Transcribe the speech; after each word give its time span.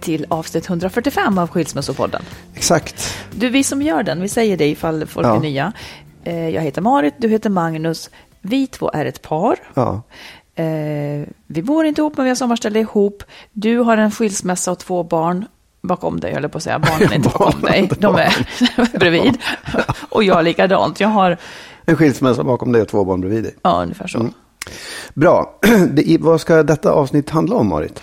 till 0.00 0.26
avsnitt 0.28 0.68
145 0.68 1.38
av 1.38 1.48
Skilsmässopodden. 1.50 2.22
Exakt. 2.54 3.14
Du, 3.30 3.48
vi 3.48 3.64
som 3.64 3.82
gör 3.82 4.02
den, 4.02 4.20
vi 4.22 4.28
säger 4.28 4.56
det 4.56 4.68
ifall 4.68 5.06
folk 5.06 5.26
Ja. 5.26 5.36
är 5.36 5.40
nya. 5.40 5.72
Eh, 6.24 6.48
jag 6.48 6.62
heter 6.62 6.82
Marit, 6.82 7.14
du 7.18 7.28
heter 7.28 7.50
Magnus. 7.50 8.10
Vi 8.40 8.66
två 8.66 8.90
är 8.94 9.04
ett 9.04 9.22
par. 9.22 9.56
Ja. 9.74 10.02
Eh, 10.54 11.26
vi 11.46 11.62
bor 11.62 11.84
inte 11.86 12.00
ihop, 12.00 12.16
men 12.16 12.24
vi 12.24 12.30
har 12.30 12.34
sommarställe 12.36 12.78
ihop. 12.80 13.22
Du 13.52 13.78
har 13.78 13.96
en 13.96 14.10
skilsmässa 14.10 14.72
och 14.72 14.78
två 14.78 15.02
barn 15.02 15.44
bakom 15.82 16.20
dig, 16.20 16.32
höll 16.34 16.42
jag 16.42 16.52
på 16.52 16.58
att 16.58 16.64
säga. 16.64 16.78
Barnen 16.78 17.10
är 17.12 17.14
inte 17.16 17.28
bakom 17.28 17.60
dig, 17.60 17.90
de 17.98 18.14
är 18.16 18.34
bredvid. 18.98 19.38
Och 20.08 20.24
jag 20.24 20.44
likadant. 20.44 21.00
Jag 21.00 21.08
har, 21.08 21.36
En 21.84 21.96
skilsmässa 21.96 22.44
bakom 22.44 22.72
dig 22.72 22.82
och 22.82 22.88
två 22.88 23.04
barn 23.04 23.20
bredvid 23.20 23.42
dig. 23.44 23.54
ja, 23.62 23.82
ungefär 23.82 24.06
så. 24.06 24.28
Bra. 25.14 25.58
Det, 25.90 26.16
vad 26.20 26.40
ska 26.40 26.62
detta 26.62 26.90
avsnitt 26.92 27.30
handla 27.30 27.56
om, 27.56 27.66
Marit? 27.68 28.02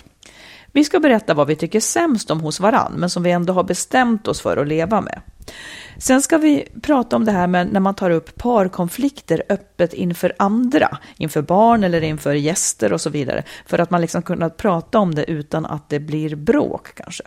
Vi 0.74 0.84
ska 0.84 1.00
berätta 1.00 1.34
vad 1.34 1.46
vi 1.46 1.56
tycker 1.56 1.80
sämst 1.80 2.30
om 2.30 2.40
hos 2.40 2.60
varann, 2.60 2.92
men 2.96 3.10
som 3.10 3.22
vi 3.22 3.30
ändå 3.30 3.52
har 3.52 3.64
bestämt 3.64 4.28
oss 4.28 4.40
för 4.40 4.56
att 4.56 4.68
leva 4.68 5.00
med. 5.00 5.20
Sen 5.98 6.22
ska 6.22 6.38
vi 6.38 6.68
prata 6.82 7.16
om 7.16 7.24
det 7.24 7.32
här 7.32 7.46
med 7.46 7.72
när 7.72 7.80
man 7.80 7.94
tar 7.94 8.10
upp 8.10 8.36
parkonflikter 8.36 9.42
öppet 9.48 9.92
inför 9.92 10.32
andra, 10.38 10.98
inför 11.16 11.42
barn 11.42 11.84
eller 11.84 12.00
inför 12.00 12.34
gäster 12.34 12.92
och 12.92 13.00
så 13.00 13.10
vidare, 13.10 13.42
för 13.66 13.78
att 13.78 13.90
man 13.90 14.00
liksom 14.00 14.22
kunna 14.22 14.50
prata 14.50 14.98
om 14.98 15.14
det 15.14 15.30
utan 15.30 15.66
att 15.66 15.88
det 15.88 16.00
blir 16.00 16.36
bråk 16.36 16.94
kanske. 16.94 17.24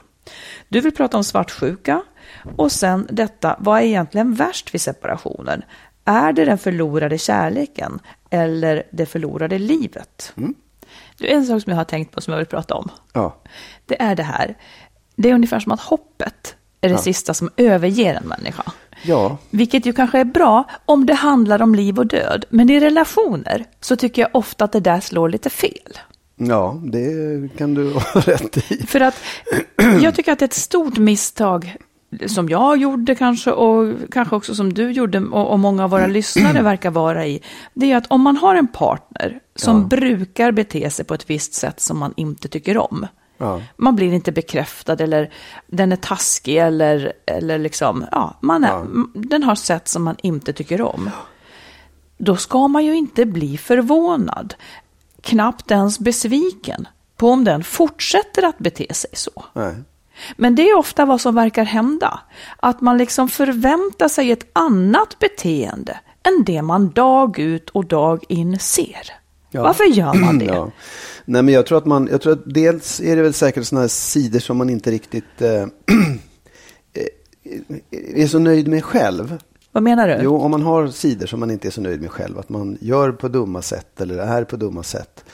Du 0.67 0.81
vill 0.81 0.95
prata 0.95 1.17
om 1.17 1.23
svartsjuka 1.23 2.03
och 2.55 2.71
sen 2.71 3.07
detta, 3.11 3.55
vad 3.59 3.79
är 3.79 3.85
egentligen 3.85 4.33
värst 4.33 4.73
vid 4.73 4.81
separationen? 4.81 5.61
Är 6.05 6.33
det 6.33 6.45
den 6.45 6.57
förlorade 6.57 7.17
kärleken 7.17 7.99
eller 8.29 8.83
det 8.91 9.05
förlorade 9.05 9.59
livet? 9.59 10.33
Mm. 10.37 10.55
Du, 11.17 11.27
en 11.27 11.45
sak 11.45 11.63
som 11.63 11.71
jag 11.71 11.77
har 11.77 11.83
tänkt 11.83 12.11
på 12.11 12.21
som 12.21 12.31
jag 12.31 12.37
vill 12.37 12.47
prata 12.47 12.75
om. 12.75 12.89
Ja. 13.13 13.35
Det 13.85 14.01
är 14.01 14.15
det 14.15 14.23
här. 14.23 14.57
Det 15.15 15.29
är 15.29 15.33
ungefär 15.33 15.59
som 15.59 15.71
att 15.71 15.81
hoppet 15.81 16.55
är 16.81 16.89
det 16.89 16.97
sista 16.97 17.33
som 17.33 17.49
överger 17.57 18.15
en 18.15 18.27
människa. 18.27 18.63
Ja. 19.03 19.37
Vilket 19.49 19.85
ju 19.85 19.93
kanske 19.93 20.19
är 20.19 20.25
bra 20.25 20.63
om 20.85 21.05
det 21.05 21.13
handlar 21.13 21.61
om 21.61 21.75
liv 21.75 21.99
och 21.99 22.07
död. 22.07 22.45
Men 22.49 22.69
i 22.69 22.79
relationer 22.79 23.65
så 23.81 23.95
tycker 23.95 24.21
jag 24.21 24.29
ofta 24.33 24.65
att 24.65 24.71
det 24.71 24.79
där 24.79 24.99
slår 24.99 25.29
lite 25.29 25.49
fel. 25.49 25.99
Ja, 26.35 26.81
det 26.83 27.57
kan 27.57 27.73
du 27.73 27.93
ha 27.93 28.01
rätt 28.21 28.71
i. 28.71 28.85
För 28.87 28.99
att 28.99 29.15
jag 30.01 30.15
tycker 30.15 30.31
att 30.31 30.39
det 30.39 30.43
är 30.43 30.47
ett 30.47 30.53
stort 30.53 30.97
misstag 30.97 31.75
som 32.27 32.49
jag 32.49 32.77
gjorde 32.77 33.15
kanske 33.15 33.51
och 33.51 33.95
kanske 34.11 34.35
också 34.35 34.55
som 34.55 34.73
du 34.73 34.91
gjorde 34.91 35.19
och, 35.19 35.51
och 35.51 35.59
många 35.59 35.83
av 35.83 35.89
våra 35.89 36.07
lyssnare 36.17 36.61
verkar 36.61 36.91
vara 36.91 37.25
i. 37.27 37.41
Det 37.73 37.91
är 37.91 37.97
att 37.97 38.07
om 38.07 38.21
man 38.21 38.37
har 38.37 38.55
en 38.55 38.67
partner 38.67 39.39
som 39.55 39.81
Ja. 39.81 39.87
brukar 39.87 40.51
bete 40.51 40.89
sig 40.89 41.05
på 41.05 41.13
ett 41.13 41.29
visst 41.29 41.53
sätt 41.53 41.79
som 41.79 41.97
man 41.97 42.13
inte 42.17 42.47
tycker 42.47 42.77
om. 42.77 43.07
Ja. 43.37 43.61
Man 43.77 43.95
blir 43.95 44.13
inte 44.13 44.31
bekräftad 44.31 44.93
eller 45.03 45.33
den 45.67 45.91
är 45.91 45.95
taskig 45.95 46.57
eller, 46.57 47.13
eller 47.25 47.59
liksom, 47.59 48.05
ja, 48.11 48.37
man 48.41 48.63
är, 48.63 48.67
Ja. 48.69 48.85
den 49.13 49.43
har 49.43 49.55
sätt 49.55 49.87
som 49.87 50.03
man 50.03 50.15
inte 50.23 50.53
tycker 50.53 50.81
om. 50.81 51.09
Då 52.17 52.35
ska 52.35 52.67
man 52.67 52.85
ju 52.85 52.95
inte 52.97 53.25
bli 53.25 53.57
förvånad, 53.57 54.53
knappt 55.21 55.71
ens 55.71 55.99
besviken 55.99 56.87
på 57.17 57.29
om 57.31 57.43
den 57.43 57.63
fortsätter 57.63 58.43
att 58.45 58.57
bete 58.57 58.93
sig 58.93 59.09
så. 59.13 59.45
Nej. 59.53 59.75
Men 60.35 60.55
det 60.55 60.69
är 60.69 60.77
ofta 60.77 61.05
vad 61.05 61.21
som 61.21 61.35
verkar 61.35 61.63
hända. 61.63 62.19
Att 62.57 62.81
man 62.81 62.97
liksom 62.97 63.29
förväntar 63.29 64.07
sig 64.07 64.31
ett 64.31 64.47
annat 64.53 65.19
beteende 65.19 65.99
än 66.23 66.43
det 66.43 66.61
man 66.61 66.89
dag 66.89 67.39
ut 67.39 67.69
och 67.69 67.85
dag 67.85 68.23
in 68.27 68.59
ser. 68.59 69.11
Ja. 69.51 69.63
Varför 69.63 69.83
gör 69.83 70.13
man 70.13 70.39
det? 70.39 70.45
Ja. 70.55 70.71
Nej, 71.25 71.43
men 71.43 71.53
jag 71.53 71.65
tror 71.65 71.77
att 71.77 71.85
man, 71.85 72.07
jag 72.11 72.21
tror 72.21 72.33
att 72.33 72.53
dels 72.53 72.99
är 72.99 73.15
det 73.15 73.21
väl 73.21 73.33
säkert 73.33 73.65
sådana 73.65 73.81
här 73.81 73.87
sidor 73.87 74.39
som 74.39 74.57
man 74.57 74.69
inte 74.69 74.91
riktigt 74.91 75.41
eh, 75.41 75.65
är 77.91 78.27
så 78.27 78.39
nöjd 78.39 78.67
med 78.67 78.83
själv. 78.83 79.37
Vad 79.71 79.83
menar 79.83 80.07
du? 80.07 80.19
Jo, 80.23 80.37
om 80.37 80.51
man 80.51 80.61
har 80.61 80.87
sidor 80.87 81.27
som 81.27 81.39
man 81.39 81.51
inte 81.51 81.67
är 81.67 81.71
så 81.71 81.81
nöjd 81.81 82.01
med 82.01 82.11
själv, 82.11 82.39
att 82.39 82.49
man 82.49 82.77
gör 82.81 83.11
på 83.11 83.27
dumma 83.27 83.61
sätt 83.61 84.01
eller 84.01 84.17
är 84.17 84.43
på 84.43 84.55
dumma 84.55 84.83
sätt. 84.83 85.25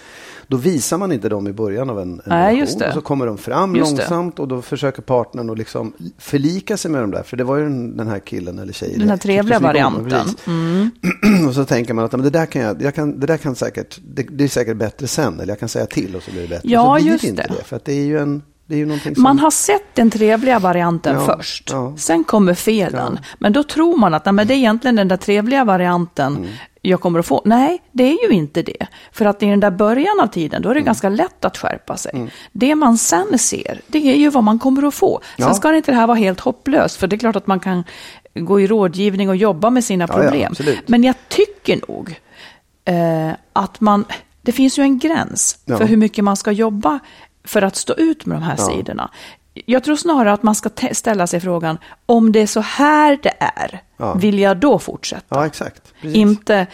Då 0.48 0.58
visar 0.58 0.98
man 0.98 1.12
inte 1.12 1.30
dem 1.30 1.48
i 1.48 1.54
början 1.54 1.90
av 1.90 2.00
en, 2.00 2.12
en 2.14 2.22
Nej, 2.26 2.56
relation. 2.56 2.80
det. 2.80 2.88
Och 2.88 2.94
så 2.94 3.02
kommer 3.02 3.26
de 3.26 3.38
fram 3.38 3.76
Just 3.76 3.96
det. 3.96 4.02
långsamt 4.02 4.40
och 4.40 4.48
då 4.48 4.62
försöker 4.62 5.02
partnern 5.02 5.50
att 5.50 5.58
liksom 5.58 5.94
förlika 6.18 6.78
sig 6.78 6.92
med 6.92 7.02
dem 7.02 7.12
där. 7.12 7.24
För 7.24 7.38
det 7.38 7.44
var 7.44 7.58
ju 7.58 7.64
den, 7.64 8.08
här 8.08 8.20
killen 8.20 8.59
eller 8.59 8.74
tjejen. 8.74 9.00
Den 9.00 9.09
här 9.09 9.18
trevliga 9.18 9.59
varianten. 9.59 10.28
Mm. 10.48 10.90
och 11.48 11.53
så 11.53 11.66
tänker 11.66 11.94
man 11.94 12.06
att 12.06 12.12
men 12.12 12.22
det 12.22 12.30
där 12.30 12.46
kan 12.46 12.62
jag, 12.62 12.82
jag 12.82 12.96
kan, 12.96 13.20
det 13.20 13.28
där 13.28 13.38
kan 13.38 13.56
säkert, 13.56 14.00
det, 14.14 14.24
det 14.24 14.44
är 14.44 14.48
säkert 14.48 14.78
bättre 14.78 15.08
sen. 15.08 15.40
Eller 15.40 15.52
jag 15.52 15.59
kan 15.59 15.70
säga 15.70 15.86
till 15.86 16.16
och 16.16 16.24
så 16.24 16.32
blir 16.32 16.42
det 16.42 16.48
bättre. 16.48 16.70
Ja, 16.70 17.00
just 17.00 17.24
det 17.24 17.30
inte 17.30 17.42
det. 17.42 17.53
det. 17.58 17.64
För 17.64 17.76
att 17.76 17.86
det 17.86 17.94
är 17.94 18.06
ju 18.06 18.20
en, 18.20 18.42
det 18.73 18.78
är 18.78 18.79
ju 18.79 18.85
någonting 18.85 19.16
som... 19.16 19.23
Man 19.23 19.39
har 19.39 19.51
sett 19.51 19.95
den 19.95 20.09
trevliga 20.11 20.59
varianten 20.59 21.16
Ja, 21.16 21.25
först. 21.38 21.69
ja. 21.72 21.94
Sen 21.97 22.23
kommer 22.23 22.53
felen. 22.53 23.19
Men 23.39 23.53
då 23.53 23.63
tror 23.63 23.97
man 23.97 24.13
att 24.13 24.25
nej, 24.25 24.45
det 24.45 24.53
är 24.53 24.56
egentligen 24.57 24.95
den 24.95 25.07
där 25.07 25.17
trevliga 25.17 25.63
varianten 25.63 26.35
Mm. 26.38 26.50
jag 26.81 27.01
kommer 27.01 27.20
att 27.20 27.25
få. 27.25 27.41
Nej, 27.46 27.81
det 27.91 28.03
är 28.03 28.28
ju 28.29 28.35
inte 28.35 28.61
det. 28.61 28.87
För 29.11 29.25
att 29.25 29.43
i 29.43 29.46
den 29.46 29.59
där 29.59 29.72
början 29.72 30.20
av 30.20 30.28
tiden, 30.28 30.61
då 30.61 30.70
är 30.70 30.73
det 30.73 30.79
Mm. 30.79 30.85
ganska 30.85 31.09
lätt 31.09 31.46
att 31.46 31.58
skärpa 31.58 31.97
sig. 31.97 32.28
Det 32.52 32.75
man 32.75 32.97
sen 32.97 33.40
ser, 33.40 33.81
det 33.87 34.14
är 34.14 34.16
ju 34.17 34.29
vad 34.29 34.43
man 34.43 34.59
kommer 34.59 34.87
att 34.87 34.93
få. 34.93 35.19
Sen 35.37 35.47
Ja. 35.47 35.53
ska 35.53 35.76
inte 35.76 35.91
det 35.91 35.96
här 35.97 36.08
vara 36.08 36.17
helt 36.17 36.40
hopplöst, 36.40 36.96
för 36.96 37.08
det 37.08 37.16
är 37.16 37.17
klart 37.17 37.35
att 37.35 37.47
man 37.47 37.59
kan 37.59 37.84
gå 38.40 38.59
i 38.61 38.67
rådgivning 38.67 39.29
och 39.29 39.35
jobba 39.35 39.69
med 39.69 39.84
sina 39.84 40.08
Ja, 40.09 40.14
ja, 40.17 40.22
problem. 40.23 40.53
Men 40.87 41.03
jag 41.03 41.16
tycker 41.29 41.79
nog 41.87 42.19
eh, 42.85 43.31
att 43.53 43.81
man, 43.81 44.05
det 44.41 44.52
finns 44.52 44.79
ju 44.79 44.84
en 44.84 44.99
gräns 44.99 45.58
Ja. 45.66 45.78
för 45.78 45.85
hur 45.85 45.97
mycket 45.97 46.23
man 46.23 46.37
ska 46.37 46.52
jobba 46.52 46.99
för 47.43 47.61
att 47.61 47.75
stå 47.75 47.93
ut 47.93 48.25
med 48.25 48.35
de 48.37 48.43
här 48.43 48.55
sidorna. 48.55 49.09
Jag 49.66 49.84
tror 49.84 49.95
snarare 49.95 50.34
att 50.34 50.43
man 50.43 50.55
ska 50.55 50.69
ställa 50.91 51.28
sig 51.28 51.40
frågan, 51.40 51.78
om 52.05 52.31
det 52.31 52.40
är 52.40 52.47
så 52.47 52.59
här 52.59 53.19
det 53.23 53.34
är, 53.40 53.81
Ja. 53.97 54.13
vill 54.13 54.40
jag 54.40 54.57
då 54.57 54.79
fortsätta? 54.79 55.23
Ja, 55.29 55.45
exakt. 55.45 55.93
Precis. 56.01 56.17
Inte, 56.17 56.67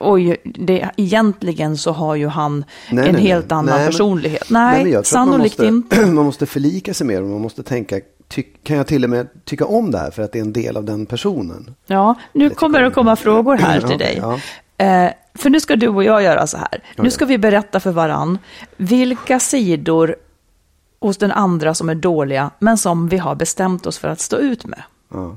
oj, 0.00 0.36
det, 0.44 0.90
egentligen 0.96 1.76
så 1.78 1.92
har 1.92 2.14
ju 2.14 2.26
han 2.28 2.64
Nej, 2.90 3.08
en 3.08 3.14
nej, 3.14 3.22
helt 3.22 3.50
nej. 3.50 3.58
annan 3.58 3.76
Nej, 3.78 3.86
personlighet. 3.86 4.50
Nej, 4.50 4.96
att 4.96 5.06
sannolikt 5.06 5.58
man 5.58 5.74
måste, 5.74 5.96
inte. 5.96 6.06
Man 6.14 6.24
måste 6.24 6.46
förlika 6.46 6.94
sig 6.94 7.06
med 7.06 7.22
dem. 7.22 7.30
Man 7.30 7.40
måste 7.40 7.62
tänka 7.62 8.00
ty, 8.28 8.42
kan 8.62 8.76
jag 8.76 8.86
till 8.86 9.04
och 9.04 9.10
med 9.10 9.44
tycka 9.44 9.64
om 9.66 9.90
det 9.90 9.98
här 9.98 10.10
för 10.10 10.22
att 10.22 10.32
det 10.32 10.38
är 10.38 10.42
en 10.42 10.52
del 10.52 10.76
av 10.76 10.84
den 10.84 11.06
personen. 11.06 11.74
Ja, 11.86 12.14
nu 12.32 12.50
kommer 12.50 12.80
det 12.80 12.86
att 12.86 12.94
komma 12.94 13.16
frågor 13.16 13.56
här 13.56 13.80
till 13.88 13.90
Ja, 13.90 13.96
dig. 13.98 14.18
ja. 14.20 14.38
Eh, 14.80 15.10
för 15.34 15.50
nu 15.50 15.60
ska 15.60 15.76
du 15.76 15.88
och 15.88 16.04
jag 16.04 16.22
göra 16.22 16.46
så 16.46 16.56
här. 16.56 16.82
Nu 16.96 17.10
ska 17.10 17.24
vi 17.24 17.38
berätta 17.38 17.80
för 17.80 17.90
varann 17.92 18.38
vilka 18.76 19.40
sidor 19.40 20.16
hos 21.00 21.16
den 21.16 21.32
andra 21.32 21.74
som 21.74 21.88
är 21.88 21.94
dåliga, 21.94 22.50
men 22.58 22.78
som 22.78 23.08
vi 23.08 23.18
har 23.18 23.34
bestämt 23.34 23.86
oss 23.86 23.98
för 23.98 24.08
att 24.08 24.20
stå 24.20 24.36
ut 24.36 24.66
med. 24.66 24.82
Ja. 25.12 25.36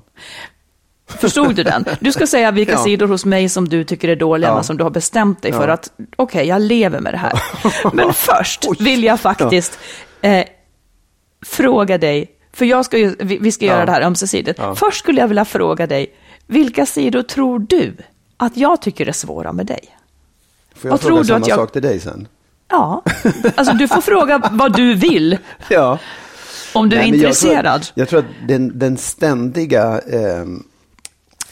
Förstod 1.07 1.55
du 1.55 1.63
den? 1.63 1.85
Du 1.99 2.11
ska 2.11 2.27
säga 2.27 2.51
vilka 2.51 2.71
Ja. 2.71 2.77
sidor 2.83 3.07
hos 3.07 3.25
mig 3.25 3.49
som 3.49 3.69
du 3.69 3.83
tycker 3.83 4.07
är 4.09 4.15
dåliga, 4.15 4.49
Ja. 4.49 4.55
men 4.55 4.63
som 4.63 4.77
du 4.77 4.83
har 4.83 4.91
bestämt 4.91 5.41
dig 5.41 5.51
för 5.51 5.67
att, 5.67 5.91
okej, 6.15 6.47
jag 6.47 6.61
lever 6.61 6.99
med 6.99 7.13
det 7.13 7.17
här. 7.17 7.41
Men 7.93 8.13
först 8.13 8.81
vill 8.81 9.03
jag 9.03 9.19
faktiskt 9.19 9.79
eh, 10.21 10.45
fråga 11.45 11.97
dig, 11.97 12.31
för 12.53 12.65
jag 12.65 12.85
ska 12.85 12.97
ju, 12.97 13.15
vi, 13.19 13.37
vi 13.37 13.51
ska 13.51 13.65
göra 13.65 13.85
det 13.85 13.91
här 13.91 14.01
ömsesidigt. 14.01 14.59
Först 14.75 14.99
skulle 14.99 15.21
jag 15.21 15.27
vilja 15.27 15.45
fråga 15.45 15.87
dig, 15.87 16.13
vilka 16.47 16.85
sidor 16.85 17.21
tror 17.21 17.59
du 17.59 17.93
att 18.37 18.57
jag 18.57 18.81
tycker 18.81 19.07
är 19.07 19.11
svåra 19.11 19.53
med 19.53 19.65
dig? 19.65 19.97
Får 20.75 20.89
jag 20.89 20.91
Vad 20.91 21.01
fråga 21.01 21.13
tror 21.15 21.19
du 21.23 21.27
samma 21.27 21.39
att 21.41 21.47
jag- 21.47 21.57
sak 21.57 21.71
till 21.71 21.81
dig 21.81 21.99
sen? 21.99 22.27
Ja, 22.67 23.03
alltså 23.55 23.73
du 23.73 23.87
får 23.87 24.01
fråga 24.01 24.49
vad 24.51 24.75
du 24.75 24.95
vill, 24.95 25.37
Ja. 25.69 25.99
om 26.73 26.89
du 26.89 26.95
är 26.95 26.99
Nej, 26.99 27.11
men 27.11 27.19
intresserad. 27.19 27.65
Jag 27.65 27.73
tror, 27.73 27.79
att- 27.79 27.91
jag 27.95 28.09
tror 28.09 28.19
att 28.43 28.47
den, 28.47 28.79
den 28.79 28.97
ständiga... 28.97 29.99
ehm, 29.99 30.63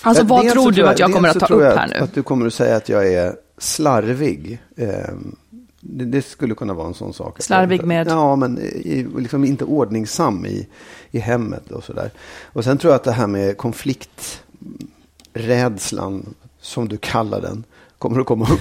Alltså 0.02 0.24
vad 0.26 0.50
tror 0.52 0.72
du 0.72 0.88
att 0.88 1.00
jag 1.00 1.10
dels 1.10 1.16
kommer 1.16 1.30
att 1.30 1.40
ta 1.40 1.46
upp 1.54 1.62
jag 1.62 1.76
här 1.76 1.86
att, 1.86 1.90
nu? 1.92 1.98
Att 1.98 2.14
du 2.14 2.24
kommer 2.24 2.48
att 2.48 2.54
säga 2.54 2.76
att 2.76 2.90
jag 2.90 3.14
är 3.14 3.36
slarvig. 3.58 4.62
Ehm, 4.78 5.36
Det, 5.84 6.06
det 6.06 6.22
skulle 6.22 6.56
kunna 6.56 6.74
vara 6.74 6.88
en 6.88 6.94
sån 6.94 7.14
sak. 7.14 7.42
Slarvig 7.42 7.84
med? 7.86 8.08
Ja, 8.08 8.36
men 8.36 8.60
i, 8.60 9.08
liksom 9.18 9.44
inte 9.46 9.64
ordningsam 9.66 10.46
i, 10.46 10.68
i 11.12 11.20
hemmet 11.20 11.72
och 11.72 11.84
sådär. 11.84 12.12
Och 12.54 12.64
sen 12.64 12.78
tror 12.78 12.92
jag 12.94 12.96
att 12.96 13.04
det 13.04 13.12
här 13.12 13.28
med 13.28 13.58
konflikträdslan, 13.58 16.34
som 16.62 16.88
du 16.88 16.98
kallar 16.98 17.42
den, 17.42 17.64
kommer 17.98 18.20
att 18.20 18.26
komma 18.26 18.46
upp. 18.46 18.60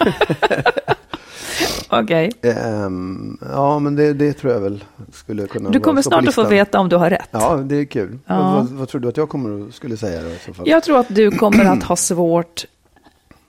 Okej. 1.88 2.32
Ehm, 2.42 3.38
ja, 3.52 3.78
men 3.78 3.96
det, 3.96 4.12
det 4.12 4.32
tror 4.32 4.52
jag 4.52 4.60
väl 4.60 4.84
skulle 5.12 5.46
kunna 5.46 5.70
Du 5.70 5.80
kommer 5.80 6.02
snart 6.02 6.28
att 6.28 6.34
få 6.34 6.44
veta 6.44 6.80
om 6.80 6.88
du 6.88 6.96
har 6.96 7.10
rätt. 7.10 7.28
Ja, 7.30 7.56
det 7.56 7.76
är 7.76 7.84
kul. 7.84 8.18
Ja. 8.26 8.36
Vad, 8.36 8.54
vad, 8.54 8.68
vad 8.68 8.88
tror 8.88 9.00
du 9.00 9.08
att 9.08 9.16
jag 9.16 9.28
kommer 9.28 9.68
att, 9.68 9.74
skulle 9.74 9.96
säga 9.96 10.22
då 10.22 10.28
i 10.28 10.38
så 10.46 10.54
fall? 10.54 10.68
Jag 10.68 10.82
tror 10.82 10.98
att 10.98 11.14
du 11.14 11.30
kommer 11.30 11.64
att 11.64 11.82
ha 11.82 11.96
svårt, 11.96 12.64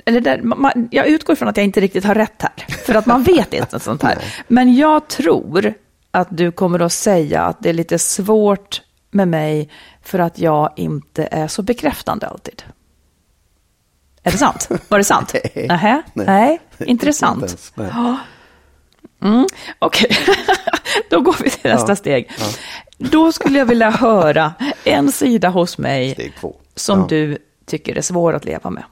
eller 0.05 0.21
där, 0.21 0.41
man, 0.41 0.87
jag 0.91 1.07
utgår 1.07 1.35
från 1.35 1.47
att 1.47 1.57
jag 1.57 1.63
inte 1.63 1.81
riktigt 1.81 2.03
har 2.05 2.15
rätt 2.15 2.41
här, 2.41 2.65
för 2.85 2.95
att 2.95 3.05
man 3.05 3.23
vet 3.23 3.53
inte 3.53 3.79
sånt 3.79 4.03
här. 4.03 4.17
Men 4.47 4.75
jag 4.75 5.07
tror 5.07 5.73
att 6.11 6.27
du 6.37 6.51
kommer 6.51 6.79
att 6.79 6.93
säga 6.93 7.41
att 7.41 7.57
det 7.59 7.69
är 7.69 7.73
lite 7.73 7.99
svårt 7.99 8.81
med 9.11 9.27
mig 9.27 9.69
för 10.03 10.19
att 10.19 10.39
jag 10.39 10.73
inte 10.75 11.27
är 11.31 11.47
så 11.47 11.61
bekräftande 11.61 12.27
alltid. 12.27 12.63
Är 14.23 14.31
det 14.31 14.37
sant? 14.37 14.69
Var 14.87 14.97
det 14.97 15.03
sant? 15.03 15.33
Nej. 15.55 15.67
Nähä? 15.67 16.01
Nej. 16.13 16.25
Nej, 16.27 16.59
intressant. 16.89 17.43
ens, 17.43 17.71
nej. 17.75 17.87
Ja. 17.93 18.17
Mm, 19.23 19.45
Okej, 19.79 20.17
då 21.09 21.21
går 21.21 21.35
vi 21.43 21.49
till 21.49 21.71
nästa 21.71 21.91
Ja, 21.91 21.95
steg. 21.95 22.31
Då 22.97 23.31
skulle 23.31 23.59
jag 23.59 23.65
vilja 23.65 23.89
höra 23.89 24.53
en 24.83 25.11
sida 25.11 25.49
hos 25.49 25.77
mig 25.77 26.33
som 26.75 26.99
Ja. 26.99 27.05
du 27.09 27.37
tycker 27.65 27.97
är 27.97 28.01
svår 28.01 28.33
att 28.33 28.45
leva 28.45 28.69
med. 28.69 28.83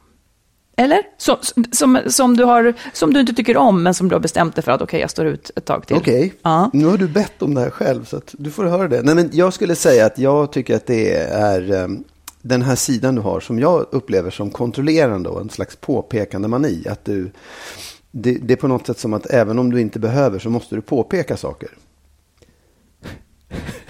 Eller? 0.78 1.00
Som, 1.18 1.38
som, 1.72 2.00
som, 2.08 2.38
du 2.38 2.44
har, 2.44 2.74
som 2.94 3.14
du 3.14 3.20
inte 3.20 3.34
tycker 3.34 3.58
om, 3.58 3.84
men 3.84 3.94
som 3.94 4.10
du 4.10 4.16
har 4.16 4.20
bestämt 4.20 4.56
dig 4.56 4.64
för 4.64 4.72
att 4.72 4.82
okej, 4.82 5.00
jag 5.00 5.10
står 5.10 5.26
ut 5.26 5.52
ett 5.56 5.66
tag 5.66 5.88
till. 5.88 5.96
Okej, 5.98 6.34
Ja. 6.42 6.70
nu 6.74 6.86
har 6.86 6.98
du 6.98 7.08
bett 7.08 7.42
om 7.42 7.54
det 7.54 7.62
här 7.62 7.70
själv 7.70 8.06
så 8.06 8.22
du 8.32 8.52
får 8.52 8.64
höra 8.66 8.88
det. 8.88 9.02
Nej, 9.02 9.16
men 9.16 9.30
jag 9.34 9.54
skulle 9.54 9.76
säga 9.76 10.06
att 10.06 10.18
jag 10.20 10.52
tycker 10.52 10.76
att 10.76 10.88
det 10.88 11.14
är 11.32 11.72
um, 11.72 12.04
den 12.42 12.62
här 12.62 12.76
sidan 12.76 13.16
du 13.16 13.22
har 13.22 13.40
som 13.40 13.60
jag 13.60 13.86
upplever 13.92 14.30
som 14.30 14.52
kontrollerande 14.52 15.30
och 15.30 15.42
en 15.42 15.50
slags 15.50 15.76
påpekande 15.76 16.48
mani. 16.48 16.88
Att 16.88 17.06
du, 17.06 17.32
det, 18.12 18.34
det 18.34 18.54
är 18.54 18.58
på 18.58 18.68
något 18.68 18.88
sätt 18.88 19.00
som 19.00 19.14
att 19.14 19.26
även 19.26 19.60
om 19.60 19.72
du 19.72 19.82
inte 19.82 20.00
behöver 20.00 20.40
så 20.40 20.50
måste 20.50 20.76
du 20.76 20.82
påpeka 20.82 21.38
saker. 21.38 21.70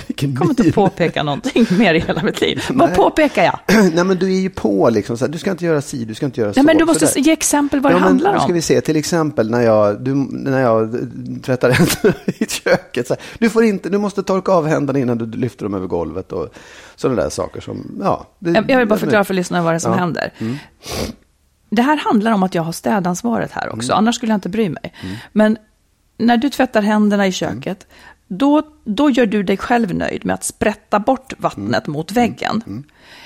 Vilken 0.07 0.29
Jag 0.29 0.37
kommer 0.37 0.51
inte 0.51 0.63
min. 0.63 0.71
påpeka 0.71 1.23
någonting 1.23 1.65
mer 1.77 1.93
i 1.93 1.99
hela 1.99 2.23
mitt 2.23 2.41
liv. 2.41 2.63
Vad 2.69 2.95
påpekar 2.95 3.43
jag? 3.43 3.59
Nej 3.93 4.03
men 4.03 4.17
du 4.17 4.25
är 4.35 4.39
ju 4.39 4.49
på 4.49 4.89
liksom, 4.89 5.17
så 5.17 5.25
här, 5.25 5.31
du 5.31 5.37
ska 5.37 5.51
inte 5.51 5.65
göra 5.65 5.81
si, 5.81 6.05
du 6.05 6.15
ska 6.15 6.25
inte 6.25 6.41
göra 6.41 6.53
så. 6.53 6.59
Nej, 6.59 6.65
men 6.65 6.77
du 6.77 6.85
måste 6.85 7.07
sådär. 7.07 7.21
ge 7.25 7.31
exempel 7.31 7.79
vad 7.79 7.91
det 7.91 7.95
men 7.95 8.03
handlar 8.03 8.33
nu 8.33 8.39
ska 8.39 8.47
om. 8.47 8.53
vi 8.53 8.61
se, 8.61 8.81
till 8.81 8.95
exempel 8.95 9.49
när 9.49 9.61
jag, 9.61 10.01
du, 10.01 10.15
när 10.31 10.61
jag 10.61 10.97
tvättar 11.43 11.69
händerna 11.71 12.13
i 12.25 12.45
köket. 12.45 13.07
Så 13.07 13.13
här, 13.13 13.23
du, 13.39 13.49
får 13.49 13.63
inte, 13.63 13.89
du 13.89 13.97
måste 13.97 14.23
torka 14.23 14.51
av 14.51 14.67
händerna 14.67 14.99
innan 14.99 15.17
du 15.17 15.25
lyfter 15.37 15.65
dem 15.65 15.73
över 15.73 15.87
golvet 15.87 16.31
och 16.31 16.53
sådana 16.95 17.21
där 17.21 17.29
saker 17.29 17.61
som, 17.61 17.99
ja. 18.03 18.27
Det, 18.39 18.63
Jag 18.67 18.77
vill 18.77 18.87
bara 18.87 18.99
förklara 18.99 19.23
för 19.23 19.33
lyssnarna 19.33 19.63
vad 19.63 19.73
det 19.73 19.77
är 19.77 19.79
som 19.79 19.91
Ja. 19.91 19.97
händer. 19.97 20.33
Det 21.69 21.81
här 21.81 21.97
handlar 21.97 22.31
om 22.31 22.43
att 22.43 22.55
jag 22.55 22.63
har 22.63 22.71
städansvaret 22.71 23.51
här 23.51 23.73
också, 23.73 23.93
annars 23.93 24.15
skulle 24.15 24.31
jag 24.31 24.37
inte 24.37 24.49
bry 24.49 24.69
mig. 24.69 24.93
Men 25.31 25.57
när 26.17 26.37
du 26.37 26.49
tvättar 26.49 26.81
händerna 26.81 27.27
i 27.27 27.31
köket, 27.31 27.87
då, 28.29 28.61
då 28.83 29.09
gör 29.09 29.25
du 29.25 29.43
dig 29.43 29.57
själv 29.57 29.95
nöjd 29.95 30.25
med 30.25 30.33
att 30.33 30.43
sprätta 30.43 30.99
bort 30.99 31.33
vattnet 31.37 31.87
mot 31.87 32.11
väggen. 32.11 32.83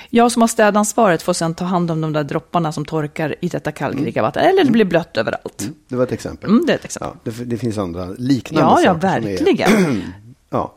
Jag 0.09 0.31
som 0.31 0.41
har 0.41 0.47
städansvaret 0.47 1.21
får 1.21 1.33
sedan 1.33 1.55
ta 1.55 1.65
hand 1.65 1.91
om 1.91 2.01
de 2.01 2.13
där 2.13 2.23
dropparna 2.23 2.71
som 2.71 2.85
torkar 2.85 3.35
i 3.41 3.47
detta 3.47 3.71
kallgrika 3.71 4.21
vatten, 4.21 4.43
eller 4.43 4.63
det 4.63 4.71
blir 4.71 4.85
blött 4.85 5.17
överallt. 5.17 5.69
Det 5.87 5.95
var 5.95 6.03
ett 6.03 6.11
exempel. 6.11 6.49
Mm, 6.49 6.65
det 6.65 6.73
är 6.73 6.75
ett 6.75 6.85
exempel. 6.85 7.19
Ja, 7.23 7.31
det, 7.31 7.45
det 7.45 7.57
finns 7.57 7.77
andra 7.77 8.05
liknande 8.17 8.71
Ja, 8.71 8.81
ja, 8.81 8.93
saker 8.93 9.21
som 9.21 9.23
verkligen. 9.23 9.71
Är, 9.71 10.01
ja, 10.49 10.73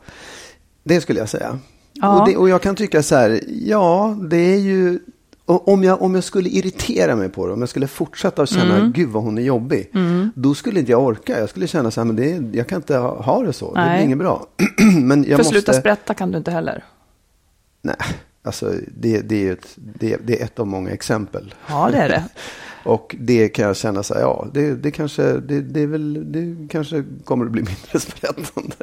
det 0.83 1.01
skulle 1.01 1.19
jag 1.19 1.29
säga. 1.29 1.59
Ja. 1.93 2.21
Och, 2.21 2.29
det, 2.29 2.37
och 2.37 2.49
jag 2.49 2.61
kan 2.61 2.75
tycka 2.75 3.03
så 3.03 3.15
här, 3.15 3.41
ja, 3.47 4.17
det 4.29 4.37
är 4.37 4.59
ju... 4.59 4.99
Om 5.49 5.83
jag, 5.83 6.01
om 6.01 6.15
jag 6.15 6.23
skulle 6.23 6.49
irritera 6.49 7.15
mig 7.15 7.29
på 7.29 7.47
det, 7.47 7.53
om 7.53 7.59
jag 7.59 7.69
skulle 7.69 7.87
fortsätta 7.87 8.41
att 8.41 8.49
känna, 8.49 8.75
Mm. 8.77 8.91
gud 8.91 9.09
vad 9.09 9.23
hon 9.23 9.37
är 9.37 9.41
jobbig, 9.41 9.91
då 10.35 10.53
skulle 10.53 10.79
inte 10.79 10.91
jag 10.91 11.01
orka. 11.03 11.39
Jag 11.39 11.49
skulle 11.49 11.67
känna 11.67 11.91
så 11.91 11.99
här, 12.01 12.05
men 12.05 12.15
det, 12.15 12.57
jag 12.57 12.67
kan 12.67 12.75
inte 12.75 12.97
ha, 12.97 13.21
ha 13.21 13.43
det 13.43 13.53
så. 13.53 13.73
Det 13.73 13.79
Nej. 13.81 13.97
blir 13.97 14.05
inget 14.05 14.17
bra. 14.17 14.47
men 15.01 15.19
jag 15.23 15.29
För 15.29 15.37
måste... 15.37 15.51
sluta 15.51 15.73
sprätta 15.73 16.13
kan 16.13 16.31
du 16.31 16.37
inte 16.37 16.51
heller. 16.51 16.83
Nej, 17.81 17.95
alltså 18.43 18.73
det, 18.97 19.21
det, 19.21 19.47
är 19.47 19.51
ett, 19.53 19.67
det, 19.75 20.17
det 20.23 20.39
är 20.41 20.43
ett 20.45 20.59
av 20.59 20.67
många 20.67 20.89
exempel. 20.91 21.53
Ja, 21.67 21.89
det 21.91 21.97
är 21.97 22.09
det. 22.09 22.23
Och 22.83 23.15
det 23.19 23.49
kan 23.49 23.65
jag 23.65 23.75
känna 23.77 24.03
så 24.03 24.13
här, 24.13 24.21
ja, 24.21 24.47
det, 24.53 24.75
det 24.75 24.91
kanske, 24.91 25.23
det, 25.23 25.61
det 25.61 25.81
är 25.81 25.87
väl, 25.87 26.31
det 26.31 26.67
kanske 26.69 27.03
kommer 27.23 27.45
att 27.45 27.51
bli 27.51 27.61
mindre 27.91 27.99
sprättande. 27.99 28.75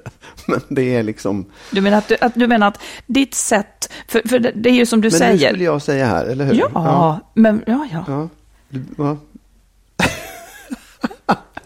Men 0.46 0.60
det 0.68 0.96
är 0.96 1.02
liksom, 1.02 1.44
Du 1.70 1.80
menar 1.80 1.98
att, 1.98 2.08
du, 2.08 2.16
att, 2.20 2.34
du 2.34 2.46
menar 2.46 2.68
att 2.68 2.78
ditt 3.06 3.34
sätt, 3.34 3.92
för, 4.08 4.28
för 4.28 4.38
det, 4.38 4.52
det 4.54 4.68
är 4.70 4.74
ju 4.74 4.86
som 4.86 5.00
du 5.00 5.06
men 5.06 5.12
det 5.12 5.18
säger. 5.18 5.48
skulle 5.48 5.64
jag 5.64 5.82
säga 5.82 6.06
här, 6.06 6.24
eller 6.24 6.44
hur? 6.44 6.54
Ja, 6.54 7.20
men 7.34 7.62
ja, 7.66 7.88
ja. 7.92 8.04
ja. 8.08 8.28
Du, 8.68 8.82
ja. 8.98 9.16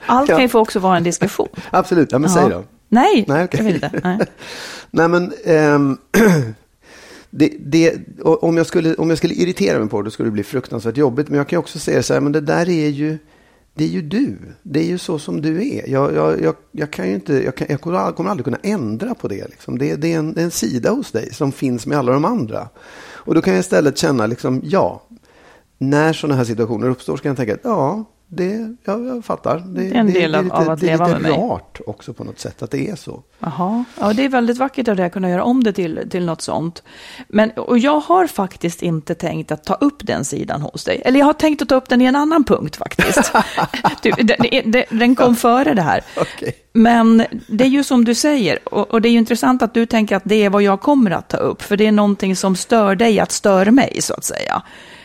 Allt 0.07 0.29
Ja. 0.29 0.35
kan 0.35 0.43
ju 0.43 0.49
få 0.49 0.59
också 0.59 0.79
vara 0.79 0.97
en 0.97 1.03
diskussion. 1.05 1.49
Absolut, 1.71 2.13
ja, 2.13 2.19
men 2.19 2.31
Ja. 2.31 2.37
säg 2.37 2.51
då. 2.51 2.65
Nej, 2.89 3.25
Nej, 3.29 3.45
okej. 3.45 3.59
jag 3.61 3.65
vill 3.65 3.75
inte. 3.75 4.01
Nej. 4.05 4.19
Nej, 4.91 5.09
men 5.09 5.33
ehm, 5.45 5.99
det, 7.31 7.53
det, 7.59 7.95
om, 8.25 8.57
jag 8.57 8.67
skulle, 8.67 8.95
om 8.95 9.09
jag 9.09 9.19
skulle 9.19 9.35
irritera 9.35 9.79
mig 9.79 9.89
på 9.89 10.01
det, 10.03 10.07
då 10.07 10.11
skulle 10.11 10.27
det 10.27 10.33
bli 10.33 10.43
fruktansvärt 10.43 10.97
jobbigt. 10.97 11.29
Men 11.29 11.39
jag 11.39 11.49
kan 11.49 11.59
också 11.59 11.79
säga 11.79 12.03
så 12.03 12.15
här, 12.15 12.21
men 12.21 12.33
det 12.33 12.41
där 12.41 12.69
är 12.69 12.89
ju, 12.89 13.19
det 13.75 13.85
är 13.85 13.89
ju 13.89 14.03
du. 14.03 14.37
Det 14.63 14.81
är 14.81 14.85
ju 14.85 14.99
så 14.99 15.19
som 15.19 15.41
du 15.41 15.69
är. 15.69 15.89
Jag, 15.89 16.15
jag, 16.15 16.43
jag, 16.43 16.55
jag 16.73 16.91
kan 16.91 17.09
ju 17.09 17.15
inte, 17.15 17.45
jag, 17.45 17.57
kan, 17.57 17.67
jag 17.71 17.81
kommer 17.81 18.13
kommer 18.13 18.31
aldrig 18.31 18.45
kunna 18.45 18.59
ändra 18.63 19.15
på 19.15 19.29
det. 19.29 19.49
Liksom. 19.49 19.79
Det, 19.79 19.97
det, 19.97 20.13
är 20.13 20.19
en, 20.19 20.33
det 20.33 20.41
är 20.41 20.45
en 20.45 20.51
sida 20.51 20.91
hos 20.91 21.13
dig 21.13 21.35
som 21.35 21.53
finns 21.53 21.87
med 21.87 21.99
alla 21.99 22.13
de 22.13 22.25
andra. 22.25 22.69
Och 22.99 23.35
då 23.35 23.43
kan 23.43 23.53
jag 23.53 23.61
istället 23.61 23.99
känna, 23.99 24.27
liksom, 24.27 24.61
ja, 24.65 25.03
när 25.79 26.13
sådana 26.13 26.37
här 26.37 26.45
situationer 26.45 26.91
uppstår 26.91 27.17
så 27.17 27.23
kan 27.23 27.31
jag 27.31 27.37
tänka 27.37 27.57
ja, 27.63 28.05
det, 28.31 28.77
jag, 28.85 29.07
jag 29.07 29.25
fattar. 29.25 29.59
Det, 29.67 29.87
är 29.89 29.95
en 29.95 30.13
del 30.13 30.35
av- 30.35 30.45
lite, 30.45 30.57
av 30.57 30.71
att 30.71 30.81
det 30.81 30.87
är 30.87 30.91
leva 30.91 31.07
lite 31.07 31.21
med 31.21 31.31
mig. 31.31 31.41
rart 31.41 31.81
också 31.87 32.13
på 32.13 32.25
något 32.25 32.39
sätt 32.41 32.63
att 32.63 32.71
det 32.71 32.89
är 32.89 32.97
så. 32.97 33.23
Jaha, 33.39 33.85
ja, 34.01 34.13
det 34.13 34.25
är 34.25 34.29
väldigt 34.29 34.59
vackert 34.59 34.89
av 34.89 34.97
dig 34.97 35.07
att 35.07 35.13
kunna 35.13 35.31
göra 35.31 35.45
om 35.45 35.65
det 35.65 35.73
till, 35.73 36.07
till 36.11 36.25
något 36.25 36.43
sånt. 36.43 36.83
Men, 37.29 37.51
och 37.51 37.79
jag 37.79 38.01
har 38.01 38.27
faktiskt 38.27 38.83
inte 38.83 39.15
tänkt 39.15 39.53
att 39.53 39.65
ta 39.65 39.75
upp 39.75 39.97
den 39.99 40.25
sidan 40.25 40.63
hos 40.63 40.85
dig. 40.85 41.03
Eller 41.05 41.19
jag 41.19 41.27
har 41.27 41.33
tänkt 41.33 41.63
att 41.63 41.69
ta 41.69 41.75
upp 41.75 41.89
den 41.89 42.01
i 42.01 42.05
en 42.05 42.17
annan 42.17 42.45
punkt 42.45 42.77
faktiskt. 42.77 43.33
det, 44.03 44.11
det, 44.11 44.63
det, 44.67 44.85
den 44.91 45.15
kom 45.15 45.37
före 45.37 45.75
det 45.75 45.83
här. 45.83 46.01
Okej. 46.17 46.55
Men 46.73 47.25
det 47.47 47.65
är 47.65 47.69
ju 47.69 47.85
som 47.85 48.05
du 48.05 48.15
säger, 48.15 48.59
och, 48.75 48.91
och 48.91 49.03
det 49.03 49.09
är 49.09 49.11
ju 49.11 49.19
intressant 49.19 49.63
att 49.63 49.75
du 49.75 49.87
tänker 49.87 50.17
att 50.17 50.23
det 50.25 50.45
är 50.45 50.51
vad 50.51 50.63
jag 50.63 50.81
kommer 50.81 51.11
att 51.11 51.29
ta 51.29 51.37
upp, 51.37 51.63
för 51.63 51.77
det 51.77 51.87
är 51.87 51.93
någonting 51.93 52.37
som 52.37 52.57
stör 52.57 52.95
dig 52.95 53.21
att 53.21 53.33
störa 53.33 53.71
mig, 53.71 54.03
så 54.03 54.15
att 54.15 54.25
säga. 54.25 54.63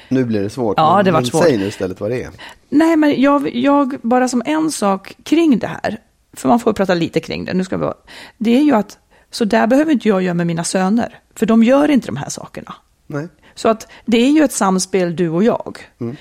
Nu 0.09 0.25
blir 0.25 0.43
det 0.43 0.49
svårt. 0.49 0.77
Ja, 0.77 1.03
det 1.03 1.11
men 1.11 1.25
svårt. 1.25 1.43
Säg 1.43 1.57
nu 1.57 1.67
istället 1.67 1.99
vad 1.99 2.11
det 2.11 2.23
är. 2.23 2.29
Nej, 2.73 2.95
men 2.97 3.21
jag, 3.21 3.55
jag, 3.55 3.95
bara 4.01 4.27
som 4.27 4.41
en 4.45 4.71
sak 4.71 5.15
kring 5.23 5.59
det 5.59 5.67
här, 5.67 5.97
för 6.33 6.49
man 6.49 6.59
får 6.59 6.73
prata 6.73 6.93
lite 6.93 7.19
kring 7.19 7.45
det, 7.45 7.53
nu 7.53 7.63
ska 7.63 7.77
vi, 7.77 7.83
vara- 7.83 7.97
det 8.37 8.57
är 8.57 8.61
ju 8.63 8.71
att, 8.75 8.97
så 9.31 9.45
där 9.45 9.67
behöver 9.67 9.91
inte 9.91 10.07
jag 10.07 10.21
göra 10.21 10.33
med 10.33 10.47
mina 10.47 10.63
söner, 10.63 11.19
för 11.35 11.45
de 11.45 11.63
gör 11.63 11.91
inte 11.91 12.07
de 12.07 12.17
här 12.17 12.29
sakerna. 12.29 12.75
Nej. 13.07 13.27
Så 13.55 13.69
att 13.69 13.87
det 14.05 14.17
är 14.17 14.31
ju 14.31 14.43
ett 14.43 14.51
samspel 14.53 15.15
du 15.15 15.29
och 15.29 15.43
jag. 15.43 15.77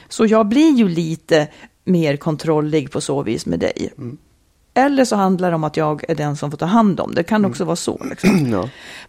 Så 0.09 0.27
jag 0.27 0.47
blir 0.49 0.71
ju 0.77 0.89
lite 0.89 1.49
mer 1.85 2.17
kontrollig 2.17 2.91
på 2.91 3.01
så 3.01 3.23
vis 3.23 3.47
med 3.47 3.59
dig. 3.59 3.93
Eller 4.75 5.05
så 5.05 5.17
handlar 5.17 5.51
det 5.51 5.55
om 5.55 5.65
att 5.65 5.77
jag 5.77 6.05
är 6.11 6.15
den 6.15 6.37
som 6.37 6.51
får 6.51 6.59
ta 6.59 6.67
hand 6.67 7.01
om 7.01 7.15
det. 7.15 7.23
Kan 7.23 7.45
också 7.45 7.65
vara 7.65 7.77
så. 7.77 8.05
Liksom. 8.11 8.51
Ja. 8.53 8.69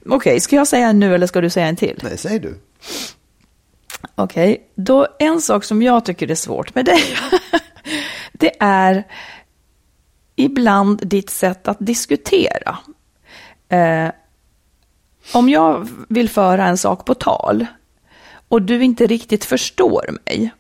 Okej, 0.10 0.40
ska 0.40 0.56
jag 0.56 0.68
säga 0.68 0.88
en 0.88 1.00
nu 1.00 1.16
eller 1.16 1.28
ska 1.28 1.42
du 1.42 1.50
säga 1.50 1.68
en 1.68 1.76
till? 1.76 2.00
Nej, 2.04 2.18
säg 2.18 2.40
du. 2.40 2.56
Okej, 4.15 4.70
då 4.75 5.08
en 5.20 5.41
sak 5.41 5.63
som 5.63 5.82
jag 5.82 6.05
tycker 6.05 6.32
är 6.32 6.36
svårt 6.36 6.75
med 6.75 6.86
dig, 6.86 7.03
det 8.32 8.51
är 8.60 9.03
ibland 10.36 11.08
ditt 11.08 11.29
sätt 11.29 11.67
att 11.67 11.77
diskutera. 11.79 12.77
Eh, 13.70 14.12
om 15.34 15.50
jag 15.50 15.88
vill 16.10 16.29
föra 16.29 16.67
en 16.67 16.77
sak 16.77 17.05
på 17.05 17.13
tal 17.13 17.65
och 18.48 18.62
du 18.62 18.84
inte 18.84 19.08
riktigt 19.08 19.46
förstår 19.46 20.17
mig, 20.25 20.51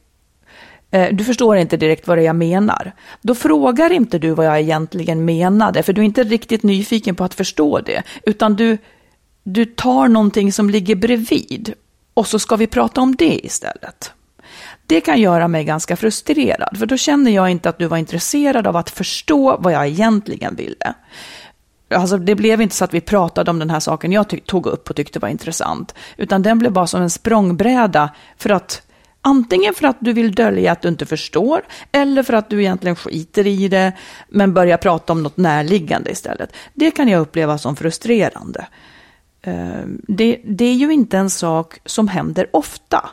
eh, 0.91 1.15
du 1.15 1.23
förstår 1.23 1.57
inte 1.57 1.77
direkt 1.77 2.07
vad 2.07 2.17
det 2.17 2.21
är 2.21 2.25
jag 2.25 2.35
menar, 2.35 2.91
då 3.21 3.35
frågar 3.35 3.91
inte 3.91 4.19
du 4.19 4.31
vad 4.31 4.45
jag 4.45 4.59
egentligen 4.59 5.25
menade, 5.25 5.83
för 5.83 5.93
du 5.93 6.01
är 6.01 6.05
inte 6.05 6.23
riktigt 6.23 6.63
nyfiken 6.63 7.15
på 7.15 7.23
att 7.23 7.33
förstå 7.33 7.79
det, 7.79 8.03
utan 8.25 8.55
du, 8.55 8.77
du 9.43 9.65
tar 9.65 10.07
någonting 10.07 10.53
som 10.53 10.69
ligger 10.69 10.95
bredvid 10.95 11.73
och 12.13 12.27
så 12.27 12.39
ska 12.39 12.55
vi 12.55 12.67
prata 12.67 13.01
om 13.01 13.15
det 13.15 13.45
istället. 13.45 14.11
Det 14.85 15.01
kan 15.01 15.21
göra 15.21 15.47
mig 15.47 15.63
ganska 15.63 15.95
frustrerad, 15.95 16.77
för 16.77 16.85
då 16.85 16.97
känner 16.97 17.31
jag 17.31 17.49
inte 17.49 17.69
att 17.69 17.77
du 17.77 17.87
var 17.87 17.97
intresserad 17.97 18.67
av 18.67 18.77
att 18.77 18.89
förstå 18.89 19.57
vad 19.59 19.73
jag 19.73 19.87
egentligen 19.87 20.55
ville. 20.55 20.93
Alltså, 21.95 22.17
det 22.17 22.35
blev 22.35 22.61
inte 22.61 22.75
så 22.75 22.85
att 22.85 22.93
vi 22.93 23.01
pratade 23.01 23.51
om 23.51 23.59
den 23.59 23.69
här 23.69 23.79
saken 23.79 24.11
jag 24.11 24.45
tog 24.45 24.67
upp 24.67 24.89
och 24.89 24.95
tyckte 24.95 25.19
var 25.19 25.29
intressant, 25.29 25.95
utan 26.17 26.41
den 26.41 26.59
blev 26.59 26.71
bara 26.71 26.87
som 26.87 27.01
en 27.01 27.09
språngbräda 27.09 28.09
för 28.37 28.49
att 28.49 28.81
Antingen 29.25 29.73
för 29.73 29.87
att 29.87 29.97
du 29.99 30.13
vill 30.13 30.35
dölja 30.35 30.71
att 30.71 30.81
du 30.81 30.87
inte 30.87 31.05
förstår, 31.05 31.61
eller 31.91 32.23
för 32.23 32.33
att 32.33 32.49
du 32.49 32.61
egentligen 32.61 32.95
skiter 32.95 33.47
i 33.47 33.67
det, 33.67 33.93
men 34.29 34.53
börjar 34.53 34.77
prata 34.77 35.13
om 35.13 35.23
något 35.23 35.37
närliggande 35.37 36.11
istället. 36.11 36.53
Det 36.73 36.91
kan 36.91 37.07
jag 37.07 37.21
uppleva 37.21 37.57
som 37.57 37.75
frustrerande. 37.75 38.67
Eh, 39.43 39.85
det, 40.07 40.41
det 40.43 40.65
är 40.65 40.73
ju 40.73 40.93
inte 40.93 41.17
en 41.17 41.29
sak 41.29 41.79
som 41.85 42.07
händer 42.07 42.47
ofta. 42.53 43.09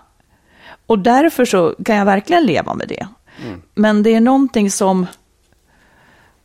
Och 0.87 0.99
därför 0.99 1.45
så 1.45 1.75
kan 1.85 1.97
jag 1.97 2.05
verkligen 2.05 2.47
leva 2.47 2.75
med 2.75 2.89
det. 2.89 3.07
Mm. 3.45 3.63
Men 3.75 4.03
det 4.03 4.15
är 4.15 4.21
någonting 4.21 4.71
som, 4.71 5.07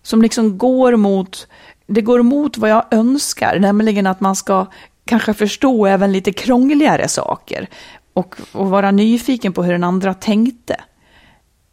som 0.02 0.22
liksom 0.22 0.58
går 0.58 0.96
mot, 0.96 1.48
det 1.88 2.02
går 2.02 2.22
mot 2.22 2.58
vad 2.58 2.70
jag 2.70 2.86
önskar, 2.92 3.60
nämligen 3.60 4.08
att 4.08 4.20
man 4.20 4.36
ska 4.36 4.66
kanske 5.06 5.34
förstå 5.34 5.86
även 5.86 6.12
lite 6.12 6.34
krångligare 6.34 7.08
saker 7.08 7.70
och, 8.14 8.36
och 8.52 8.70
vara 8.70 8.92
nyfiken 8.92 9.54
på 9.54 9.64
hur 9.64 9.72
den 9.72 9.84
andra 9.84 10.14
tänkte. 10.14 10.76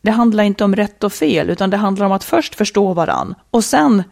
Det 0.02 0.11
handlar 0.11 0.45
inte 0.45 0.64
om 0.64 0.76
rätt 0.76 1.04
och 1.04 1.12
fel, 1.12 1.50
utan 1.50 1.71
det 1.71 1.76
handlar 1.76 2.07
om 2.07 2.12
att 2.12 2.25
först 2.25 2.54
förstå 2.54 2.92
varann 2.92 3.35
och 3.50 3.64
sen, 3.64 4.02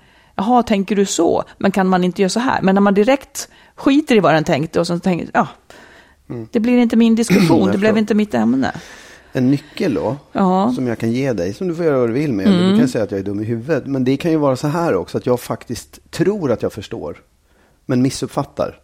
jaha, 0.41 0.63
tänker 0.63 0.97
du 0.97 1.07
så, 1.07 1.45
men 1.59 1.71
kan 1.71 1.87
man 1.87 2.05
inte 2.05 2.23
göra 2.23 2.29
så 2.31 2.41
här? 2.41 2.63
Men 2.63 2.75
när 2.75 2.83
man 2.83 2.95
direkt 2.95 3.49
skiter 3.75 4.17
i 4.17 4.21
vad 4.21 4.35
den 4.35 4.45
tänkte 4.45 4.81
och 4.81 4.87
sen 4.87 5.01
tänker, 5.01 5.31
ja, 5.35 5.49
mm. 6.29 6.49
det 6.53 6.61
blir 6.61 6.79
inte 6.79 6.97
min 6.97 7.15
diskussion, 7.15 7.69
det 7.73 7.79
blev 7.79 7.99
inte 7.99 8.15
mitt 8.15 8.35
ämne. 8.35 8.73
En 9.33 9.51
nyckel 9.51 9.95
då, 9.95 10.17
ja. 10.33 10.73
som 10.75 10.87
jag 10.87 10.99
kan 10.99 11.13
ge 11.13 11.33
dig, 11.33 11.55
som 11.55 11.69
du 11.69 11.75
får 11.75 11.85
göra 11.85 11.99
vad 11.99 12.09
du 12.09 12.13
vill 12.13 12.33
med. 12.33 12.47
Mm. 12.47 12.73
Du 12.73 12.79
kan 12.79 12.89
säga 12.89 13.05
att 13.05 13.11
jag 13.11 13.21
är 13.21 13.25
dum 13.25 13.41
i 13.41 13.45
huvudet. 13.45 13.87
Men 13.87 14.05
det 14.05 14.17
kan 14.17 14.31
ju 14.31 14.37
vara 14.37 14.57
så 14.57 14.69
här 14.69 14.95
också, 14.95 15.19
att 15.19 15.27
jag 15.27 15.41
faktiskt 15.41 16.11
tror 16.11 16.53
att 16.53 16.63
jag 16.63 16.73
förstår, 16.73 17.17
men 17.87 18.03
missuppfattar. 18.03 18.81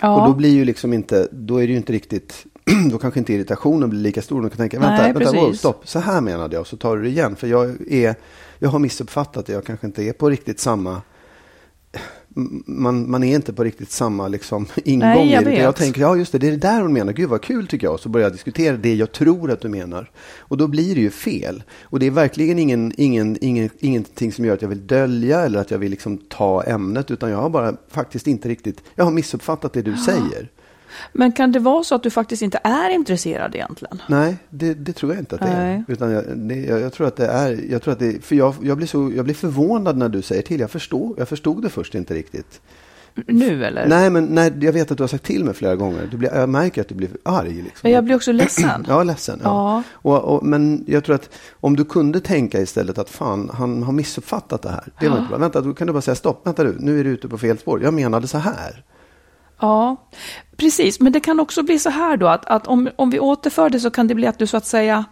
Ja. 0.00 0.20
Och 0.20 0.28
då 0.28 0.34
blir 0.34 0.54
ju 0.54 0.64
liksom 0.64 0.92
inte, 0.92 1.28
då 1.32 1.56
är 1.56 1.66
det 1.66 1.70
ju 1.70 1.76
inte 1.76 1.92
riktigt, 1.92 2.46
då 2.90 2.98
kanske 2.98 3.20
inte 3.20 3.32
irritationen 3.32 3.90
blir 3.90 4.00
lika 4.00 4.22
stor. 4.22 4.42
Du 4.42 4.48
kan 4.48 4.56
tänka, 4.56 4.80
vänta, 4.80 5.02
Nej, 5.02 5.12
vänta, 5.12 5.32
wow, 5.32 5.52
stopp, 5.52 5.88
så 5.88 5.98
här 5.98 6.20
menade 6.20 6.56
jag, 6.56 6.66
så 6.66 6.76
tar 6.76 6.96
du 6.96 7.02
det 7.02 7.08
igen. 7.08 7.36
För 7.36 7.46
jag, 7.46 7.92
är, 7.92 8.14
jag 8.58 8.68
har 8.68 8.78
missuppfattat 8.78 9.46
det, 9.46 9.52
jag 9.52 9.64
kanske 9.64 9.86
inte 9.86 10.02
är 10.02 10.12
på 10.12 10.30
riktigt 10.30 10.60
samma 10.60 11.02
man, 12.66 13.10
man 13.10 13.22
är 13.24 13.34
inte 13.34 13.52
på 13.52 13.64
riktigt 13.64 13.90
samma 13.90 14.28
liksom, 14.28 14.66
ingång 14.84 15.08
Nej, 15.08 15.32
jag 15.32 15.42
i 15.42 15.44
det. 15.44 15.56
Jag 15.56 15.76
tänker, 15.76 16.00
ja 16.00 16.16
just 16.16 16.32
det, 16.32 16.38
det 16.38 16.46
är 16.46 16.50
det 16.50 16.56
där 16.56 16.80
hon 16.80 16.92
menar. 16.92 17.12
Gud 17.12 17.28
vad 17.28 17.42
kul 17.42 17.66
tycker 17.66 17.86
jag. 17.86 18.00
Så 18.00 18.08
börjar 18.08 18.24
jag 18.24 18.32
diskutera 18.32 18.76
det 18.76 18.94
jag 18.94 19.12
tror 19.12 19.50
att 19.50 19.60
du 19.60 19.68
menar. 19.68 20.10
Och 20.38 20.56
då 20.56 20.66
blir 20.66 20.94
det 20.94 21.00
ju 21.00 21.10
fel. 21.10 21.62
Och 21.82 21.98
det 21.98 22.06
är 22.06 22.10
verkligen 22.10 22.58
ingen, 22.58 22.92
ingen, 22.96 23.38
ingen, 23.40 23.70
ingenting 23.78 24.32
som 24.32 24.44
gör 24.44 24.54
att 24.54 24.62
jag 24.62 24.68
vill 24.68 24.86
dölja 24.86 25.40
eller 25.40 25.58
att 25.58 25.70
jag 25.70 25.78
vill 25.78 25.90
liksom 25.90 26.18
ta 26.18 26.62
ämnet. 26.62 27.10
Utan 27.10 27.30
jag 27.30 27.38
har 27.38 27.50
bara 27.50 27.76
faktiskt 27.88 28.26
inte 28.26 28.48
riktigt, 28.48 28.82
jag 28.94 29.04
har 29.04 29.12
missuppfattat 29.12 29.72
det 29.72 29.82
du 29.82 29.96
säger. 29.96 30.50
Men 31.12 31.32
kan 31.32 31.52
det 31.52 31.58
vara 31.58 31.84
så 31.84 31.94
att 31.94 32.02
du 32.02 32.10
faktiskt 32.10 32.42
inte 32.42 32.60
är 32.64 32.90
intresserad 32.90 33.54
egentligen? 33.54 34.02
Nej, 34.08 34.36
det, 34.50 34.74
det 34.74 34.92
tror 34.92 35.12
jag 35.12 35.20
inte 35.20 35.34
att 35.34 35.40
det 35.40 35.58
Nej. 35.58 35.74
är. 35.88 35.92
Utan 35.92 36.10
jag, 36.10 36.24
det, 36.38 36.54
jag, 36.54 36.80
jag, 36.80 36.92
tror 36.92 37.06
att 37.06 37.16
det 37.16 37.26
är, 37.26 37.70
jag 37.70 37.82
tror 37.82 37.92
att 37.92 37.98
det, 37.98 38.24
för 38.24 38.36
jag, 38.36 38.54
jag, 38.62 38.76
blir 38.76 38.86
så, 38.86 39.12
jag 39.16 39.24
blir 39.24 39.34
förvånad 39.34 39.96
när 39.96 40.08
du 40.08 40.22
säger 40.22 40.42
till. 40.42 40.60
Jag, 40.60 40.70
förstår, 40.70 41.14
jag 41.18 41.28
förstod 41.28 41.62
det 41.62 41.68
först 41.68 41.94
inte 41.94 42.14
riktigt. 42.14 42.60
Nu 43.26 43.64
eller? 43.64 43.86
Nej, 43.86 44.10
men 44.10 44.24
nej, 44.24 44.52
jag 44.60 44.72
vet 44.72 44.90
att 44.90 44.96
du 44.96 45.02
har 45.02 45.08
sagt 45.08 45.24
till 45.24 45.44
mig 45.44 45.54
flera 45.54 45.76
gånger. 45.76 46.08
Du 46.10 46.16
blir, 46.16 46.34
jag 46.34 46.48
märker 46.48 46.80
att 46.80 46.88
du 46.88 46.94
blir 46.94 47.10
arg. 47.22 47.62
Liksom. 47.62 47.90
Jag 47.90 48.04
blir 48.04 48.16
också 48.16 48.32
ledsen. 48.32 48.84
ja, 48.88 49.02
ledsen. 49.02 49.40
Ja. 49.44 49.50
ja. 49.50 49.82
Och, 49.92 50.34
och, 50.34 50.46
men 50.46 50.84
jag 50.86 51.04
tror 51.04 51.14
att 51.14 51.30
om 51.52 51.76
du 51.76 51.84
kunde 51.84 52.20
tänka 52.20 52.60
istället 52.60 52.98
att 52.98 53.10
fan, 53.10 53.50
han 53.54 53.82
har 53.82 53.92
missuppfattat 53.92 54.62
det 54.62 54.68
här. 54.68 54.92
Det 55.00 55.08
var 55.08 55.16
inte 55.18 55.28
bra. 55.28 55.38
Vänta, 55.38 55.60
då 55.60 55.74
kan 55.74 55.86
du 55.86 55.92
bara 55.92 56.02
säga 56.02 56.14
stopp. 56.14 56.46
Vänta 56.46 56.64
du, 56.64 56.76
nu 56.78 57.00
är 57.00 57.04
du 57.04 57.10
ute 57.10 57.28
på 57.28 57.38
fel 57.38 57.58
spår. 57.58 57.82
Jag 57.82 57.94
menade 57.94 58.28
så 58.28 58.38
här. 58.38 58.84
Ja, 59.60 59.96
precis. 60.56 61.00
Men 61.00 61.12
det 61.12 61.20
kan 61.20 61.40
också 61.40 61.62
bli 61.62 61.78
så 61.78 61.90
här 61.90 62.16
då 62.16 62.26
att, 62.26 62.46
att 62.46 62.66
om, 62.66 62.90
om 62.96 63.10
vi 63.10 63.20
återför 63.20 63.70
det 63.70 63.80
så 63.80 63.90
kan 63.90 64.06
det 64.06 64.14
bli 64.14 64.26
att 64.26 64.38
du 64.38 64.46
så 64.46 64.56
att 64.56 64.66
säga 64.66 65.04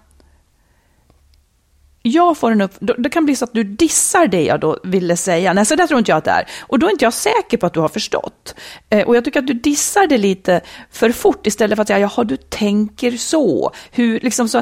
jag 2.06 2.38
får 2.38 2.50
en 2.50 2.60
upp, 2.60 2.72
det 2.98 3.10
kan 3.10 3.24
bli 3.24 3.36
så 3.36 3.44
att 3.44 3.52
du 3.52 3.64
dissar 3.64 4.26
det 4.26 4.44
jag 4.44 4.60
då 4.60 4.78
ville 4.84 5.16
säga. 5.16 5.52
Nej, 5.52 5.66
så 5.66 5.76
där 5.76 5.86
tror 5.86 5.98
inte 5.98 6.10
jag 6.10 6.18
att 6.18 6.24
det 6.24 6.30
är. 6.30 6.48
Och 6.60 6.78
då 6.78 6.86
är 6.86 6.90
inte 6.90 7.04
jag 7.04 7.12
säker 7.12 7.56
på 7.56 7.66
att 7.66 7.74
du 7.74 7.80
har 7.80 7.88
förstått. 7.88 8.54
Eh, 8.88 9.06
och 9.06 9.16
jag 9.16 9.24
tycker 9.24 9.40
att 9.40 9.46
du 9.46 9.54
dissar 9.54 10.06
det 10.06 10.18
lite 10.18 10.60
för 10.90 11.12
fort 11.12 11.46
istället 11.46 11.76
för 11.76 11.82
att 11.82 11.88
säga, 11.88 11.98
jaha, 11.98 12.24
du 12.24 12.36
tänker 12.36 13.10
så. 13.10 13.72
Hur, 13.90 14.20
liksom 14.20 14.48
så. 14.48 14.58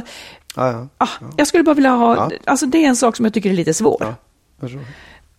Ja, 0.56 0.72
ja, 0.72 0.88
ah, 0.98 1.08
ja. 1.20 1.26
Jag 1.36 1.46
skulle 1.46 1.64
bara 1.64 1.74
vilja 1.74 1.90
ha, 1.90 2.30
alltså 2.44 2.66
det 2.66 2.84
är 2.84 2.88
en 2.88 2.96
sak 2.96 3.16
som 3.16 3.24
jag 3.24 3.34
tycker 3.34 3.50
är 3.50 3.54
lite 3.54 3.74
svår. 3.74 4.14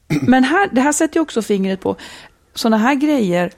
Men 0.08 0.44
här, 0.44 0.70
det 0.72 0.82
här 0.82 0.92
sätter 0.92 1.18
ju 1.18 1.22
också 1.22 1.42
fingret 1.42 1.82
på, 1.82 1.96
sådana 2.54 2.78
här 2.78 2.96
grejer 2.96 3.52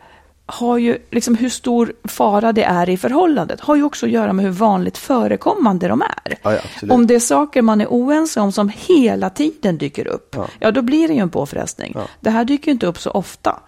har 0.46 0.78
ju, 0.78 0.98
liksom 1.12 1.36
hur 1.36 1.50
stor 1.50 1.94
fara 2.04 2.54
det 2.54 2.64
är 2.64 2.90
i 2.90 2.98
förhållandet, 2.98 3.60
har 3.60 3.76
ju 3.76 3.84
också 3.84 4.06
att 4.06 4.12
göra 4.12 4.34
med 4.34 4.46
hur 4.46 4.52
vanligt 4.52 4.98
förekommande 4.98 5.88
de 5.88 6.02
är. 6.02 6.38
Ja, 6.42 6.54
ja, 6.54 6.94
om 6.94 7.08
det 7.08 7.16
är 7.16 7.20
saker 7.20 7.62
man 7.62 7.82
är 7.82 7.88
oense 7.88 8.40
om 8.40 8.52
som 8.52 8.72
hela 8.76 9.30
tiden 9.30 9.78
dyker 9.78 10.08
upp, 10.08 10.36
ja, 10.38 10.48
ja 10.60 10.72
då 10.72 10.82
blir 10.82 11.08
det 11.08 11.14
ju 11.14 11.20
en 11.20 11.30
påfrestning. 11.30 11.96
Det 12.20 12.30
här 12.30 12.46
dyker 12.46 12.66
ju 12.66 12.72
inte 12.72 12.88
upp 12.88 13.00
så 13.00 13.12
ofta. 13.12 13.60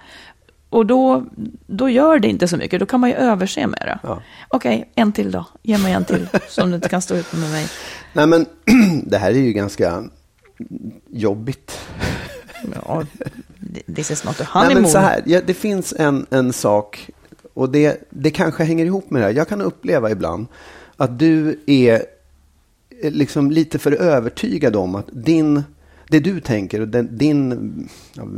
Och 0.69 0.85
då, 0.85 1.25
då 1.67 1.89
gör 1.89 2.19
det 2.19 2.27
inte 2.27 2.47
så 2.47 2.57
mycket, 2.57 2.79
då 2.79 2.85
kan 2.85 2.99
man 2.99 3.09
ju 3.09 3.15
överse 3.15 3.67
med 3.67 3.79
det. 3.79 3.99
Ja. 4.03 4.21
Okej, 4.47 4.91
en 4.95 5.11
till 5.11 5.31
då. 5.31 5.45
Ge 5.61 5.77
mig 5.77 5.93
en 5.93 6.05
till 6.05 6.27
som 6.49 6.69
du 6.69 6.75
inte 6.75 6.89
kan 6.89 7.01
stå 7.01 7.15
ut 7.15 7.33
med 7.33 7.51
mig. 7.51 7.67
Nej 8.13 8.27
men, 8.27 8.45
det 9.03 9.17
här 9.17 9.29
är 9.29 9.39
ju 9.39 9.53
ganska 9.53 10.03
jobbigt. 11.09 11.77
Ja, 12.75 13.03
this 13.95 14.11
is 14.11 14.23
not 14.23 14.41
a 14.41 14.47
honeymoon. 14.47 14.73
Nej, 14.73 14.81
men 14.81 14.91
så 14.91 14.97
här, 14.97 15.23
ja, 15.25 15.41
det 15.45 15.53
finns 15.53 15.93
en, 15.97 16.25
en 16.29 16.53
sak, 16.53 17.09
och 17.53 17.69
det, 17.69 18.07
det 18.09 18.31
kanske 18.31 18.63
hänger 18.63 18.85
ihop 18.85 19.09
med 19.09 19.21
det 19.21 19.25
här. 19.25 19.33
Jag 19.33 19.47
kan 19.47 19.61
uppleva 19.61 20.11
ibland 20.11 20.47
att 20.97 21.19
du 21.19 21.59
är 21.65 22.05
liksom 23.03 23.51
lite 23.51 23.79
för 23.79 23.91
övertygad 23.91 24.75
om 24.75 24.95
att 24.95 25.05
din 25.11 25.63
det 26.09 26.19
du 26.19 26.39
tänker, 26.39 26.81
och 26.81 26.87
den, 26.87 27.17
din, 27.17 27.89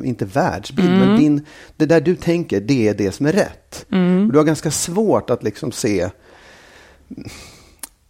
inte 0.04 0.26
världsbild, 0.26 0.90
mm. 0.90 1.00
men 1.00 1.20
din, 1.20 1.46
det 1.78 1.86
där 1.86 2.02
du 2.02 2.16
tänker, 2.16 2.62
det 2.62 2.88
är 2.88 2.94
det 2.94 3.12
som 3.12 3.26
är 3.26 3.32
rätt. 3.32 3.86
Mm. 3.92 4.30
Du 4.32 4.38
har 4.38 4.46
ganska 4.46 4.72
svårt 4.72 5.30
att 5.30 5.44
liksom 5.44 5.72
se 5.72 6.10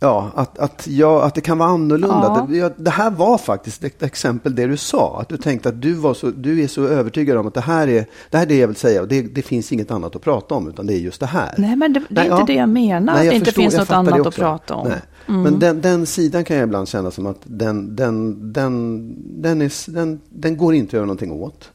Ja, 0.01 0.32
att, 0.36 0.60
att, 0.60 0.88
ja, 0.88 1.24
att 1.24 1.36
det 1.36 1.41
kan 1.41 1.58
vara 1.58 1.70
annorlunda. 1.70 2.24
Ja. 2.24 2.48
Det, 2.50 2.58
ja, 2.58 2.70
det, 2.77 2.89
här 2.89 3.12
var 3.12 3.38
faktiskt 3.38 3.84
ett 3.84 4.03
exempel 4.03 4.56
det 4.56 4.68
du 4.68 4.77
sa. 4.77 5.20
Att 5.22 5.29
du 5.29 5.38
tänkte 5.38 5.70
att 5.70 5.82
du, 5.82 5.94
var 5.94 6.13
så, 6.13 6.29
du 6.29 6.63
är 6.63 6.68
så 6.68 6.88
övertygad 6.88 7.38
om 7.38 7.48
att 7.48 7.53
det 7.53 7.62
här 7.62 7.88
är 7.88 8.06
det, 8.29 8.38
här 8.38 8.46
är 8.46 8.50
det 8.50 8.58
jag 8.58 8.68
vill 8.68 8.75
säga. 8.75 9.01
Och 9.01 9.08
det, 9.08 9.22
det 9.22 9.41
finns 9.41 9.72
inget 9.72 9.91
annat 9.91 10.15
att 10.15 10.22
prata 10.22 10.56
om, 10.56 10.70
utan 10.70 10.88
det 10.88 10.94
är 10.94 10.98
just 10.98 11.20
det 11.20 11.25
här. 11.25 11.56
Nej, 11.58 11.75
men 11.75 11.94
det, 11.94 12.00
det 12.10 12.22
är 12.22 12.29
Nej, 12.29 12.39
inte 12.39 12.41
ja. 12.41 12.46
det 12.46 12.53
jag 12.53 12.70
menar. 12.70 13.13
Nej, 13.13 13.25
jag 13.25 13.36
att 13.36 13.39
det 13.39 13.46
förstår, 13.46 13.63
inte 13.63 13.75
finns 13.77 13.89
något 13.89 13.98
annat 13.98 14.27
att 14.27 14.36
prata 14.36 14.75
om. 14.75 14.88
Mm. 15.27 15.41
Men 15.41 15.60
den, 15.60 15.82
den, 15.82 16.06
sidan 16.06 16.44
kan 16.44 16.58
jag 16.58 16.63
ibland 16.63 16.88
känna 16.88 17.12
som 17.12 17.25
att 17.25 17.41
den, 17.44 17.96
den, 17.96 18.53
den, 18.53 19.41
den, 19.41 19.62
är, 19.62 19.91
den, 19.91 20.22
den 20.29 20.58
går 20.58 20.74
inte 20.74 20.89
att 20.89 20.94
göra 20.94 21.06
någonting 21.06 21.32
åt. 21.32 21.72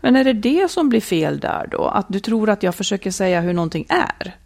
Men 0.00 0.16
är 0.16 0.24
det 0.24 0.32
det 0.32 0.70
som 0.70 0.88
blir 0.88 1.00
fel 1.00 1.38
där 1.40 1.68
då? 1.70 1.84
Att 1.84 2.06
du 2.08 2.20
tror 2.20 2.50
att 2.50 2.62
jag 2.62 2.74
försöker 2.74 3.10
säga 3.10 3.40
hur 3.40 3.52
någonting 3.52 3.86
är? 3.88 4.36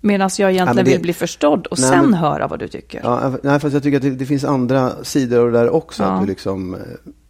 Medan 0.00 0.30
jag 0.38 0.50
egentligen 0.50 0.76
ja, 0.76 0.82
det, 0.82 0.90
vill 0.90 1.00
bli 1.00 1.12
förstådd 1.12 1.66
och 1.66 1.78
nej, 1.78 1.90
sen 1.90 2.04
men, 2.04 2.14
höra 2.14 2.46
vad 2.46 2.58
du 2.58 2.68
tycker. 2.68 3.00
Ja, 3.04 3.38
nej, 3.42 3.60
fast 3.60 3.74
jag 3.74 3.82
tycker 3.82 3.96
att 3.96 4.02
det, 4.02 4.10
det 4.10 4.26
finns 4.26 4.44
andra 4.44 5.04
sidor 5.04 5.38
av 5.38 5.52
det 5.52 5.58
där 5.58 5.70
också. 5.70 6.02
Ja. 6.02 6.08
Att 6.08 6.20
du, 6.20 6.26
liksom, 6.26 6.76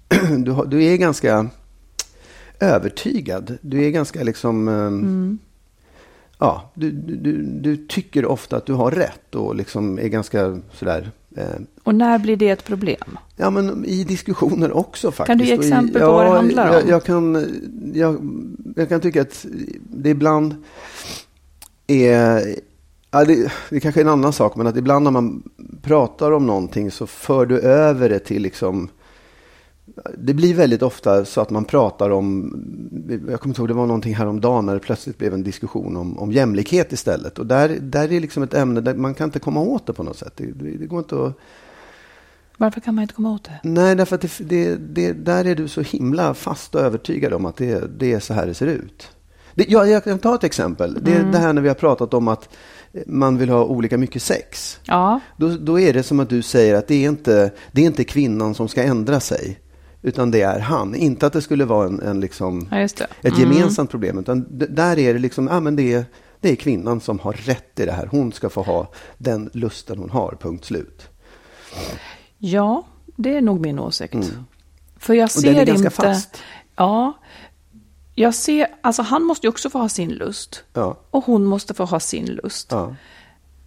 du, 0.38 0.64
du, 0.66 0.84
är 0.84 0.96
ganska 0.96 1.48
övertygad. 2.60 3.58
Du 3.60 3.84
är 3.84 3.90
ganska 3.90 4.22
liksom... 4.22 4.68
Ehm, 4.68 4.86
mm. 4.86 5.38
Ja, 6.40 6.70
du, 6.74 6.90
du, 6.90 7.42
du, 7.42 7.86
tycker 7.86 8.26
ofta 8.26 8.56
att 8.56 8.66
du 8.66 8.72
har 8.72 8.90
rätt 8.90 9.34
och 9.34 9.56
liksom 9.56 9.98
är 9.98 10.08
ganska 10.08 10.58
sådär 10.72 11.12
Eh, 11.36 11.60
Och 11.82 11.94
när 11.94 12.18
blir 12.18 12.36
det 12.36 12.48
ett 12.48 12.64
problem? 12.64 13.18
Ja, 13.36 13.50
men 13.50 13.84
i 13.84 14.04
diskussioner 14.04 14.76
också 14.76 15.10
faktiskt. 15.10 15.26
Kan 15.26 15.38
du 15.38 15.44
ge 15.44 15.58
Och 15.58 15.64
i- 15.64 15.66
exempel 15.66 16.02
på 16.02 16.12
vad 16.12 16.26
det 16.26 16.30
handlar 16.30 16.68
om? 16.68 16.74
Jag, 16.74 16.88
jag, 16.88 17.04
kan, 17.04 17.46
jag, 17.94 18.16
jag 18.76 18.88
kan 18.88 19.00
tycka 19.00 19.22
att 19.22 19.46
det 19.80 20.10
ibland 20.10 20.54
är... 21.88 22.54
Ja, 23.10 23.24
det, 23.24 23.52
det 23.70 23.80
kanske 23.80 24.00
är 24.00 24.04
en 24.04 24.10
annan 24.10 24.32
sak, 24.32 24.56
men 24.56 24.66
att 24.66 24.76
ibland 24.76 25.04
när 25.04 25.10
man 25.10 25.42
pratar 25.82 26.32
om 26.32 26.46
någonting 26.46 26.90
så 26.90 27.06
för 27.06 27.46
du 27.46 27.60
över 27.60 28.08
det 28.08 28.18
till 28.18 28.42
liksom... 28.42 28.88
Det 30.18 30.34
blir 30.34 30.54
väldigt 30.54 30.82
ofta 30.82 31.24
så 31.24 31.40
att 31.40 31.50
man 31.50 31.64
pratar 31.64 32.10
om, 32.10 32.52
jag 33.28 33.40
kommer 33.40 33.50
inte 33.50 33.60
ihåg, 33.60 33.68
det 33.68 33.74
var 33.74 33.86
någonting 33.86 34.14
häromdagen 34.14 34.66
när 34.66 34.74
det 34.74 34.80
plötsligt 34.80 35.18
blev 35.18 35.34
en 35.34 35.42
diskussion 35.42 35.96
om, 35.96 36.18
om 36.18 36.32
jämlikhet 36.32 36.92
istället. 36.92 37.38
Och 37.38 37.46
där, 37.46 37.68
där 37.80 38.12
är 38.12 38.20
liksom 38.20 38.42
ett 38.42 38.54
ämne 38.54 38.80
där 38.80 38.94
man 38.94 39.14
kan 39.14 39.28
inte 39.28 39.38
komma 39.38 39.60
åt 39.60 39.86
det 39.86 39.92
på 39.92 40.02
något 40.02 40.16
sätt. 40.16 40.32
Det, 40.36 40.44
det, 40.52 40.86
går 40.86 40.98
inte 40.98 41.24
att... 41.26 41.38
Varför 42.56 42.80
kan 42.80 42.94
man 42.94 43.02
inte 43.02 43.14
komma 43.14 43.32
åt 43.32 43.44
det? 43.44 43.60
Nej, 43.62 43.94
därför 43.94 44.14
att 44.14 44.20
det, 44.20 44.38
det, 44.38 44.76
det, 44.76 45.12
där 45.12 45.44
är 45.44 45.54
du 45.54 45.68
så 45.68 45.80
himla 45.80 46.34
fast 46.34 46.74
och 46.74 46.80
övertygad 46.80 47.32
om 47.32 47.44
att 47.44 47.56
det, 47.56 47.98
det 47.98 48.12
är 48.12 48.20
så 48.20 48.34
här 48.34 48.46
det 48.46 48.54
ser 48.54 48.66
ut. 48.66 49.10
Det, 49.58 49.64
ja, 49.68 49.86
jag 49.86 50.04
kan 50.04 50.18
ta 50.18 50.34
ett 50.34 50.44
exempel. 50.44 50.98
Det 51.02 51.12
är 51.12 51.22
det 51.22 51.38
här 51.38 51.52
när 51.52 51.62
vi 51.62 51.68
har 51.68 51.74
pratat 51.74 52.14
om 52.14 52.28
att 52.28 52.48
man 53.06 53.38
vill 53.38 53.48
ha 53.48 53.64
olika 53.64 53.98
mycket 53.98 54.22
sex. 54.22 54.80
Ja, 54.84 55.20
Då, 55.36 55.48
då 55.48 55.80
är 55.80 55.92
det 55.92 56.02
som 56.02 56.20
att 56.20 56.28
du 56.28 56.42
säger 56.42 56.74
att 56.74 56.88
det 56.88 57.04
är, 57.04 57.08
inte, 57.08 57.52
det 57.72 57.82
är 57.82 57.86
inte 57.86 58.04
kvinnan 58.04 58.54
som 58.54 58.68
ska 58.68 58.82
ändra 58.82 59.20
sig. 59.20 59.60
Utan 60.02 60.30
det 60.30 60.42
är 60.42 60.60
han. 60.60 60.94
Inte 60.94 61.26
att 61.26 61.32
det 61.32 61.42
skulle 61.42 61.64
vara 61.64 61.86
en, 61.86 62.00
en 62.00 62.20
liksom, 62.20 62.68
ja 62.70 63.06
ett 63.22 63.38
gemensamt 63.38 63.90
problem. 63.90 64.18
Utan 64.18 64.46
där 64.50 64.98
är 64.98 65.14
det 65.14 65.20
liksom, 65.20 65.46
ja 65.46 65.60
men 65.60 65.76
det 65.76 65.92
är, 65.92 66.04
det 66.40 66.50
är 66.50 66.56
kvinnan 66.56 67.00
som 67.00 67.18
har 67.18 67.32
rätt 67.32 67.80
i 67.80 67.86
det 67.86 67.92
här. 67.92 68.06
Hon 68.06 68.32
ska 68.32 68.50
få 68.50 68.62
ha 68.62 68.92
den 69.18 69.50
lusten 69.52 69.98
hon 69.98 70.10
har, 70.10 70.36
punkt 70.40 70.64
slut. 70.64 71.08
Ja, 72.38 72.86
det 73.16 73.36
är 73.36 73.40
nog 73.40 73.60
min 73.60 73.78
åsikt. 73.78 74.32
För 74.98 75.14
jag 75.14 75.30
Mm. 75.36 75.36
Och 75.36 75.42
den 75.42 75.54
ser 75.54 75.60
är 75.60 75.66
ganska 75.66 75.86
inte... 75.86 75.90
fast. 75.90 76.42
Ja. 76.76 77.12
Jag 78.18 78.34
ser, 78.34 78.66
alltså 78.80 79.02
han 79.02 79.22
måste 79.22 79.46
ju 79.46 79.48
också 79.48 79.70
få 79.70 79.78
ha 79.78 79.88
sin 79.88 80.10
lust. 80.10 80.64
Ja, 80.72 80.96
Och 81.10 81.24
hon 81.24 81.44
måste 81.44 81.74
få 81.74 81.84
ha 81.84 82.00
sin 82.00 82.26
lust. 82.26 82.68
ja. 82.70 82.94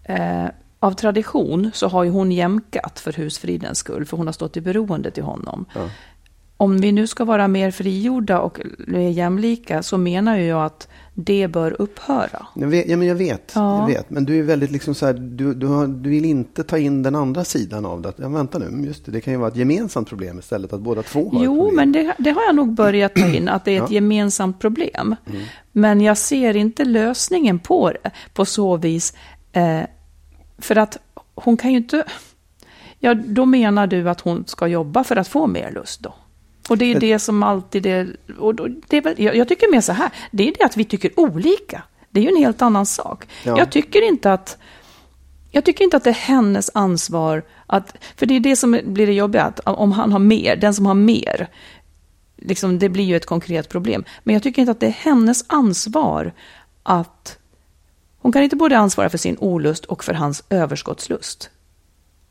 Eh, 0.04 0.46
av 0.80 0.92
tradition 0.92 1.72
så 1.74 1.88
har 1.88 2.04
ju 2.04 2.10
hon 2.10 2.32
jämkat 2.32 3.00
för 3.00 3.14
husfridens 3.14 3.78
skull, 3.78 4.06
för 4.06 4.18
hon 4.18 4.26
har 4.28 4.34
stått 4.34 4.58
i 4.58 4.62
beroende 4.62 5.12
till 5.12 5.24
honom. 5.24 5.66
Om 6.62 6.82
vi 6.82 6.92
nu 6.92 7.08
ska 7.08 7.26
vara 7.26 7.48
mer 7.48 7.72
frigjorda 7.72 8.40
och 8.40 8.60
jämlika 9.12 9.84
så 9.84 9.98
menar 9.98 10.38
ju 10.38 10.44
jag 10.46 10.66
att 10.66 10.88
det 11.14 11.48
bör 11.48 11.82
upphöra. 11.82 12.46
Jag 12.56 12.68
vet, 12.68 12.90
ja, 12.90 12.98
men 12.98 13.08
jag 13.08 13.16
vet, 13.16 13.52
Ja. 13.56 13.80
jag 13.80 13.88
vet. 13.88 14.10
Men 14.10 14.26
du 14.26 14.40
är 14.40 14.44
väldigt 14.44 14.72
liksom 14.72 14.96
så 14.96 15.06
här, 15.06 15.14
du, 15.14 15.54
du, 15.54 15.68
har, 15.68 15.88
du 15.88 16.10
vill 16.10 16.26
inte 16.26 16.64
ta 16.64 16.78
in 16.78 17.04
den 17.04 17.16
andra 17.16 17.44
sidan 17.44 17.86
av 17.86 18.02
det. 18.02 18.14
Ja, 18.18 18.30
vänta 18.30 18.60
nu, 18.60 18.86
just 18.88 19.06
det, 19.06 19.12
det 19.12 19.22
kan 19.22 19.34
ju 19.34 19.40
vara 19.40 19.50
ett 19.50 19.56
gemensamt 19.56 20.10
problem 20.10 20.40
istället, 20.40 20.74
att 20.74 20.82
båda 20.82 21.04
två 21.04 21.30
har 21.30 21.44
Jo, 21.46 21.56
problem. 21.56 21.76
men 21.76 21.92
det, 21.92 22.14
det 22.18 22.32
har 22.32 22.42
jag 22.44 22.56
nog 22.56 22.74
börjat 22.74 23.16
ta 23.16 23.28
in, 23.28 23.50
att 23.50 23.66
det 23.66 23.72
är 23.72 23.84
ett 23.84 23.90
Ja. 23.90 23.96
gemensamt 23.96 24.60
problem. 24.60 25.16
Men 25.72 26.02
jag 26.02 26.18
ser 26.18 26.56
inte 26.56 26.86
lösningen 26.86 27.60
på 27.60 27.92
det 28.04 28.12
på 28.34 28.46
så 28.46 28.78
vis. 28.78 29.14
Eh, 29.52 29.82
för 30.58 30.76
att 30.76 30.98
hon 31.36 31.58
kan 31.58 31.72
ju 31.72 31.78
inte... 31.78 32.04
Ja, 33.00 33.14
då 33.14 33.46
menar 33.46 33.88
du 33.88 34.10
att 34.10 34.22
hon 34.22 34.44
ska 34.48 34.68
jobba 34.68 35.04
för 35.04 35.16
att 35.16 35.28
få 35.28 35.48
mer 35.48 35.72
lust 35.72 36.02
då? 36.04 36.14
Och 36.72 36.78
det 36.78 36.86
är 36.86 37.00
det 37.00 37.20
som 37.20 37.44
alltid 37.44 37.86
är... 37.86 38.16
Och 38.40 38.56
det 38.88 38.98
är 38.98 39.02
väl, 39.02 39.16
jag, 39.18 39.36
jag 39.36 39.48
tycker 39.48 39.72
mer 39.72 39.82
så 39.82 39.94
här, 39.94 40.10
det 40.32 40.48
är 40.48 40.54
det 40.58 40.64
att 40.64 40.78
vi 40.78 40.86
tycker 40.86 41.20
olika. 41.20 41.84
Det 42.10 42.20
är 42.20 42.24
ju 42.24 42.30
en 42.30 42.38
helt 42.38 42.62
annan 42.62 42.86
sak. 42.86 43.28
Ja. 43.44 43.58
Jag 43.58 43.72
tycker 43.72 44.02
inte 44.02 44.34
att... 44.34 44.58
Jag 45.50 45.66
tycker 45.66 45.84
inte 45.84 45.98
att 45.98 46.04
det 46.04 46.10
är 46.10 46.14
hennes 46.14 46.72
ansvar 46.74 47.44
att... 47.68 47.98
För 48.16 48.26
det 48.26 48.36
är 48.36 48.40
det 48.40 48.56
som 48.56 48.80
blir 48.86 49.08
det 49.08 49.14
jobbiga, 49.14 49.44
att 49.44 49.60
om 49.60 49.92
han 49.92 50.12
har 50.12 50.20
mer, 50.20 50.56
den 50.56 50.74
som 50.74 50.86
har 50.86 50.94
mer, 50.94 51.48
liksom, 52.38 52.80
det 52.80 52.90
blir 52.90 53.04
ju 53.04 53.16
ett 53.16 53.26
konkret 53.26 53.70
problem. 53.70 54.04
Men 54.24 54.34
jag 54.34 54.44
tycker 54.44 54.62
inte 54.62 54.72
att 54.72 54.80
det 54.80 54.88
är 54.88 54.92
hennes 54.92 55.46
ansvar 55.48 56.34
att... 56.84 57.38
Hon 58.20 58.32
kan 58.32 58.44
inte 58.44 58.56
både 58.56 58.78
ansvara 58.78 59.10
för 59.10 59.18
sin 59.18 59.38
olust 59.38 59.86
och 59.86 60.04
för 60.04 60.14
hans 60.14 60.44
överskottslust. 60.50 61.50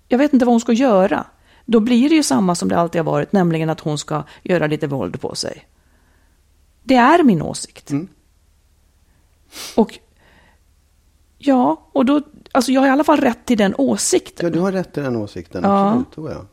Jag 0.09 0.18
vet 0.18 0.32
inte 0.32 0.47
vad 0.47 0.52
hon 0.52 0.61
ska 0.61 0.73
göra. 0.73 1.26
Då 1.70 1.80
blir 1.80 2.08
det 2.08 2.14
ju 2.14 2.22
samma 2.22 2.54
som 2.54 2.68
det 2.68 2.76
alltid 2.78 2.98
har 2.98 3.12
varit, 3.12 3.32
nämligen 3.32 3.70
att 3.70 3.80
hon 3.80 3.98
ska 3.98 4.22
göra 4.42 4.66
lite 4.66 4.86
våld 4.86 5.20
på 5.20 5.34
sig. 5.34 5.66
Det 6.82 6.95
är 6.95 7.23
min 7.23 7.42
åsikt. 7.42 7.90
Och 9.76 9.99
ja, 11.38 11.88
och 11.92 12.04
då, 12.04 12.23
alltså 12.52 12.73
jag 12.73 12.80
har 12.80 12.88
i 12.88 12.90
alla 12.90 13.04
fall 13.04 13.21
rätt 13.21 13.38
till 13.45 13.58
den 13.58 13.75
åsikten. 13.78 14.47
Ja, 14.47 14.50
du 14.52 14.60
har 14.60 14.73
rätt 14.73 14.99
i 14.99 15.00
den 15.00 15.16
åsikten, 15.16 15.62
Ja. 15.64 15.88
absolut. 15.88 16.12
tror 16.14 16.30
jag. 16.30 16.47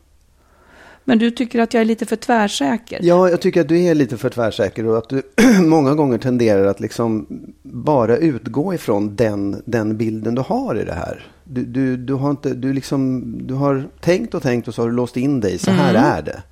Men 1.04 1.18
du 1.18 1.30
tycker 1.30 1.60
att 1.60 1.74
jag 1.74 1.80
är 1.80 1.84
lite 1.84 2.06
för 2.06 2.16
tvärsäker. 2.16 2.98
Ja, 3.02 3.28
jag 3.30 3.40
tycker 3.40 3.60
att 3.60 3.68
du 3.68 3.82
är 3.82 3.94
lite 3.94 4.16
för 4.16 4.30
tvärsäker 4.30 4.86
och 4.86 4.98
att 4.98 5.08
du 5.08 5.22
många 5.64 5.94
gånger 5.94 6.18
tenderar 6.18 6.64
att 6.64 6.80
liksom 6.80 7.26
bara 7.62 8.16
utgå 8.16 8.74
ifrån 8.74 9.16
den, 9.16 9.62
den 9.66 9.96
bilden 9.96 10.34
du 10.34 10.42
har 10.42 10.74
i 10.80 10.84
det 10.84 10.94
här. 10.94 11.26
Du, 11.50 11.64
du, 11.64 11.96
du, 11.96 12.14
har 12.14 12.30
inte, 12.30 12.54
du, 12.54 12.72
liksom, 12.72 13.22
du 13.46 13.54
har 13.54 13.88
tänkt 14.00 14.34
och 14.34 14.42
tänkt 14.42 14.68
och 14.68 14.74
så 14.74 14.82
har 14.82 14.88
du 14.88 14.94
låst 14.94 15.16
in 15.16 15.40
dig. 15.40 15.58
Så 15.58 15.70
här 15.70 15.94
är 15.94 16.22
det. 16.22 16.42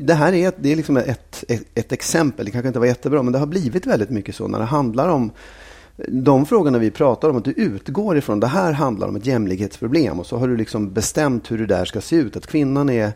Det 0.00 0.14
här 0.14 0.32
är, 0.32 0.52
det 0.58 0.72
är 0.72 0.76
liksom 0.76 0.96
ett, 0.96 1.44
ett, 1.48 1.62
ett 1.74 1.92
exempel. 1.92 2.44
Det 2.44 2.50
kanske 2.50 2.68
inte 2.68 2.78
var 2.78 2.86
jättebra, 2.86 3.22
men 3.22 3.32
det 3.32 3.38
har 3.38 3.46
blivit 3.46 3.86
väldigt 3.86 4.10
mycket 4.10 4.34
så 4.34 4.48
när 4.48 4.58
det 4.58 4.64
handlar 4.64 5.08
om 5.08 5.30
de 6.08 6.46
frågorna 6.46 6.78
vi 6.78 6.90
pratar 6.90 7.30
om, 7.30 7.36
att 7.36 7.44
du 7.44 7.52
utgår 7.52 8.18
ifrån 8.18 8.40
det 8.40 8.46
här 8.46 8.72
handlar 8.72 9.08
om 9.08 9.16
ett 9.16 9.26
jämlikhetsproblem 9.26 10.20
och 10.20 10.26
så 10.26 10.36
har 10.36 10.48
du 10.48 10.56
liksom 10.56 10.92
bestämt 10.92 11.50
hur 11.50 11.58
det 11.58 11.66
där 11.66 11.84
ska 11.84 12.00
se 12.00 12.16
ut. 12.16 12.36
Att 12.36 12.46
kvinnan 12.46 12.90
är 12.90 13.12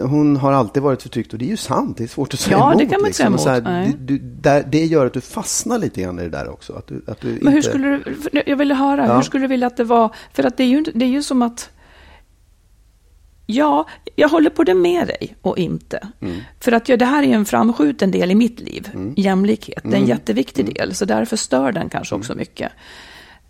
hon 0.00 0.36
har 0.36 0.52
alltid 0.52 0.82
varit 0.82 1.02
förtryckt 1.02 1.32
och 1.32 1.38
det 1.38 1.44
är 1.44 1.48
ju 1.48 1.56
sant. 1.56 1.96
Det 1.96 2.04
är 2.04 2.08
svårt 2.08 2.34
att 2.34 2.40
säga 2.40 2.56
Ja, 2.56 2.66
emot. 2.72 2.78
det 2.78 2.86
kan 2.86 3.02
man 3.30 3.34
Och 3.34 3.40
så 3.40 3.48
här, 3.48 3.60
nej. 3.62 3.96
du, 3.98 4.18
där, 4.18 4.64
det 4.70 4.84
gör 4.84 5.06
att 5.06 5.12
du 5.14 5.20
fastnar 5.20 5.78
lite 5.78 6.00
grann 6.02 6.18
i 6.18 6.22
det 6.22 6.28
där 6.28 6.48
också. 6.50 6.72
Att 6.72 6.86
du, 6.86 7.04
att 7.06 7.20
du 7.20 7.28
Men 7.42 7.52
hur 7.52 7.56
inte, 7.58 7.68
skulle 7.68 7.88
du, 8.32 8.42
jag 8.46 8.56
ville 8.56 8.74
höra, 8.74 9.06
Ja. 9.06 9.14
hur 9.16 9.22
skulle 9.22 9.44
du 9.44 9.48
vilja 9.48 9.66
att 9.66 9.76
det 9.76 9.84
var? 9.84 10.14
För 10.32 10.44
att 10.46 10.56
det 10.56 10.62
är 10.62 10.68
ju, 10.68 10.84
det 10.94 11.04
är 11.04 11.08
ju 11.08 11.22
som 11.22 11.42
att, 11.42 11.70
ja, 13.46 13.86
jag 14.16 14.28
håller 14.28 14.50
på 14.50 14.64
det 14.64 14.74
med 14.74 15.06
dig 15.06 15.36
och 15.42 15.58
inte. 15.58 16.08
Mm. 16.20 16.40
För 16.60 16.72
att 16.72 16.88
ja, 16.88 16.96
det 16.96 17.04
här 17.04 17.22
är 17.22 17.26
ju 17.26 17.32
en 17.32 17.44
framskjuten 17.44 18.10
del 18.10 18.30
i 18.30 18.34
mitt 18.34 18.60
liv, 18.60 18.90
jämlikhet. 19.16 19.82
Det 19.82 19.88
är 19.88 19.92
Mm. 19.92 20.02
en 20.02 20.08
jätteviktig 20.08 20.74
del, 20.74 20.94
så 20.94 21.04
därför 21.04 21.36
stör 21.36 21.72
den 21.72 21.88
kanske 21.88 22.14
också 22.14 22.34
mycket. 22.34 22.72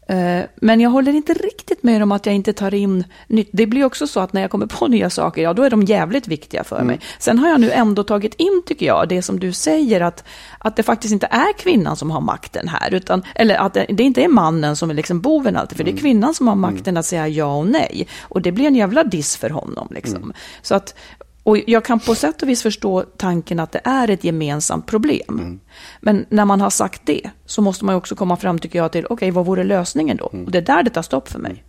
Eh, 0.09 0.43
Men 0.57 0.81
jag 0.81 0.91
håller 0.91 1.13
inte 1.13 1.33
riktigt 1.35 1.83
med 1.83 2.03
om 2.03 2.13
att 2.13 2.27
jag 2.27 2.35
inte 2.35 2.53
tar 2.53 2.75
in 2.75 3.05
nytt. 3.27 3.49
Det 3.53 3.67
blir 3.67 3.85
också 3.85 4.07
så 4.07 4.21
att 4.21 4.33
när 4.33 4.41
jag 4.41 4.51
kommer 4.51 4.67
på 4.67 4.87
nya 4.89 5.11
saker, 5.11 5.43
ja 5.43 5.53
då 5.53 5.63
är 5.63 5.71
de 5.71 5.83
jävligt 5.83 6.29
viktiga 6.29 6.65
för 6.65 6.83
mig. 6.83 7.01
Sen 7.19 7.39
har 7.39 7.49
jag 7.49 7.61
nu 7.61 7.71
ändå 7.71 8.03
tagit 8.03 8.35
in, 8.35 8.63
tycker 8.67 8.87
jag, 8.87 9.09
det 9.09 9.23
som 9.23 9.41
du 9.41 9.53
säger, 9.53 10.01
att, 10.01 10.25
att 10.59 10.77
det 10.77 10.83
faktiskt 10.83 11.13
inte 11.13 11.27
är 11.27 11.59
kvinnan 11.59 11.97
som 11.97 12.11
har 12.11 12.21
makten 12.21 12.69
här, 12.69 12.95
utan, 12.95 13.23
eller 13.35 13.57
att 13.57 13.75
det, 13.75 13.87
det 13.89 14.03
inte 14.03 14.25
är 14.25 14.29
mannen 14.29 14.77
som 14.77 14.91
är 14.91 14.95
liksom 14.95 15.21
boven 15.21 15.57
alltid, 15.57 15.77
för 15.77 15.85
det 15.85 15.91
är 15.91 15.97
kvinnan 15.97 16.35
som 16.35 16.49
har 16.49 16.55
makten 16.55 16.97
att 16.97 17.07
säga 17.07 17.29
ja 17.29 17.57
och 17.57 17.67
nej. 17.67 18.09
Och 18.23 18.43
det 18.43 18.53
blir 18.53 18.67
en 18.67 18.75
jävla 18.75 19.05
diss 19.05 19.37
för 19.37 19.51
honom. 19.51 19.89
Liksom. 19.91 20.33
Så 20.63 20.75
att, 20.75 20.95
och 21.43 21.59
jag 21.67 21.85
kan 21.85 22.01
på 22.01 22.15
sätt 22.15 22.43
och 22.43 22.49
vis 22.49 22.63
förstå 22.63 23.05
tanken 23.17 23.61
att 23.61 23.73
det 23.73 23.81
är 23.85 24.11
ett 24.11 24.25
gemensamt 24.25 24.87
problem. 24.87 25.61
Men 26.01 26.27
när 26.29 26.45
man 26.45 26.61
har 26.61 26.71
sagt 26.71 27.03
det 27.05 27.31
så 27.47 27.63
måste 27.63 27.85
man 27.85 27.95
också 27.95 28.15
komma 28.15 28.37
fram, 28.37 28.59
tycker 28.59 28.79
jag, 28.79 28.93
till 28.93 29.07
okej, 29.11 29.31
vad 29.31 29.47
vore 29.47 29.65
lösningen 29.65 30.17
då? 30.17 30.25
Och 30.25 30.51
det 30.51 30.59
är 30.59 30.63
där 30.63 30.83
det 30.83 30.91
tar 30.91 31.03
stopp 31.03 31.29
för 31.29 31.39
mig. 31.39 31.65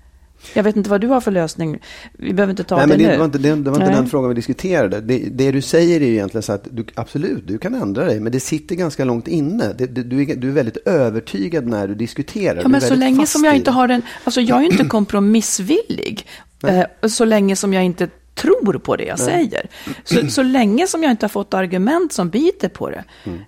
Jag 0.53 0.63
vet 0.63 0.75
inte 0.75 0.89
vad 0.89 1.01
du 1.01 1.07
har 1.07 1.21
för 1.21 1.31
lösning. 1.31 1.79
Vi 2.13 2.33
behöver 2.33 2.51
inte 2.51 2.63
ta 2.63 2.75
Nej, 2.75 2.86
det 2.88 2.89
men 2.89 2.99
det 2.99 3.12
nu. 3.12 3.17
var 3.17 3.25
inte, 3.25 3.38
det, 3.38 3.55
det 3.55 3.69
var 3.69 3.77
inte 3.77 3.86
Nej. 3.86 3.95
den 3.95 4.09
frågan 4.09 4.29
vi 4.29 4.36
diskuterade. 4.36 5.01
Det, 5.01 5.17
det 5.17 5.51
du 5.51 5.62
säger 5.62 6.01
är 6.01 6.05
ju 6.05 6.12
egentligen 6.12 6.43
så 6.43 6.53
att 6.53 6.67
du, 6.71 6.86
absolut, 6.95 7.47
du 7.47 7.57
kan 7.57 7.75
ändra 7.75 8.05
dig, 8.05 8.19
men 8.19 8.31
det 8.31 8.39
sitter 8.39 8.75
ganska 8.75 9.05
långt 9.05 9.27
inne. 9.27 9.73
Det, 9.73 9.86
du, 9.86 10.21
är, 10.21 10.36
du 10.36 10.47
är 10.47 10.51
väldigt 10.51 10.77
övertygad 10.77 11.67
när 11.67 11.88
du 11.88 11.95
diskuterar. 11.95 12.55
Ja, 12.55 12.62
Du 12.62 12.65
är 12.65 12.69
men 12.69 12.81
så 12.81 12.95
länge 12.95 13.25
som 13.25 13.43
jag 13.43 13.55
inte 13.55 13.71
har 13.71 13.89
en... 13.89 14.01
Alltså 14.23 14.41
jag 14.41 14.62
är 14.62 14.71
inte 14.71 14.86
kompromissvillig. 14.86 16.27
Eh, 16.67 17.07
så 17.07 17.25
länge 17.25 17.55
som 17.55 17.73
jag 17.73 17.83
inte 17.83 18.09
tror 18.36 18.74
på 18.80 18.96
det 18.96 19.04
jag 19.06 19.19
säger. 19.19 19.67
Så, 20.04 20.28
så 20.28 20.43
länge 20.43 20.88
som 20.88 21.04
jag 21.04 21.12
inte 21.12 21.24
har 21.24 21.30
fått 21.30 21.54
argument 21.54 22.13
som 22.13 22.30
biter 22.30 22.69
på 22.69 22.89
det. 22.89 23.04
Mm. 23.24 23.39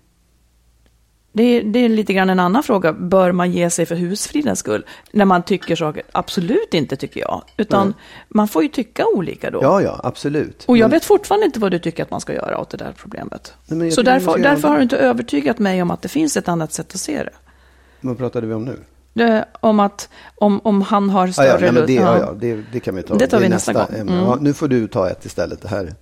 Det, 1.34 1.43
är- 1.43 1.63
det 1.63 1.80
är 1.80 1.89
lite 1.89 2.13
grann 2.13 2.30
en 2.30 2.39
annan 2.39 2.63
fråga. 2.63 2.93
Bör 2.93 3.32
man 3.32 3.52
ge 3.52 3.69
sig 3.69 3.86
för 3.86 3.95
husfridens 3.95 4.60
skull? 4.60 4.86
När 5.12 5.26
man 5.26 5.43
tycker 5.43 5.76
saker? 5.76 6.04
Absolut 6.12 6.74
inte, 6.74 6.95
tycker 6.95 7.19
jag. 7.19 7.43
Utan 7.58 7.93
man 8.30 8.48
får 8.48 8.63
ju 8.63 8.69
tycka 8.69 9.06
olika 9.08 9.52
då. 9.52 9.60
Ja, 9.62 9.82
ja, 9.82 10.00
absolut. 10.04 10.63
Och 10.67 10.78
jag 10.78 10.84
Men- 10.84 10.91
vet 10.91 11.06
fortfarande 11.06 11.45
inte 11.45 11.60
vad 11.60 11.71
du 11.71 11.80
tycker 11.80 12.04
att 12.04 12.12
man 12.12 12.21
ska 12.21 12.34
göra 12.34 12.60
åt 12.60 12.69
det 12.69 12.78
där 12.78 12.93
problemet. 12.98 13.54
Nej, 13.67 13.91
så 13.91 14.02
därför, 14.02 14.38
därför 14.38 14.67
har 14.67 14.78
du 14.78 14.84
inte 14.84 14.98
övertygat 14.98 15.60
mig 15.60 15.82
om 15.82 15.91
att 15.91 16.02
det 16.02 16.08
finns 16.10 16.38
ett 16.38 16.48
annat 16.48 16.74
sätt 16.74 16.93
att 16.95 17.00
se 17.02 17.24
det. 17.24 17.34
Vad 18.02 18.17
pratade 18.17 18.48
vi 18.48 18.54
om 18.54 18.65
nu? 18.65 18.80
Det, 19.15 19.45
om 19.60 19.80
att 19.80 20.10
om, 20.36 20.62
om 20.63 20.82
han 20.82 21.10
har 21.10 21.28
större 21.28 21.65
ja, 21.65 21.71
nej, 21.71 21.84
det, 21.88 21.93
ja. 21.93 22.17
Ja, 22.19 22.34
det, 22.39 22.63
det 22.71 22.80
kan 22.80 22.95
vi 22.95 23.04
ta. 23.04 23.15
Det 23.15 23.28
tar 23.28 23.39
vi 23.39 23.49
nästa 23.49 23.73
gång. 23.73 23.86
ämne. 23.99 24.12
Mm. 24.13 24.25
Ja, 24.25 24.38
nu 24.41 24.54
får 24.54 24.67
du 24.67 24.88
ta 24.88 25.10
ett 25.10 25.25
istället. 25.25 25.62
Det 25.62 25.67
här. 25.67 25.93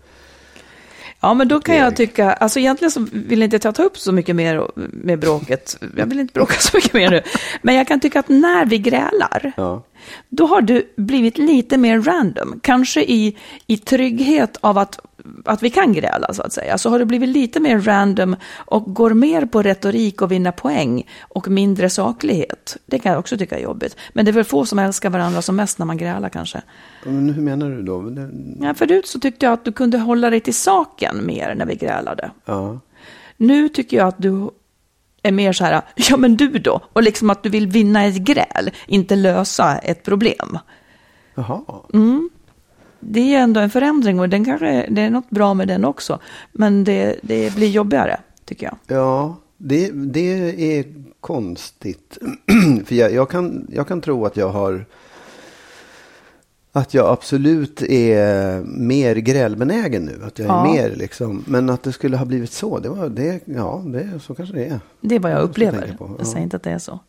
Ja, 1.20 1.34
men 1.34 1.48
då 1.48 1.60
kan 1.60 1.76
jag 1.76 1.96
tycka, 1.96 2.34
alltså 2.34 2.60
egentligen 2.60 2.92
så 2.92 3.08
vill 3.14 3.44
inte 3.44 3.60
jag 3.64 3.76
ta 3.76 3.84
upp 3.84 3.98
så 3.98 4.12
mycket 4.12 4.36
mer 4.36 4.68
med 4.76 5.20
bråket. 5.20 5.78
Jag 5.98 6.06
vill 6.06 6.20
inte 6.20 6.34
bråka 6.34 6.54
så 6.60 6.78
mycket 6.78 6.94
mer 6.94 7.10
nu. 7.12 7.22
Men 7.62 7.76
jag 7.76 7.88
kan 7.88 8.00
tycka 8.00 8.20
att 8.20 8.30
när 8.30 8.66
vi 8.66 8.78
grälar, 8.78 9.54
Ja. 9.58 9.84
då 10.30 10.46
har 10.46 10.62
du 10.62 10.94
blivit 10.98 11.38
lite 11.38 11.78
mer 11.78 12.02
random. 12.02 12.60
Kanske 12.64 13.02
i, 13.04 13.38
i 13.68 13.78
trygghet 13.78 14.58
av 14.62 14.78
att, 14.78 15.00
att 15.46 15.64
vi 15.64 15.70
kan 15.70 15.94
gräla, 15.94 16.34
så 16.34 16.42
att 16.42 16.54
säga. 16.54 16.78
Så 16.78 16.90
har 16.90 17.00
du 17.00 17.06
blivit 17.06 17.30
lite 17.30 17.60
mer 17.60 17.80
random 17.80 18.36
och 18.56 18.94
går 18.96 19.14
mer 19.14 19.46
på 19.46 19.62
retorik 19.62 20.22
och 20.22 20.32
vinna 20.32 20.52
poäng 20.52 21.04
och 21.22 21.48
mindre 21.48 21.90
saklighet. 21.90 22.78
Det 22.86 23.00
kan 23.00 23.12
jag 23.12 23.20
också 23.20 23.38
tycka 23.38 23.58
är 23.60 23.64
jobbigt. 23.64 23.96
Men 24.14 24.26
det 24.26 24.32
är 24.32 24.34
väl 24.34 24.44
få 24.44 24.66
som 24.66 24.80
älskar 24.80 25.10
varandra 25.10 25.42
som 25.42 25.56
mest 25.56 25.80
när 25.80 25.86
man 25.86 25.98
grälar 25.98 26.30
kanske. 26.30 26.62
Men 27.06 27.30
hur 27.30 27.42
menar 27.42 27.70
du 27.70 27.82
då? 27.82 28.02
Det- 28.02 28.30
Ja, 28.66 28.74
förut 28.74 29.08
så 29.08 29.20
tyckte 29.20 29.46
jag 29.46 29.54
att 29.54 29.66
du 29.66 29.72
kunde 29.72 29.98
hålla 29.98 30.30
dig 30.30 30.40
till 30.40 30.54
saken 30.56 31.26
mer 31.26 31.56
när 31.56 31.66
vi 31.66 31.76
grälade. 31.76 32.32
Ja. 32.46 32.80
Nu 33.38 33.70
tycker 33.70 33.98
jag 33.98 34.08
att 34.08 34.22
du 34.22 34.50
är 35.24 35.32
mer 35.32 35.54
så 35.54 35.64
här, 35.66 35.82
ja 35.96 36.18
men 36.18 36.36
du 36.38 36.48
då? 36.60 36.82
Och 36.94 37.04
liksom 37.04 37.30
att 37.30 37.44
du 37.44 37.50
vill 37.50 37.68
vinna 37.68 38.04
ett 38.06 38.16
gräl, 38.18 38.72
inte 38.88 39.16
lösa 39.16 39.78
ett 39.78 40.04
problem. 40.04 40.58
Jaha. 41.36 41.62
Det 43.08 43.36
är 43.36 43.40
ändå 43.40 43.60
en 43.60 43.70
förändring 43.70 44.20
och 44.20 44.30
den 44.30 44.46
kanske, 44.46 44.86
det 44.90 45.02
är 45.02 45.10
något 45.10 45.30
bra 45.30 45.54
med 45.54 45.68
den 45.68 45.86
också. 45.86 46.20
Men 46.52 46.84
det, 46.84 47.16
det 47.22 47.56
blir 47.56 47.68
jobbigare, 47.70 48.20
tycker 48.46 48.66
jag. 48.66 48.98
Ja, 48.98 49.36
det, 49.58 49.92
det 49.94 50.78
är 50.80 50.86
konstigt. 51.20 52.18
För 52.86 52.96
jag, 52.96 53.14
jag, 53.14 53.30
kan, 53.30 53.68
jag 53.74 53.88
kan 53.88 54.02
tro 54.02 54.26
att 54.26 54.38
jag 54.38 54.50
har... 54.50 54.86
Att 56.76 56.94
jag 56.94 57.10
absolut 57.10 57.82
är 57.82 58.62
mer 58.64 59.16
grälbenägen 59.16 60.06
nu. 60.06 60.20
Att 60.28 60.40
jag 60.40 60.46
är 60.48 60.52
Ja. 60.52 60.74
mer 60.74 60.90
liksom. 60.96 61.44
Men 61.48 61.70
att 61.70 61.84
det 61.84 61.92
skulle 61.94 62.18
ha 62.18 62.26
blivit 62.26 62.52
så. 62.52 62.80
Det 62.80 62.90
var 62.90 63.10
det. 63.10 63.40
Ja, 63.46 63.84
det, 63.86 64.20
så 64.20 64.36
kanske 64.36 64.56
det 64.56 64.66
är. 64.66 64.80
Det 65.02 65.16
är 65.16 65.20
vad 65.20 65.32
jag 65.32 65.42
upplever. 65.42 65.82
tänka 65.82 65.98
på, 65.98 66.06
ja. 66.06 66.16
Jag 66.18 66.28
säger 66.28 66.44
inte 66.44 66.58
att 66.58 66.64
det 66.64 66.72
är 66.72 66.78
så. 66.80 67.00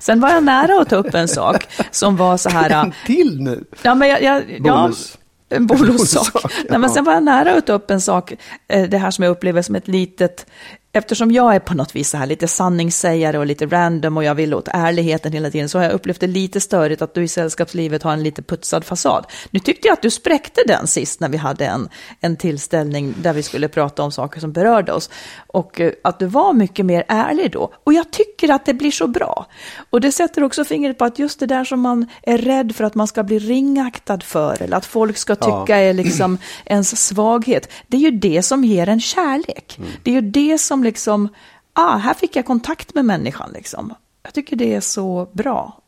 Sen 0.00 0.20
var 0.20 0.30
jag 0.30 0.44
nära 0.44 0.82
att 0.82 0.88
ta 0.88 0.96
upp 0.96 1.14
en 1.14 1.28
sak 1.28 1.66
som 1.90 2.16
var 2.16 2.36
så 2.36 2.48
här... 2.48 2.84
En 2.84 2.92
till 3.06 3.40
nu. 3.42 3.64
Ja, 3.82 3.94
men 3.94 4.08
jag, 4.08 4.22
jag, 4.22 4.42
Bonus. 4.62 5.18
Ja, 5.18 5.23
en 5.54 5.66
bonussak. 5.66 6.32
Bonussak, 6.32 6.52
Nej, 6.54 6.66
ja. 6.68 6.78
men 6.78 6.90
sen 6.90 7.04
var 7.04 7.12
jag 7.12 7.22
nära 7.22 7.52
att 7.58 7.66
ta 7.66 7.72
upp 7.72 7.90
en 7.90 8.00
sak, 8.00 8.32
eh, 8.68 8.88
det 8.88 8.98
här 8.98 9.10
som 9.10 9.24
jag 9.24 9.30
upplever 9.30 9.62
som 9.62 9.74
ett 9.74 9.88
litet, 9.88 10.46
eftersom 10.94 11.30
jag 11.32 11.54
är 11.54 11.58
på 11.58 11.74
något 11.74 11.96
vis 11.96 12.10
så 12.10 12.16
här 12.16 12.26
lite 12.26 12.48
sanningssägare 12.48 13.38
och 13.38 13.46
lite 13.46 13.66
random 13.66 14.16
och 14.16 14.24
jag 14.24 14.34
vill 14.34 14.54
åt 14.54 14.68
ärligheten 14.68 15.32
hela 15.32 15.50
tiden, 15.50 15.68
så 15.68 15.78
har 15.78 15.84
jag 15.84 15.92
upplevt 15.92 16.20
det 16.20 16.26
lite 16.26 16.60
störigt 16.60 17.02
att 17.02 17.14
du 17.14 17.22
i 17.22 17.28
sällskapslivet 17.28 18.02
har 18.02 18.12
en 18.12 18.22
lite 18.22 18.42
putsad 18.42 18.84
fasad. 18.84 19.26
Nu 19.50 19.60
tyckte 19.60 19.88
jag 19.88 19.92
att 19.92 20.02
du 20.02 20.10
spräckte 20.10 20.60
den 20.66 20.86
sist 20.86 21.20
när 21.20 21.28
vi 21.28 21.36
hade 21.36 21.66
en, 21.66 21.88
en 22.20 22.36
tillställning 22.36 23.14
där 23.22 23.32
vi 23.32 23.42
skulle 23.42 23.68
prata 23.68 24.02
om 24.02 24.12
saker 24.12 24.40
som 24.40 24.52
berörde 24.52 24.92
oss. 24.92 25.10
Och 25.46 25.80
eh, 25.80 25.92
att 26.04 26.18
du 26.18 26.26
var 26.26 26.52
mycket 26.52 26.86
mer 26.86 27.04
ärlig 27.08 27.52
då. 27.52 27.72
Och 27.84 27.92
jag 27.92 28.10
tycker 28.10 28.52
att 28.52 28.66
det 28.66 28.74
blir 28.74 28.90
så 28.90 29.06
bra. 29.06 29.46
Och 29.90 30.00
det 30.00 30.12
sätter 30.12 30.44
också 30.44 30.64
fingret 30.64 30.98
på 30.98 31.04
att 31.04 31.18
just 31.18 31.40
det 31.40 31.46
där 31.46 31.64
som 31.64 31.80
man 31.80 32.06
är 32.22 32.38
rädd 32.38 32.76
för 32.76 32.84
att 32.84 32.94
man 32.94 33.06
ska 33.06 33.22
bli 33.22 33.38
ringaktad 33.38 34.20
för, 34.20 34.62
eller 34.62 34.76
att 34.76 34.86
folk 34.86 35.16
ska 35.16 35.34
tycka 35.34 35.64
Ja. 35.68 35.76
är 35.76 35.94
liksom 35.94 36.38
ens 36.66 37.06
svaghet. 37.06 37.68
Det 37.86 37.96
är 37.96 38.00
ju 38.00 38.10
det 38.10 38.42
som 38.42 38.64
ger 38.64 38.88
en 38.88 39.00
kärlek. 39.00 39.78
Det 40.02 40.10
är 40.10 40.14
ju 40.14 40.20
det 40.20 40.58
som 40.58 40.83
liksom, 40.84 41.28
ah, 41.72 41.96
här 41.96 42.14
fick 42.14 42.36
jag 42.36 42.46
kontakt 42.46 42.94
med 42.94 43.04
människan 43.04 43.50
liksom. 43.54 43.94
Jag 44.22 44.34
tycker 44.34 44.56
det 44.56 44.74
är 44.74 44.80
så 44.80 45.28
bra. 45.32 45.80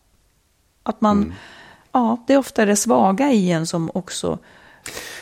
Att 0.82 1.00
man, 1.00 1.34
ja, 1.92 2.24
det 2.26 2.32
är 2.32 2.38
ofta 2.38 2.64
det 2.64 2.76
svaga 2.76 3.32
i 3.32 3.50
en 3.50 3.66
som 3.66 3.90
också, 3.94 4.38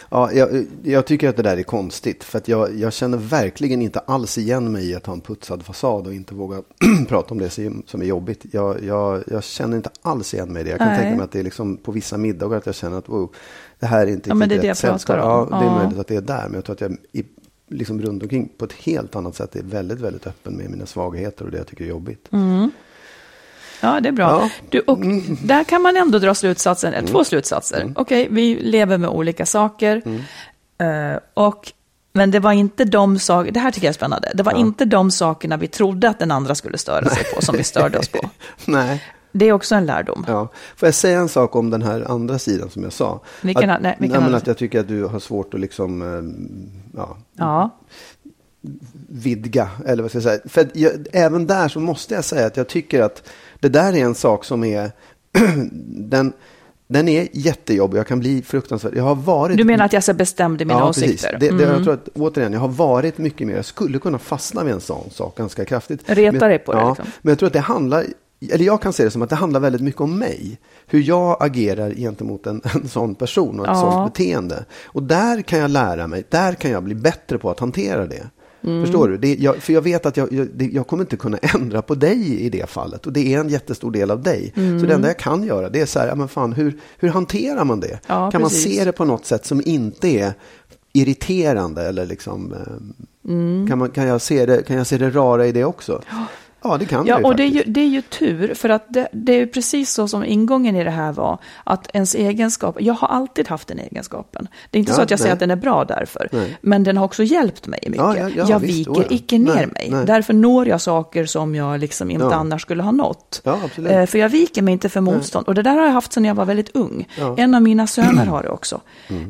Ja, 0.09 0.33
jag, 0.33 0.67
jag 0.83 1.07
tycker 1.07 1.29
att 1.29 1.37
det 1.37 1.43
där 1.43 1.57
är 1.57 1.63
konstigt. 1.63 2.25
För 2.25 2.39
att 2.39 2.49
jag, 2.49 2.79
jag 2.79 2.93
känner 2.93 3.19
verkligen 3.19 3.83
inte 3.83 3.99
alls 3.99 4.39
igen 4.39 4.73
mig 4.73 4.91
i 4.91 4.95
att 4.95 5.07
ha 5.07 5.13
en 5.13 5.21
putsad 5.21 5.63
fasad 5.63 6.07
och 6.07 6.15
inte 6.15 6.35
våga 6.35 6.63
prata 7.09 7.35
om 7.35 7.39
det 7.39 7.51
som 7.51 7.83
som 7.87 8.03
är 8.03 8.07
jobbigt. 8.07 8.47
Jag, 8.51 8.85
jag, 8.85 9.45
känner 9.45 9.77
inte 9.77 9.91
alls 10.03 10.35
igen 10.35 10.53
mig 10.53 10.61
i 10.61 10.65
det. 10.65 10.71
Jag 10.71 10.79
kan 10.79 10.89
Nej. 10.89 10.99
tänka 10.99 11.17
mig 11.17 11.25
att 11.25 11.33
det 11.33 11.39
är 11.39 11.43
liksom 11.43 11.77
på 11.77 11.93
vissa 11.93 12.17
middagar 12.17 12.59
att 12.59 12.67
jag 12.67 12.75
känner 12.75 12.99
att 12.99 13.09
wow, 13.09 13.35
det 13.79 13.87
här 13.87 14.07
är 14.07 14.11
inte 14.11 14.29
Ja, 14.29 14.35
men 14.35 14.49
det 14.49 14.55
är 14.55 14.61
det 14.61 14.67
jag 14.67 14.77
sällskap. 14.77 15.17
Ja, 15.17 15.47
det 15.51 15.57
är 15.57 15.65
Ja. 15.65 15.79
möjligt 15.79 15.99
att 15.99 16.07
det 16.07 16.17
är 16.17 16.21
där. 16.21 16.45
Men 16.45 16.55
jag 16.55 16.65
tror 16.65 16.75
att 16.75 16.81
jag 16.81 16.97
i, 17.13 17.25
liksom 17.69 18.03
runt 18.03 18.23
omkring 18.23 18.49
på 18.59 18.65
ett 18.65 18.73
helt 18.73 19.17
annat 19.17 19.35
sätt 19.35 19.57
är 19.57 19.63
väldigt, 19.63 20.01
väldigt 20.01 20.27
öppen 20.27 20.57
med 20.57 20.71
mina 20.71 20.87
svagheter 20.87 21.45
och 21.45 21.51
det 21.51 21.59
jag 21.59 21.67
tycker 21.67 21.85
är 21.85 21.89
jobbigt. 21.89 22.29
ja 23.81 24.01
det 24.01 24.09
är 24.09 24.13
bra. 24.13 24.31
Ja. 24.43 24.51
Du, 24.69 24.81
och 24.81 24.99
där 25.43 25.65
kan 25.65 25.83
man 25.83 25.97
ändå 25.97 26.19
dra 26.19 26.35
slutsatsen, 26.35 26.95
eh, 26.95 27.05
två 27.05 27.25
slutsatser. 27.25 27.93
Okej, 27.97 28.29
vi 28.31 28.55
lever 28.55 28.99
med 28.99 29.11
olika 29.11 29.47
saker. 29.47 30.03
Eh, 30.79 31.19
och, 31.35 31.73
men 32.13 32.31
det 32.31 32.41
var 32.41 32.53
inte 32.53 32.85
de 32.85 33.19
saker, 33.19 33.53
det 33.53 33.61
här 33.61 33.71
tycker 33.71 33.87
jag 33.87 33.93
är 33.93 33.95
spännande, 33.95 34.33
det 34.35 34.43
var 34.43 34.57
inte 34.57 34.85
de 34.85 35.11
sakerna 35.11 35.57
vi 35.57 35.69
trodde 35.69 36.09
att 36.09 36.19
den 36.19 36.31
andra 36.31 36.55
skulle 36.55 36.79
störa 36.79 37.09
sig 37.09 37.25
på 37.35 37.43
som 37.43 37.57
vi 37.57 37.65
störde 37.65 37.99
oss 37.99 38.09
på. 38.09 38.31
Nej. 38.65 39.03
Det 39.37 39.45
är 39.49 39.53
också 39.53 39.75
en 39.75 39.87
lärdom. 39.87 40.25
Ja. 40.29 40.49
Får 40.77 40.87
jag 40.87 40.95
säga 40.95 41.19
en 41.21 41.29
sak 41.29 41.57
om 41.57 41.71
den 41.71 41.83
här 41.83 42.11
andra 42.11 42.39
sidan 42.39 42.71
som 42.71 42.83
jag 42.83 42.93
sa? 42.93 43.21
Vilken- 43.43 43.71
att, 43.71 43.83
nej, 43.83 43.97
vilken 44.01 44.21
nej, 44.21 44.31
men 44.31 44.35
att 44.37 44.47
jag 44.47 44.59
tycker 44.59 44.81
att 44.81 44.89
du 44.89 45.05
har 45.05 45.19
svårt 45.19 45.55
att 45.55 45.61
liksom, 45.61 46.03
eh, 46.03 46.99
ja, 47.01 47.17
Ja, 47.37 47.71
vidga. 49.09 49.69
Eller 49.87 50.03
vad 50.03 50.11
ska 50.11 50.17
jag 50.17 50.23
säga. 50.23 50.41
För 50.45 50.69
jag, 50.75 50.93
även 51.13 51.47
där 51.47 51.69
så 51.69 51.81
måste 51.81 52.15
jag 52.15 52.25
säga 52.25 52.47
att 52.47 52.57
jag 52.57 52.69
tycker 52.69 53.03
att 53.03 53.23
det 53.61 53.69
där 53.69 53.93
är 53.93 54.05
en 54.05 54.15
sak 54.15 54.45
som 54.45 54.65
är, 54.65 54.91
den, 56.09 56.33
den 56.87 57.09
är 57.09 57.29
jättejobbig. 57.33 57.99
Jag 57.99 58.07
kan 58.07 58.21
bli 58.21 58.43
fruktansvärt, 58.43 58.93
jag 58.97 59.05
har 59.05 59.15
varit. 59.15 59.57
du 59.57 59.65
menar 59.65 59.85
att 59.85 59.93
jag 59.93 60.05
så 60.05 60.15
bestämd 60.15 60.63
i 60.63 60.65
mina 60.65 60.79
ja, 60.81 60.89
åsikter? 60.89 61.29
Precis. 61.29 61.41
Det, 61.51 61.57
det, 61.57 61.65
Mm. 61.65 61.75
Jag 61.77 61.85
tror 61.85 61.95
att 61.95 62.09
återigen, 62.15 62.53
jag 62.53 62.61
har 62.61 62.69
varit 62.69 63.19
mycket 63.19 63.47
mer, 63.47 63.55
jag 63.57 63.65
skulle 63.65 63.99
kunna 63.99 64.19
fastna 64.19 64.65
vid 64.65 64.75
en 64.75 64.81
sån 64.81 65.11
sak 65.11 65.37
ganska 65.37 65.65
kraftigt. 65.65 66.03
Reta 66.07 66.49
dig 66.49 66.59
på 66.59 66.73
det, 66.73 66.79
Ja, 66.81 66.89
liksom. 66.89 67.07
men 67.23 67.31
jag 67.31 67.39
tror 67.39 67.47
att 67.47 67.53
det 67.53 67.61
handlar, 67.61 68.05
eller 68.53 68.65
jag 68.65 68.83
kan 68.83 68.93
se 68.93 69.05
det 69.05 69.11
som 69.11 69.23
att 69.23 69.31
det 69.31 69.37
handlar 69.37 69.61
väldigt 69.61 69.83
mycket 69.83 70.01
om 70.01 70.19
mig. 70.19 70.59
Hur 70.87 71.01
jag 71.03 71.37
agerar 71.41 71.91
gentemot 71.91 72.47
en, 72.47 72.61
en 72.75 72.89
sån 72.89 73.15
person 73.15 73.61
och 73.61 73.67
ett 73.67 73.73
Ja. 73.75 73.81
sånt 73.81 74.13
beteende. 74.15 74.65
Och 74.87 75.03
där 75.03 75.43
kan 75.43 75.59
jag 75.59 75.71
lära 75.71 76.07
mig, 76.07 76.25
där 76.31 76.53
kan 76.55 76.71
jag 76.71 76.83
bli 76.83 76.95
bättre 76.95 77.39
på 77.39 77.51
att 77.51 77.61
hantera 77.61 78.07
det. 78.07 78.27
Mm. 78.65 78.85
Förstår 78.85 79.09
du? 79.09 79.17
Det, 79.19 79.35
jag, 79.35 79.57
för 79.57 79.73
jag 79.73 79.83
vet 79.83 80.07
att 80.07 80.17
jag, 80.17 80.33
jag, 80.33 80.49
det, 80.55 80.65
jag 80.65 80.87
kommer 80.87 81.03
inte 81.03 81.17
kunna 81.17 81.39
ändra 81.55 81.83
på 81.83 81.95
dig 81.95 82.41
i 82.41 82.49
det 82.51 82.71
fallet. 82.71 83.07
Och 83.07 83.13
det 83.13 83.35
är 83.35 83.41
en 83.41 83.49
jättestor 83.49 83.91
del 83.91 84.11
av 84.11 84.23
dig. 84.23 84.53
Mm. 84.57 84.81
Så 84.81 84.87
det 84.87 84.95
enda 84.95 85.09
jag 85.09 85.19
kan 85.19 85.45
göra 85.45 85.69
det 85.69 85.81
är 85.81 85.87
så 85.87 85.99
här, 85.99 86.07
ja, 86.09 86.15
men 86.15 86.29
fan, 86.29 86.53
hur, 86.53 86.79
hur 86.99 87.09
hanterar 87.09 87.65
man 87.65 87.81
det? 87.81 87.99
Ja, 88.07 88.31
kan 88.31 88.43
precis. 88.43 88.67
man 88.67 88.73
se 88.75 88.85
det 88.85 88.93
på 88.93 89.05
något 89.05 89.27
sätt 89.27 89.47
som 89.47 89.63
inte 89.65 90.09
är 90.09 90.33
irriterande 90.93 91.83
eller 91.83 92.07
liksom, 92.07 92.53
eh, 92.53 92.59
Mm. 93.29 93.67
kan, 93.69 93.79
man, 93.79 93.91
kan, 93.91 94.07
jag 94.07 94.21
se 94.21 94.47
det, 94.47 94.63
kan 94.67 94.77
jag 94.77 94.87
se 94.87 94.99
det 94.99 95.11
rara 95.11 95.47
i 95.47 95.53
det 95.53 95.65
också? 95.65 96.03
Ja, 96.65 96.77
det 96.79 96.85
kan 96.85 97.07
Ja, 97.07 97.19
ju 97.19 97.25
och 97.25 97.37
det 97.37 97.43
är, 97.43 97.49
ju, 97.49 97.63
det 97.67 97.81
är 97.81 97.87
ju 97.89 98.03
tur, 98.03 98.55
för 98.55 98.69
att 98.69 98.87
det, 98.89 99.09
det 99.13 99.41
är 99.41 99.47
precis 99.47 99.91
så 99.91 100.09
som 100.09 100.25
ingången 100.25 100.77
i 100.77 100.85
det 100.85 100.91
här 100.91 101.13
var, 101.13 101.39
att 101.65 101.91
ens 101.93 102.15
egenskap, 102.15 102.77
jag 102.81 102.95
har 102.95 103.09
alltid 103.09 103.49
haft 103.49 103.69
den 103.69 103.79
egenskapen. 103.79 104.49
Det 104.71 104.79
är 104.79 104.81
inte 104.81 104.93
Ja, 104.93 104.97
så 104.97 105.03
att 105.03 105.11
jag 105.11 105.19
säger 105.21 105.29
nej. 105.31 105.33
att 105.35 105.41
den 105.41 105.51
är 105.51 105.57
bra 105.57 105.85
därför, 105.85 106.29
Nej. 106.33 106.59
men 106.61 106.85
den 106.85 106.97
har 106.97 107.05
också 107.05 107.23
hjälpt 107.23 107.67
mig 107.67 107.79
mycket. 107.83 107.97
Ja, 107.99 108.17
ja, 108.17 108.29
ja, 108.37 108.47
jag 108.49 108.59
visst, 108.59 108.79
viker 108.79 108.93
oh 108.93 108.99
ja. 108.99 109.07
icke 109.11 109.39
ner 109.39 109.55
Nej, 109.55 109.67
mig, 109.67 109.89
nej. 109.91 110.07
därför 110.07 110.33
når 110.35 110.69
jag 110.69 110.81
saker 110.81 111.27
som 111.27 111.55
jag 111.55 111.81
liksom 111.81 112.11
inte 112.11 112.35
annars 112.35 112.63
skulle 112.63 112.83
ha 112.83 112.91
nått. 112.93 113.43
Eh, 113.87 114.07
för 114.07 114.19
jag 114.19 114.29
viker 114.29 114.63
mig 114.63 114.73
inte 114.73 114.89
för 114.89 115.01
motstånd, 115.01 115.47
och 115.49 115.55
det 115.55 115.63
där 115.63 115.75
har 115.77 115.85
jag 115.85 115.93
haft 115.93 116.13
sedan 116.13 116.25
jag 116.25 116.35
var 116.35 116.45
väldigt 116.45 116.71
ung. 116.77 117.09
Mm. 117.19 117.35
En 117.39 117.55
av 117.55 117.63
mina 117.63 117.87
söner 117.87 118.27
har 118.27 118.43
det 118.43 118.49
också. 118.49 118.81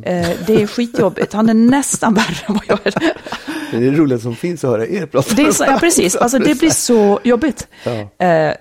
Eh, 0.02 0.28
det 0.46 0.62
är 0.62 0.66
skitjobbigt, 0.66 1.32
han 1.32 1.48
är 1.48 1.54
nästan 1.54 2.14
värre 2.14 2.36
än 2.46 2.54
vad 2.54 2.64
jag 2.68 2.78
är. 2.86 2.94
Det 3.70 3.76
är 3.86 3.90
det 3.90 3.96
roligaste 3.96 4.22
som 4.22 4.36
finns 4.36 4.64
att 4.64 4.70
höra 4.70 4.86
er 4.86 5.06
prata. 5.06 5.34
Det 5.34 5.42
är 5.42 5.52
så, 5.52 5.64
ja, 5.64 5.76
precis, 5.80 6.16
alltså 6.16 6.38
det 6.38 6.58
blir 6.58 6.70
så 6.70 7.20
jobbigt. 7.24 7.68
Ja. 7.84 8.26
Eh, 8.26 8.54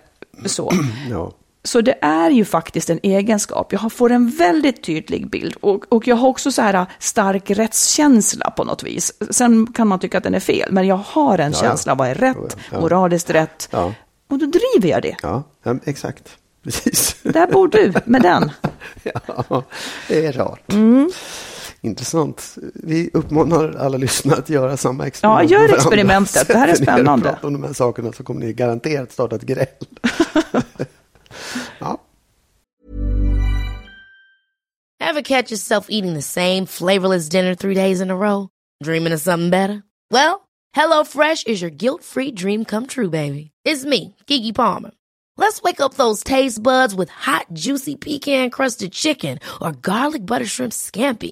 så. 0.46 0.72
Ja. 1.10 1.32
Så 1.66 1.82
det 1.82 1.98
är 2.02 2.30
ju 2.30 2.46
faktiskt 2.46 2.90
en 2.90 3.00
egenskap. 3.04 3.72
Jag 3.72 3.94
får 3.94 4.12
en 4.12 4.30
väldigt 4.30 4.84
tydlig 4.84 5.30
bild 5.30 5.56
och, 5.62 5.86
och 5.90 6.08
jag 6.08 6.16
har 6.16 6.30
också 6.30 6.52
så 6.52 6.62
här 6.62 6.86
stark 7.00 7.50
rättskänsla 7.50 8.50
på 8.50 8.64
något 8.64 8.84
vis. 8.84 9.14
Sen 9.30 9.68
kan 9.68 9.88
man 9.88 10.00
tycka 10.00 10.18
att 10.18 10.24
den 10.24 10.36
är 10.36 10.40
fel, 10.40 10.72
men 10.72 10.88
jag 10.88 10.96
har 11.06 11.38
en 11.38 11.52
ja. 11.52 11.60
känsla 11.60 11.96
vad 11.96 12.08
är 12.08 12.16
rätt, 12.16 12.58
moraliskt 12.72 13.30
rätt. 13.30 13.70
Och 14.28 14.40
då 14.40 14.46
driver 14.46 14.90
jag 14.90 15.02
det. 15.02 15.16
Ja, 15.22 15.44
ja, 15.64 15.76
exakt. 15.84 16.38
Precis. 16.64 17.16
Där 17.24 17.48
bor 17.48 17.68
du 17.68 17.94
med 18.06 18.22
den. 18.22 18.52
Ja, 19.04 19.64
det 20.08 20.26
är 20.26 20.34
rart. 20.34 20.74
Mm. 20.74 21.12
Intressant. 21.86 22.58
Vi 22.74 23.10
uppmanar 23.14 23.76
alla 23.76 23.98
lyssnare 23.98 24.40
att 24.40 24.50
göra 24.50 24.78
samma 24.78 25.08
experiment. 25.08 25.52
Ja, 25.52 25.60
gör 25.60 25.74
experimentet. 25.74 26.48
Det 26.48 26.58
här 26.58 26.68
är 26.68 26.76
spännande. 26.76 27.30
prata 27.30 27.48
om 27.48 27.54
de 27.54 27.64
här 27.64 27.74
sakerna 27.74 28.12
så 28.12 28.24
kommer 28.24 28.46
ni 28.46 28.54
garanterat 28.54 29.12
starta 29.12 29.36
ett 29.36 29.42
gräl. 29.42 29.66
ja. 31.80 32.02
Ever 35.04 35.22
catch 35.22 35.52
yourself 35.52 35.86
eating 35.90 36.14
the 36.14 36.22
same 36.22 36.66
flavorless 36.66 37.30
dinner 37.30 37.56
three 37.56 37.76
days 37.76 38.02
in 38.02 38.12
a 38.12 38.16
row? 38.16 38.48
Dreaming 38.84 39.14
of 39.14 39.22
something 39.22 39.50
better? 39.50 39.84
Well, 40.12 40.48
HelloFresh 40.76 41.48
is 41.48 41.62
your 41.62 41.72
guilt-free 41.72 42.32
dream 42.32 42.66
come 42.66 42.88
true, 42.88 43.10
baby. 43.10 43.52
It's 43.66 43.86
me, 43.86 44.16
Kiki 44.28 44.54
Palmer. 44.54 44.92
Let's 45.38 45.62
wake 45.62 45.82
up 45.82 45.96
those 45.96 46.24
taste 46.24 46.64
buds 46.64 46.96
with 46.96 47.10
hot, 47.10 47.48
juicy 47.54 47.96
pecan-crusted 47.96 48.92
chicken 48.92 49.40
or 49.62 49.72
garlic 49.72 50.26
butter 50.26 50.46
shrimp 50.46 50.74
scampi. 50.74 51.32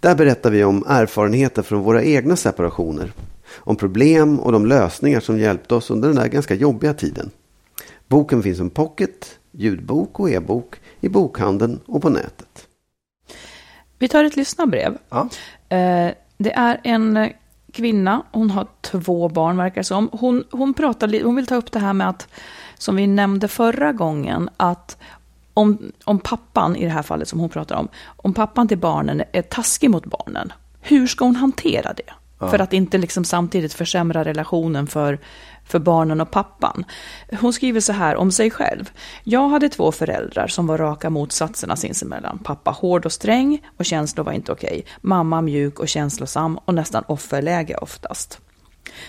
Där 0.00 0.14
berättar 0.14 0.50
vi 0.50 0.64
om 0.64 0.84
erfarenheter 0.86 1.62
från 1.62 1.82
våra 1.82 2.02
egna 2.04 2.36
separationer. 2.36 3.12
Om 3.56 3.76
problem 3.76 4.40
och 4.40 4.52
de 4.52 4.66
lösningar 4.66 5.20
som 5.20 5.38
hjälpte 5.38 5.74
oss 5.74 5.90
under 5.90 6.08
den 6.08 6.16
där 6.16 6.28
ganska 6.28 6.54
jobbiga 6.54 6.94
tiden. 6.94 7.30
Boken 8.08 8.42
finns 8.42 8.58
som 8.58 8.70
pocket, 8.70 9.38
ljudbok 9.52 10.20
och 10.20 10.30
e-bok 10.30 10.76
i 11.00 11.08
bokhandeln 11.08 11.80
och 11.86 12.02
på 12.02 12.08
nätet. 12.08 12.66
Vi 13.98 14.08
tar 14.08 14.24
ett 14.24 14.36
lyssnarbrev. 14.36 14.98
Ja. 15.08 15.28
Eh, 15.76 16.12
Det 16.36 16.52
är 16.52 16.80
en 16.84 17.28
kvinna, 17.72 18.22
hon 18.32 18.50
har 18.50 18.66
två 18.80 19.28
barn 19.28 19.56
verkar 19.56 19.80
det 19.80 19.84
som. 19.84 20.08
Hon, 20.12 20.44
hon, 20.50 20.74
pratar, 20.74 21.24
hon 21.24 21.36
vill 21.36 21.46
ta 21.46 21.54
upp 21.54 21.72
det 21.72 21.78
här 21.78 21.92
med 21.92 22.08
att, 22.08 22.28
som 22.78 22.96
vi 22.96 23.06
nämnde 23.06 23.48
förra 23.48 23.92
gången, 23.92 24.50
att 24.56 24.96
om, 25.58 25.92
om 26.04 26.18
pappan, 26.18 26.76
i 26.76 26.84
det 26.84 26.90
här 26.90 27.02
fallet 27.02 27.28
som 27.28 27.40
hon 27.40 27.48
pratar 27.48 27.76
om, 27.76 27.88
om 28.16 28.34
pappan 28.34 28.68
till 28.68 28.78
barnen 28.78 29.22
är 29.32 29.42
taskig 29.42 29.90
mot 29.90 30.06
barnen, 30.06 30.52
hur 30.80 31.06
ska 31.06 31.24
hon 31.24 31.36
hantera 31.36 31.92
det? 31.92 32.12
För 32.50 32.58
att 32.58 32.72
inte 32.72 32.98
liksom 32.98 33.24
samtidigt 33.24 33.74
försämra 33.74 34.24
relationen 34.24 34.86
för, 34.86 35.18
för 35.64 35.78
barnen 35.78 36.20
och 36.20 36.30
pappan. 36.30 36.84
Hon 37.40 37.52
skriver 37.52 37.80
så 37.80 37.92
här 37.92 38.16
om 38.16 38.32
sig 38.32 38.50
själv. 38.50 38.90
Jag 39.24 39.48
hade 39.48 39.68
två 39.68 39.92
föräldrar 39.92 40.46
som 40.46 40.66
var 40.66 40.78
raka 40.78 41.10
motsatserna 41.10 41.76
sinsemellan. 41.76 42.38
Pappa 42.44 42.70
hård 42.70 43.06
och 43.06 43.12
sträng 43.12 43.66
och 43.76 43.84
känslor 43.84 44.24
var 44.24 44.32
inte 44.32 44.52
okej. 44.52 44.84
Mamma 45.00 45.40
mjuk 45.40 45.78
och 45.78 45.88
känslosam 45.88 46.58
och 46.64 46.74
nästan 46.74 47.04
offerläge 47.06 47.76
oftast. 47.76 48.40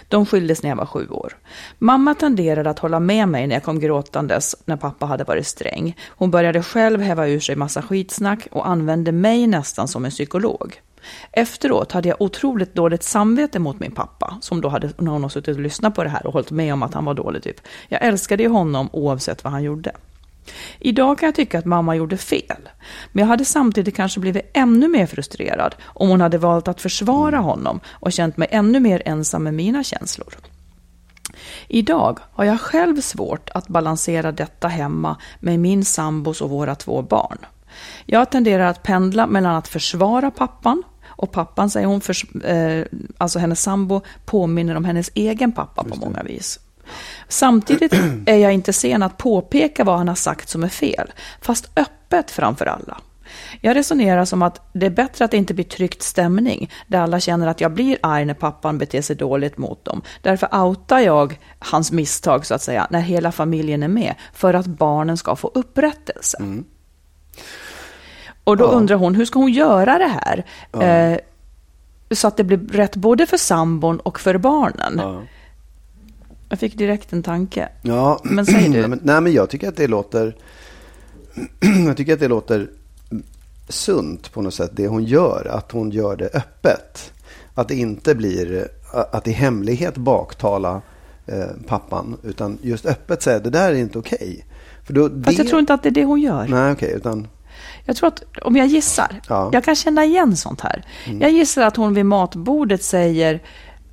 De 0.08 0.25
skildes 0.25 0.63
när 0.63 0.69
jag 0.69 0.78
var 0.78 0.86
sju 0.86 1.08
år. 1.10 1.38
Mamma 1.78 2.15
tenderade 2.15 2.69
att 2.69 2.80
hålla 2.80 2.99
med 2.99 3.28
mig 3.28 3.47
när 3.47 3.56
jag 3.56 3.63
kom 3.63 3.80
gråtandes 3.80 4.56
när 4.65 4.78
pappa 4.78 5.06
hade 5.06 5.23
varit 5.23 5.47
sträng. 5.47 5.97
Hon 6.08 6.32
började 6.32 6.63
själv 6.63 7.02
häva 7.02 7.28
ur 7.28 7.39
sig 7.39 7.56
massa 7.56 7.82
skitsnack 7.82 8.47
och 8.52 8.67
använde 8.67 9.12
mig 9.12 9.47
nästan 9.47 9.88
som 9.88 10.06
en 10.06 10.12
psykolog. 10.12 10.82
Efteråt 11.32 11.91
hade 11.91 12.10
jag 12.10 12.21
otroligt 12.21 12.75
dåligt 12.75 13.04
samvete 13.04 13.60
mot 13.60 13.80
min 13.80 13.91
pappa, 13.91 14.38
som 14.41 14.62
då 14.62 14.69
hade, 14.69 14.89
när 14.97 15.12
hon 15.12 15.23
har 15.23 15.30
suttit 15.30 15.56
och 15.56 15.62
lyssnat 15.62 15.95
på 15.95 16.04
det 16.04 16.10
här 16.10 16.28
och 16.28 16.34
hållit 16.34 16.52
med 16.52 16.73
om 16.73 16.84
att 16.84 16.93
han 16.93 17.06
var 17.06 17.13
dålig 17.13 17.43
typ. 17.43 17.62
Jag 17.88 18.04
älskade 18.04 18.43
ju 18.43 18.49
honom 18.49 18.89
oavsett 18.93 19.43
vad 19.43 19.54
han 19.54 19.63
gjorde. 19.63 19.91
Idag 20.80 21.20
kan 21.20 21.28
jag 21.28 21.36
tycka 21.36 21.60
att 21.60 21.66
mamma 21.66 21.96
gjorde 21.96 22.18
fel, 22.18 22.70
men 23.12 23.22
jag 23.22 23.28
hade 23.28 23.46
samtidigt 23.46 23.96
kanske 23.96 24.20
blivit 24.20 24.52
ännu 24.54 24.88
mer 24.88 25.06
frustrerad 25.06 25.76
om 25.86 26.10
hon 26.10 26.22
hade 26.22 26.38
valt 26.38 26.68
att 26.68 26.82
försvara 26.82 27.38
honom 27.38 27.80
och 27.90 28.14
känt 28.14 28.38
mig 28.38 28.48
ännu 28.52 28.80
mer 28.80 29.02
ensam 29.06 29.44
med 29.44 29.54
mina 29.54 29.84
känslor. 29.84 30.34
Idag 31.68 32.20
har 32.32 32.46
jag 32.46 32.62
själv 32.62 33.02
svårt 33.02 33.50
att 33.54 33.68
balansera 33.68 34.32
detta 34.32 34.68
hemma 34.68 35.18
med 35.40 35.60
min 35.60 35.86
sambos 35.86 36.42
och 36.42 36.50
våra 36.50 36.76
två 36.76 37.02
barn. 37.02 37.38
Jag 38.06 38.32
tenderar 38.32 38.66
att 38.66 38.84
pendla 38.84 39.28
mellan 39.28 39.56
att 39.56 39.68
försvara 39.68 40.32
pappan 40.32 40.84
och 41.06 41.32
pappan, 41.32 41.70
säger 41.70 41.88
hon, 41.88 42.02
förs- 42.02 42.44
eh, 42.44 42.86
alltså 43.18 43.40
hennes 43.40 43.62
sambo, 43.62 44.02
påminner 44.26 44.76
om 44.76 44.86
hennes 44.86 45.12
egen 45.14 45.52
pappa 45.52 45.84
på 45.84 45.96
många 45.96 46.24
vis. 46.24 46.60
Samtidigt 47.28 47.93
är 48.25 48.38
jag 48.38 48.54
inte 48.54 48.73
sen 48.73 49.04
att 49.04 49.17
påpeka 49.17 49.84
vad 49.84 49.97
han 49.97 50.08
har 50.08 50.15
sagt 50.15 50.49
som 50.49 50.63
är 50.63 50.69
fel, 50.69 51.12
fast 51.41 51.69
öppet 51.75 52.32
framför 52.32 52.65
alla. 52.65 52.97
Jag 53.62 53.75
resonerar 53.75 54.25
som 54.25 54.41
att 54.41 54.62
det 54.73 54.86
är 54.86 54.89
bättre 54.89 55.25
att 55.25 55.32
det 55.32 55.38
inte 55.38 55.54
blir 55.54 55.65
tryckt 55.65 56.02
stämning, 56.02 56.71
där 56.88 56.99
alla 56.99 57.19
känner 57.19 57.47
att 57.47 57.62
jag 57.62 57.73
blir 57.73 57.97
arg 58.04 58.25
när 58.25 58.34
pappan 58.34 58.78
beter 58.78 59.02
sig 59.02 59.15
dåligt 59.15 59.58
mot 59.58 59.86
dem. 59.86 60.02
Därför 60.21 60.62
outar 60.65 60.99
jag 60.99 61.39
hans 61.60 61.91
misstag, 61.91 62.45
så 62.45 62.54
att 62.54 62.62
säga, 62.62 62.88
när 62.89 62.99
hela 63.02 63.32
familjen 63.32 63.84
är 63.84 63.88
med, 63.88 64.15
för 64.34 64.54
att 64.54 64.65
barnen 64.65 65.17
ska 65.17 65.36
få 65.36 65.52
upprättelse. 65.54 66.38
Och 68.43 68.58
då 68.58 68.65
undrar 68.65 68.95
hon, 68.95 69.15
hur 69.15 69.25
ska 69.25 69.39
hon 69.39 69.52
göra 69.52 69.97
det 69.97 70.12
här? 70.23 70.45
Eh, 70.82 71.19
så 72.12 72.28
att 72.28 72.38
det 72.38 72.43
blir 72.43 72.58
rätt 72.58 72.95
både 72.95 73.25
för 73.25 73.38
sambon 73.38 73.99
och 73.99 74.19
för 74.19 74.38
barnen. 74.38 75.02
Jag 76.50 76.60
fick 76.60 76.78
direkt 76.78 77.14
en 77.14 77.24
tanke. 77.24 77.70
Ja, 77.82 78.20
Men 78.24 78.46
säg 78.46 78.64
du. 78.64 78.70
nej, 78.70 78.88
men, 78.88 79.00
nej, 79.04 79.22
men 79.22 79.34
jag 79.34 79.50
tycker 79.50 79.68
att 79.70 79.78
det 79.78 79.88
låter... 79.88 80.36
jag 81.88 81.98
tycker 81.98 82.14
att 82.14 82.20
det 82.20 82.28
låter 82.28 82.70
sunt 83.70 84.32
på 84.34 84.42
något 84.42 84.54
sätt, 84.54 84.72
det 84.74 84.88
hon 84.88 85.04
gör. 85.04 85.48
Att 85.52 85.72
hon 85.72 85.92
gör 85.92 86.16
det 86.16 86.30
öppet. 86.34 87.14
Att 87.54 87.68
det 87.68 87.76
inte 87.76 88.16
blir 88.16 88.68
att 88.94 89.28
i 89.28 89.32
hemlighet 89.32 89.98
baktala 89.98 90.82
eh, 91.26 91.48
pappan. 91.68 92.18
Utan 92.24 92.58
just 92.62 92.86
öppet 92.86 93.22
säga, 93.22 93.40
det 93.40 93.50
där 93.50 93.72
är 93.72 93.76
inte 93.76 94.00
okej. 94.00 94.46
För 94.86 94.94
då, 94.94 95.10
Fast 95.10 95.24
det... 95.26 95.34
jag 95.34 95.48
tror 95.48 95.60
inte 95.60 95.74
att 95.74 95.84
det 95.84 95.90
är 95.90 95.94
det 95.94 96.04
hon 96.04 96.22
gör. 96.22 96.48
Nej, 96.48 96.72
okej, 96.72 96.94
utan... 96.96 97.28
Jag 97.86 97.96
tror 97.96 98.08
att, 98.08 98.24
om 98.42 98.56
jag 98.56 98.68
gissar, 98.68 99.22
Ja. 99.30 99.42
Mm. 99.42 99.54
jag 99.54 99.64
kan 99.64 99.76
känna 99.76 100.06
igen 100.06 100.38
sånt 100.38 100.62
här. 100.62 100.86
Jag 101.20 101.32
gissar 101.32 101.62
att 101.62 101.76
hon 101.76 101.94
vid 101.94 102.06
matbordet 102.06 102.84
säger, 102.84 103.42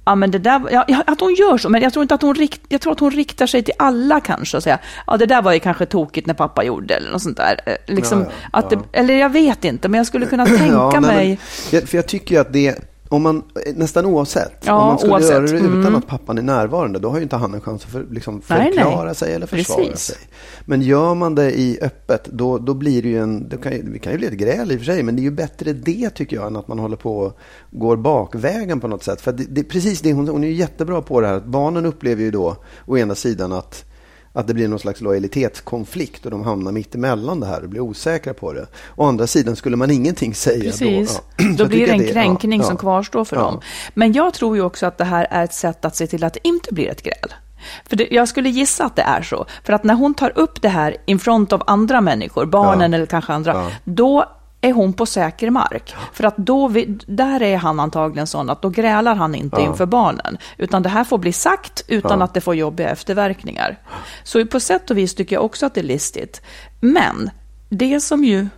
ja 0.06 0.14
men 0.14 0.30
det 0.30 0.38
där, 0.38 0.60
ja, 0.70 1.02
att 1.06 1.20
hon 1.20 1.34
gör 1.34 1.58
så, 1.58 1.68
men 1.68 1.82
jag 1.82 1.92
tror 1.92 2.02
inte 2.02 2.14
att 2.14 2.22
hon, 2.22 2.34
rikt, 2.34 2.60
jag 2.68 2.80
tror 2.80 2.92
att 2.92 3.00
hon 3.00 3.10
riktar 3.10 3.46
sig 3.46 3.62
till 3.62 3.74
alla 3.78 4.20
kanske 4.20 4.56
och 4.56 4.62
säger, 4.62 4.78
ja 5.06 5.16
det 5.16 5.26
där 5.26 5.42
var 5.42 5.52
ju 5.52 5.60
kanske 5.60 5.86
tokigt 5.86 6.26
när 6.26 6.34
pappa 6.34 6.64
gjorde 6.64 6.94
eller 6.94 7.10
något 7.10 7.22
sånt 7.22 7.36
där. 7.36 7.60
Eh, 7.66 7.94
Liksom, 7.94 8.20
Ja, 8.20 8.26
ja, 8.52 8.58
att 8.58 8.70
det, 8.70 8.78
eller 8.92 9.14
jag 9.14 9.28
vet 9.28 9.64
inte, 9.64 9.88
men 9.88 9.98
jag 9.98 10.06
skulle 10.06 10.26
kunna 10.26 10.46
tänka 10.58 11.00
nej, 11.00 11.00
mig, 11.00 11.28
men, 11.28 11.80
jag, 11.80 11.88
för 11.88 11.98
jag 11.98 12.06
tycker 12.06 12.40
att 12.40 12.52
det, 12.52 12.78
om 13.08 13.22
man, 13.22 13.42
nästan 13.74 14.06
oavsett, 14.06 14.52
Ja, 14.64 14.80
om 14.80 14.86
man 14.86 14.98
skulle 14.98 15.12
oavsett. 15.12 15.30
göra 15.30 15.40
det 15.46 15.56
utan 15.56 15.76
Mm. 15.76 15.94
att 15.94 16.06
pappan 16.06 16.38
är 16.38 16.42
närvarande, 16.42 16.98
då 16.98 17.08
har 17.08 17.16
ju 17.16 17.22
inte 17.22 17.36
han 17.36 17.54
en 17.54 17.60
chans 17.60 17.84
att 17.84 17.90
för, 17.90 18.06
liksom 18.10 18.42
Nej, 18.48 18.58
nej. 18.58 18.72
förklara 18.72 19.14
sig 19.14 19.34
eller 19.34 19.46
försvara 19.46 19.78
Precis. 19.84 20.00
sig. 20.06 20.16
Men 20.64 20.82
gör 20.82 21.14
man 21.14 21.34
det 21.34 21.58
i 21.58 21.78
öppet, 21.82 22.24
då, 22.32 22.58
då 22.58 22.74
blir 22.74 23.02
det 23.02 23.08
ju 23.08 23.18
en, 23.22 23.48
det 23.48 23.56
kan, 23.56 23.92
det 23.92 23.98
kan 23.98 24.12
ju 24.12 24.18
bli 24.18 24.26
ett 24.26 24.32
gräl 24.34 24.72
i 24.72 24.74
och 24.76 24.78
för 24.78 24.84
sig, 24.86 25.02
men 25.02 25.16
det 25.16 25.20
är 25.20 25.24
ju 25.24 25.30
bättre 25.30 25.72
det 25.72 26.10
tycker 26.10 26.36
jag, 26.36 26.46
än 26.46 26.56
att 26.56 26.68
man 26.68 26.78
håller 26.78 26.96
på 26.96 27.18
och 27.18 27.38
går 27.70 27.96
bakvägen 27.96 28.80
på 28.80 28.88
något 28.88 29.02
sätt. 29.04 29.20
För 29.20 29.32
det, 29.32 29.44
det 29.48 29.64
precis 29.64 30.00
det, 30.00 30.12
hon, 30.12 30.28
hon 30.28 30.44
är 30.44 30.48
ju 30.48 30.54
jättebra 30.54 31.02
på 31.02 31.20
det 31.20 31.26
här, 31.26 31.34
att 31.34 31.46
barnen 31.46 31.86
upplever 31.86 32.22
ju 32.22 32.30
då, 32.30 32.56
å 32.86 32.96
ena 32.98 33.14
sidan 33.14 33.52
att 33.52 33.84
att 34.36 34.46
det 34.46 34.54
blir 34.54 34.68
någon 34.68 34.78
slags 34.78 35.00
lojalitetskonflikt 35.00 36.24
och 36.24 36.30
de 36.30 36.44
hamnar 36.44 36.72
mitt 36.72 36.94
emellan 36.94 37.40
det 37.40 37.46
här 37.46 37.62
och 37.62 37.68
blir 37.68 37.80
osäkra 37.80 38.34
på 38.34 38.52
det. 38.52 38.66
Å 38.96 39.04
andra 39.04 39.26
sidan 39.26 39.56
skulle 39.56 39.76
man 39.76 39.90
ingenting 39.90 40.34
säga 40.34 40.62
precis, 40.62 41.16
då. 41.36 41.44
ja. 41.44 41.54
Då 41.58 41.66
blir 41.66 41.86
det 41.86 41.92
en 41.92 42.00
att 42.00 42.12
kränkning 42.12 42.60
ja, 42.60 42.66
som 42.66 42.76
kvarstår 42.76 43.24
för 43.24 43.36
Ja. 43.36 43.42
dem. 43.42 43.60
Men 43.94 44.12
jag 44.12 44.34
tror 44.34 44.56
ju 44.56 44.62
också 44.62 44.86
att 44.86 44.98
det 44.98 45.04
här 45.04 45.26
är 45.30 45.44
ett 45.44 45.54
sätt 45.54 45.84
att 45.84 45.96
se 45.96 46.06
till 46.06 46.24
att 46.24 46.34
det 46.34 46.48
inte 46.48 46.74
blir 46.74 46.88
ett 46.88 47.02
gräl. 47.02 47.34
För 47.88 47.96
det, 47.96 48.08
jag 48.10 48.28
skulle 48.28 48.48
gissa 48.48 48.84
att 48.84 48.96
det 48.96 49.02
är 49.02 49.22
så. 49.22 49.46
För 49.64 49.72
att 49.72 49.84
när 49.84 49.94
hon 49.94 50.14
tar 50.14 50.38
upp 50.38 50.62
det 50.62 50.68
här 50.68 50.96
in 51.06 51.18
front 51.18 51.52
av 51.52 51.62
andra 51.66 52.00
människor, 52.00 52.46
barnen 52.46 52.94
eller 52.94 53.06
kanske 53.06 53.32
andra, 53.32 53.66
då 53.84 54.24
är 54.66 54.72
hon 54.72 54.92
på 54.92 55.06
säker 55.06 55.50
mark. 55.50 55.94
För 56.12 56.24
att 56.24 56.36
då, 56.36 56.68
vi, 56.68 56.98
där 57.06 57.42
är 57.42 57.56
han 57.56 57.80
antagligen 57.80 58.26
sån 58.26 58.50
att 58.50 58.62
då 58.62 58.68
grälar 58.70 59.14
han 59.14 59.34
inte 59.34 59.56
Ja. 59.60 59.66
inför 59.66 59.86
barnen. 59.86 60.38
Utan 60.58 60.82
det 60.82 60.88
här 60.88 61.04
får 61.04 61.18
bli 61.18 61.32
sagt 61.32 61.84
utan 61.88 62.18
Ja. 62.18 62.24
att 62.24 62.34
det 62.34 62.40
får 62.40 62.54
jobbiga 62.54 62.88
efterverkningar. 62.88 63.78
Så 64.24 64.46
på 64.46 64.60
sätt 64.60 64.90
och 64.90 64.98
vis 64.98 65.14
tycker 65.14 65.36
jag 65.36 65.44
också 65.44 65.66
att 65.66 65.74
det 65.74 65.80
är 65.80 65.84
listigt. 65.84 66.42
Men 66.80 67.30
det 67.68 68.00
som 68.00 68.24
ju, 68.24 68.48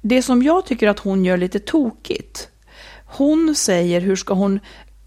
det 0.00 0.22
som 0.22 0.42
jag 0.42 0.66
tycker 0.66 0.88
att 0.88 0.98
hon 0.98 1.24
gör 1.24 1.36
lite 1.36 1.58
tokigt. 1.58 2.48
Hon 3.06 3.54
säger 3.54 4.00
hur 4.00 4.16
ska 4.16 4.34
hon 4.34 4.60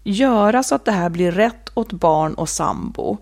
göra 0.04 0.62
så 0.62 0.74
att 0.74 0.84
det 0.84 0.92
här 0.92 1.08
blir 1.08 1.32
rätt 1.32 1.70
åt 1.74 1.92
barn 1.92 2.34
och 2.34 2.48
sambo. 2.48 3.18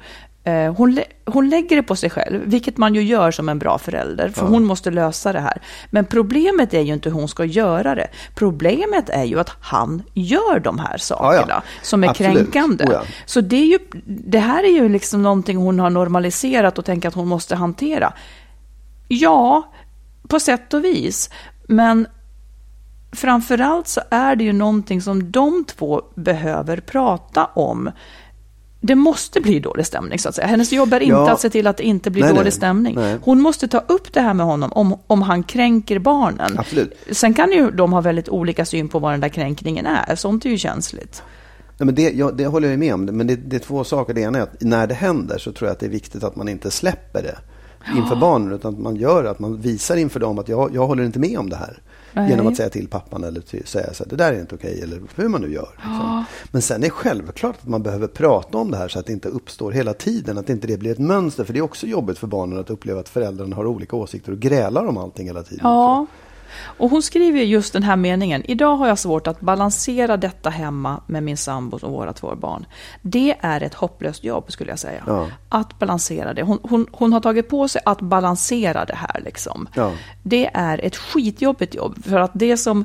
Eh, 0.47 0.75
Hon, 0.75 0.95
lä- 0.95 1.05
hon 1.25 1.49
lägger 1.49 1.77
det 1.77 1.83
på 1.83 1.97
sig 1.97 2.11
själv, 2.11 2.43
vilket 2.45 2.77
man 2.77 2.95
ju 2.95 3.03
gör 3.03 3.31
som 3.31 3.49
en 3.49 3.59
bra 3.59 3.79
förälder, 3.79 4.29
för 4.29 4.47
hon 4.47 4.65
måste 4.65 4.91
lösa 4.91 5.33
det 5.33 5.41
här. 5.41 5.63
Men 5.91 6.05
problemet 6.05 6.75
är 6.75 6.81
ju 6.81 6.93
inte 6.93 7.09
hur 7.09 7.17
hon 7.17 7.29
ska 7.29 7.45
göra 7.45 7.95
det. 7.95 8.07
Problemet 8.35 9.09
är 9.11 9.25
ju 9.25 9.41
att 9.41 9.51
han 9.61 10.03
gör 10.15 10.61
de 10.61 10.79
här 10.79 10.97
sakerna 10.99 11.63
som 11.83 12.05
är 12.05 12.09
Absolut. 12.09 12.33
kränkande. 12.37 12.85
Oh 12.85 12.93
ja. 12.93 13.03
Så 13.27 13.41
det, 13.41 13.57
är 13.57 13.67
ju, 13.67 13.79
det 14.07 14.39
här 14.39 14.63
är 14.65 14.73
ju 14.73 14.89
liksom 14.89 15.23
någonting 15.23 15.57
hon 15.57 15.79
har 15.81 15.91
normaliserat 15.91 16.79
och 16.79 16.85
tänker 16.85 17.09
att 17.09 17.15
hon 17.15 17.29
måste 17.29 17.57
hantera. 17.57 18.13
Ja, 19.09 19.73
på 20.29 20.41
sätt 20.41 20.75
och 20.75 20.85
vis. 20.85 21.31
Men 21.69 22.07
framförallt 23.13 23.89
så 23.89 24.01
är 24.11 24.37
det 24.37 24.45
ju 24.45 24.53
någonting 24.53 25.03
som 25.03 25.31
de 25.31 25.65
två 25.65 26.03
behöver 26.15 26.77
prata 26.81 27.45
om. 27.45 27.91
Det 28.87 28.95
måste 28.95 29.41
bli 29.41 29.61
dålig 29.61 29.87
stämning 29.87 30.19
så 30.19 30.29
att 30.29 30.35
säga. 30.35 30.47
Hennes 30.47 30.73
jobb 30.73 30.93
är 30.93 31.01
inte 31.01 31.13
Ja. 31.13 31.31
att 31.33 31.41
se 31.41 31.51
till 31.51 31.67
att 31.67 31.77
det 31.77 31.83
inte 31.85 32.11
blir 32.11 32.23
Nej, 32.23 32.31
dålig 32.33 32.45
nej. 32.45 32.53
stämning. 32.53 32.95
Nej. 32.95 33.19
Hon 33.23 33.41
måste 33.41 33.69
ta 33.69 33.79
upp 33.79 34.13
det 34.13 34.21
här 34.21 34.35
med 34.35 34.47
honom 34.47 34.73
om, 34.73 34.99
om 35.07 35.23
han 35.23 35.43
kränker 35.43 35.99
barnen. 35.99 36.59
Absolut. 36.59 36.93
Sen 37.11 37.35
kan 37.35 37.53
ju 37.53 37.71
de 37.71 37.93
ha 37.93 38.01
väldigt 38.01 38.29
olika 38.29 38.65
syn 38.65 38.89
på 38.89 38.99
vad 38.99 39.13
den 39.13 39.21
där 39.21 39.29
kränkningen 39.29 39.87
är. 39.87 40.15
Sånt 40.17 40.45
är 40.47 40.51
ju 40.51 40.59
känsligt. 40.59 41.23
Nej, 41.79 41.87
men 41.87 41.95
det, 41.95 42.11
ja, 42.11 42.31
det 42.31 42.47
håller 42.47 42.69
jag 42.71 42.79
med 42.79 42.95
om. 42.95 43.05
Men 43.05 43.27
det, 43.27 43.37
det 43.37 43.57
är 43.57 43.61
två 43.61 43.85
saker. 43.85 44.15
Det 44.15 44.21
ena 44.21 44.39
är 44.39 44.43
att 44.43 44.61
när 44.61 44.87
det 44.87 44.95
händer 44.95 45.39
så 45.39 45.53
tror 45.53 45.69
jag 45.69 45.73
att 45.73 45.81
det 45.81 45.87
är 45.87 45.91
viktigt 45.91 46.25
att 46.25 46.37
man 46.37 46.49
inte 46.49 46.71
släpper 46.71 47.23
det 47.23 47.39
inför 47.97 48.17
barnen. 48.17 48.53
Utan 48.53 48.75
att 48.75 48.81
man 48.81 48.97
gör 48.97 49.25
att 49.25 49.39
man 49.39 49.61
visar 49.61 49.97
inför 49.97 50.21
dem 50.21 50.39
att 50.39 50.49
jag, 50.49 50.75
jag 50.75 50.87
håller 50.87 51.05
inte 51.05 51.19
med 51.19 51.39
om 51.39 51.51
det 51.51 51.57
här. 51.57 51.79
Nej. 52.17 52.31
Genom 52.31 52.47
att 52.47 52.57
säga 52.57 52.69
till 52.69 52.89
pappan 52.89 53.25
eller 53.25 53.41
till, 53.41 53.67
säga 53.67 53.95
så 53.95 54.05
här, 54.05 54.11
det 54.11 54.17
där 54.17 54.33
är 54.33 54.41
inte 54.41 54.55
okej. 54.55 54.81
Eller 54.83 55.01
hur 55.15 55.29
man 55.29 55.41
nu 55.41 55.53
gör. 55.53 55.69
Liksom. 55.73 56.25
Men 56.51 56.63
sen 56.63 56.77
är 56.77 56.85
det 56.87 56.91
självklart 56.91 57.57
att 57.63 57.69
man 57.69 57.83
behöver 57.83 58.07
prata 58.07 58.59
om 58.59 58.71
det 58.71 58.77
här 58.77 58.89
så 58.89 58.99
att 58.99 59.07
det 59.07 59.13
inte 59.13 59.29
uppstår 59.29 59.73
hela 59.73 59.95
tiden. 59.95 60.39
Att 60.39 60.51
inte 60.51 60.67
det 60.67 60.77
blir 60.77 60.93
ett 60.93 60.99
mönster. 60.99 61.45
För 61.45 61.53
det 61.53 61.59
är 61.59 61.63
också 61.63 61.87
jobbigt 61.87 62.19
för 62.19 62.27
barnen 62.27 62.59
att 62.59 62.71
uppleva 62.71 63.01
att 63.01 63.09
föräldrarna 63.09 63.57
har 63.57 63.67
olika 63.67 63.97
åsikter 63.97 64.33
och 64.33 64.39
grälar 64.39 64.87
om 64.87 64.97
allting 64.97 65.27
hela 65.27 65.43
tiden. 65.43 65.61
Ja, 65.63 66.07
och 66.59 66.91
hon 66.91 67.03
skriver 67.03 67.39
ju 67.39 67.45
just 67.45 67.73
den 67.73 67.83
här 67.83 67.97
meningen. 67.97 68.43
Idag 68.45 68.77
har 68.77 68.89
jag 68.89 68.99
svårt 68.99 69.27
att 69.27 69.41
balansera 69.41 70.17
detta 70.17 70.51
hemma 70.51 71.01
med 71.07 71.23
min 71.23 71.37
sambo 71.37 71.79
och 71.83 71.93
våra 71.93 72.13
två 72.13 72.35
barn. 72.37 72.67
Det 73.03 73.37
är 73.41 73.63
ett 73.63 73.75
hopplöst 73.75 74.25
jobb 74.25 74.53
skulle 74.53 74.71
jag 74.71 74.79
säga. 74.79 75.03
Ja. 75.07 75.29
Att 75.49 75.79
balansera 75.79 76.35
det. 76.35 76.43
Hon, 76.43 76.59
hon, 76.63 76.87
hon 76.93 77.13
har 77.13 77.21
tagit 77.21 77.49
på 77.49 77.69
sig 77.69 77.83
att 77.85 78.01
balansera 78.01 78.85
det 78.85 78.97
här 78.97 79.21
liksom. 79.25 79.69
Ja. 79.75 79.93
Det 80.23 80.51
är 80.55 80.85
ett 80.85 80.97
skitjobbigt 80.97 81.75
jobb. 81.75 82.05
För 82.05 82.21
att 82.21 82.31
det 82.35 82.57
som... 82.57 82.85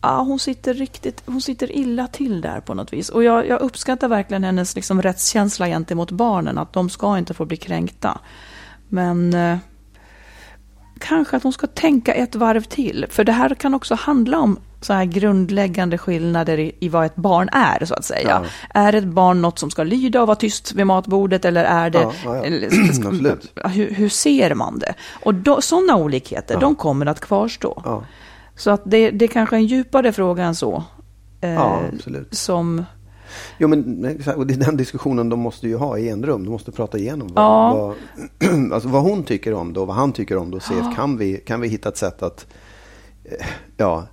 Ja, 0.00 0.20
hon 0.20 0.38
sitter 0.38 0.74
riktigt, 0.74 1.22
hon 1.26 1.40
sitter 1.40 1.76
illa 1.76 2.06
till 2.06 2.40
där 2.40 2.60
på 2.60 2.74
något 2.74 2.92
vis. 2.92 3.08
Och 3.08 3.24
jag, 3.24 3.48
jag 3.48 3.60
uppskattar 3.60 4.08
verkligen 4.08 4.44
hennes 4.44 4.74
liksom 4.74 5.02
rättskänsla 5.02 5.66
gentemot 5.66 6.10
barnen, 6.10 6.58
att 6.58 6.72
de 6.72 6.90
ska 6.90 7.18
inte 7.18 7.34
få 7.34 7.44
bli 7.44 7.56
kränkta. 7.56 8.18
Men 8.88 9.34
eh, 9.34 9.58
kanske 11.08 11.36
att 11.36 11.42
hon 11.42 11.52
ska 11.52 11.66
tänka 11.66 12.14
ett 12.14 12.34
varv 12.34 12.62
till. 12.62 13.06
För 13.10 13.24
det 13.24 13.32
här 13.32 13.54
kan 13.54 13.74
också 13.74 13.94
handla 13.94 14.38
om 14.38 14.58
så 14.80 14.92
här 14.92 15.04
grundläggande 15.04 15.98
skillnader 15.98 16.58
i, 16.58 16.72
i 16.80 16.88
vad 16.88 17.06
ett 17.06 17.16
barn 17.16 17.48
är, 17.52 17.84
så 17.84 17.94
att 17.94 18.04
säga. 18.04 18.42
Ja. 18.74 18.80
Är 18.80 18.92
ett 18.92 19.04
barn 19.04 19.42
något 19.42 19.58
som 19.58 19.70
ska 19.70 19.82
lyda 19.82 20.20
och 20.20 20.26
vara 20.26 20.36
tyst 20.36 20.72
vid 20.72 20.86
matbordet, 20.86 21.44
eller 21.44 21.64
är 21.64 21.90
det... 21.90 21.98
Ja, 21.98 22.12
ja, 22.24 22.36
eller- 22.44 23.68
hur, 23.68 23.90
hur 23.90 24.08
ser 24.08 24.54
man 24.54 24.78
det? 24.78 24.94
Och 25.24 25.34
då, 25.34 25.60
sådana 25.60 25.96
olikheter, 25.96 26.60
de 26.60 26.74
kommer 26.74 27.06
att 27.06 27.20
kvarstå. 27.20 28.02
Så 28.56 28.70
att 28.70 28.82
det, 28.84 29.10
det 29.10 29.24
är 29.24 29.28
kanske 29.28 29.56
är 29.56 29.58
en 29.58 29.66
djupare 29.66 30.12
fråga 30.12 30.44
än 30.44 30.54
så. 30.54 30.82
Eh. 31.40 31.54
Som, 32.30 32.84
Jo, 33.58 33.68
men 33.68 34.04
och 34.36 34.46
det 34.46 34.54
är 34.54 34.58
den 34.58 34.76
diskussionen 34.76 35.28
de 35.28 35.40
måste 35.40 35.68
ju 35.68 35.76
ha 35.76 35.98
i 35.98 36.08
en 36.08 36.26
rum. 36.26 36.44
De 36.44 36.50
måste 36.50 36.72
prata 36.72 36.98
igenom 36.98 37.28
vad, 37.34 37.44
Ja. 37.44 37.94
vad, 38.40 38.72
alltså 38.72 38.88
vad 38.88 39.02
hon 39.02 39.22
tycker 39.24 39.54
om 39.54 39.72
det 39.72 39.80
och 39.80 39.86
vad 39.86 39.96
han 39.96 40.12
tycker 40.12 40.36
om 40.36 40.50
det 40.50 40.56
och 40.56 40.62
se 40.62 40.74
kan 40.96 41.16
vi, 41.18 41.36
kan 41.36 41.60
vi 41.60 41.68
hitta 41.68 41.88
ett 41.88 41.96
sätt 41.96 42.22
att 42.22 42.46
eh, 43.24 43.46
ja, 43.76 44.06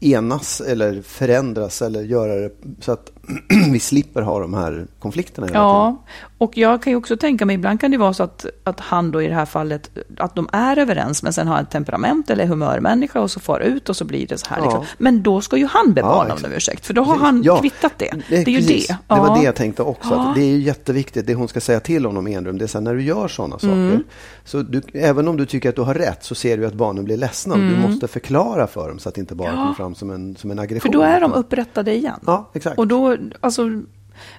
enas 0.00 0.60
eller 0.60 1.02
förändras 1.02 1.82
eller 1.82 2.02
göra 2.02 2.34
det 2.34 2.50
så 2.80 2.92
att 2.92 3.12
vi 3.72 3.80
slipper 3.80 4.22
ha 4.22 4.40
de 4.40 4.54
här 4.54 4.86
konflikterna 4.98 5.48
ja, 5.52 6.02
och 6.38 6.56
jag 6.58 6.82
kan 6.82 6.90
ju 6.90 6.96
också 6.96 7.16
tänka 7.16 7.46
mig, 7.46 7.54
ibland 7.54 7.80
kan 7.80 7.90
det 7.90 7.96
vara 7.96 8.12
så 8.14 8.22
att, 8.22 8.46
att 8.64 8.80
han 8.80 9.10
då 9.10 9.22
i 9.22 9.28
det 9.28 9.34
här 9.34 9.46
fallet, 9.46 9.90
att 10.18 10.34
de 10.34 10.48
är 10.52 10.78
överens, 10.78 11.22
men 11.22 11.32
sen 11.32 11.48
har 11.48 11.60
ett 11.60 11.70
temperament 11.70 12.30
eller 12.30 12.46
humörmänniska 12.46 13.20
och 13.20 13.30
så 13.30 13.40
far 13.40 13.60
ut 13.60 13.88
och 13.88 13.96
så 13.96 14.04
blir 14.04 14.26
det 14.26 14.38
så 14.38 14.46
här. 14.48 14.58
Ja. 14.58 14.64
Liksom. 14.64 14.84
Men 14.98 15.22
då 15.22 15.40
ska 15.40 15.56
ju 15.56 15.66
han 15.66 15.92
be 15.94 16.00
Ja, 16.00 16.06
barnen 16.06 16.32
exakt. 16.32 16.46
om 16.46 16.52
ursäkt, 16.56 16.86
för 16.86 16.94
då 16.94 17.02
har 17.02 17.14
Precis. 17.14 17.22
han 17.22 17.42
Ja, 17.42 17.60
kvittat 17.60 17.92
det. 17.96 18.12
Det 18.28 18.36
är 18.36 18.48
ju 18.48 18.56
precis. 18.58 18.86
det. 18.88 18.98
Det 19.08 19.14
var 19.20 19.26
Ja. 19.28 19.34
det 19.38 19.44
jag 19.44 19.54
tänkte 19.54 19.82
också. 19.82 20.14
Att 20.14 20.34
det 20.34 20.40
är 20.42 20.46
ju 20.50 20.58
jätteviktigt, 20.60 21.26
det 21.26 21.34
hon 21.34 21.48
ska 21.48 21.60
säga 21.60 21.80
till 21.80 22.04
honom 22.04 22.28
i 22.28 22.34
enrum. 22.34 22.58
Det 22.58 22.64
är 22.64 22.66
så 22.66 22.78
här, 22.78 22.84
när 22.84 22.94
du 22.94 23.02
gör 23.02 23.28
sådana 23.28 23.58
saker. 23.58 23.72
Mm. 23.72 24.02
Så 24.44 24.62
du, 24.62 24.82
även 24.92 25.28
om 25.28 25.36
du 25.36 25.46
tycker 25.46 25.68
att 25.68 25.76
du 25.76 25.82
har 25.82 25.94
rätt 25.94 26.24
så 26.24 26.34
ser 26.34 26.56
du 26.58 26.66
att 26.66 26.74
barnen 26.74 27.04
blir 27.04 27.16
ledsna. 27.16 27.54
och 27.54 27.60
Du 27.60 27.76
måste 27.76 28.08
förklara 28.08 28.66
för 28.66 28.88
dem 28.88 28.98
så 28.98 29.08
att 29.08 29.14
det 29.14 29.20
inte 29.20 29.34
bara 29.34 29.50
kommer 29.50 29.74
fram 29.74 29.94
som 29.94 30.10
en, 30.10 30.36
som 30.36 30.50
en 30.50 30.58
aggression. 30.58 30.94
Mm. 30.94 31.00
För 31.02 31.10
då 31.10 31.16
är 31.16 31.20
de 31.20 31.32
upprättade 31.32 31.94
igen. 31.94 32.20
Ja, 32.26 32.50
exakt. 32.54 32.78
Och 32.78 32.86
då, 32.86 33.16
alltså, 33.40 33.62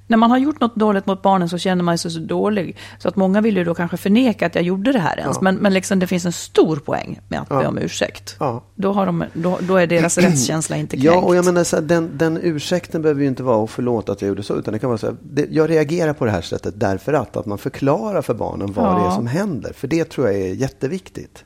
när 0.08 0.18
man 0.18 0.32
har 0.32 0.38
gjort 0.38 0.60
något 0.62 0.76
dåligt 0.76 1.06
mot 1.06 1.22
barnen 1.22 1.50
så 1.50 1.58
känner 1.58 1.84
man 1.84 1.98
sig 1.98 2.12
så 2.12 2.20
dålig. 2.20 2.78
Så 2.98 3.08
att 3.08 3.15
många 3.15 3.42
vill 3.42 3.58
ju 3.58 3.63
då 3.63 3.76
kanske 3.76 3.98
förneka 3.98 4.46
att 4.46 4.56
jag 4.56 4.63
gjorde 4.63 4.92
det 4.92 5.00
här 5.00 5.20
ens. 5.20 5.36
Ja. 5.38 5.42
Men, 5.42 5.56
men 5.56 5.74
liksom 5.74 6.00
det 6.00 6.08
finns 6.08 6.26
en 6.26 6.32
stor 6.32 6.76
poäng 6.78 7.20
med 7.28 7.39
att 7.42 7.48
Ja. 7.50 7.60
be 7.60 7.68
om 7.68 7.78
ursäkt. 7.78 8.36
Ja. 8.39 8.63
Då, 8.76 8.92
har 8.92 9.06
de, 9.06 9.24
då, 9.34 9.60
då 9.62 9.76
är 9.78 9.88
deras 9.88 10.18
rättskänsla 10.18 10.76
inte 10.78 10.98
kränkt. 10.98 11.06
Ja, 11.06 11.22
och 11.22 11.36
jag 11.36 11.46
menar 11.46 11.63
så 11.63 11.76
här, 11.76 11.84
den, 11.84 12.10
den 12.18 12.39
ursäkten 12.42 13.02
behöver 13.02 13.22
ju 13.22 13.28
inte 13.28 13.44
vara 13.44 13.58
och 13.58 13.70
förlåt 13.70 14.10
att 14.10 14.22
jag 14.22 14.30
gjorde 14.30 14.44
så. 14.44 14.56
Utan 14.56 14.72
det 14.74 14.80
kan 14.80 14.89
vara 14.89 14.98
så 14.98 15.08
här, 15.08 15.15
det, 15.24 15.48
jag 15.52 15.70
reagerar 15.70 16.13
på 16.13 16.26
det 16.26 16.32
här 16.32 16.42
sättet 16.42 16.80
därför 16.80 17.13
att, 17.13 17.38
att 17.38 17.46
man 17.46 17.58
förklarar 17.58 18.22
för 18.22 18.34
barnen 18.34 18.74
vad 18.74 18.96
det 18.96 19.02
är 19.02 19.06
Ja. 19.06 19.15
som 19.15 19.28
händer. 19.28 19.74
För 19.74 19.88
det 19.88 20.10
tror 20.10 20.28
jag 20.28 20.36
är 20.42 20.54
jätteviktigt. 20.54 21.44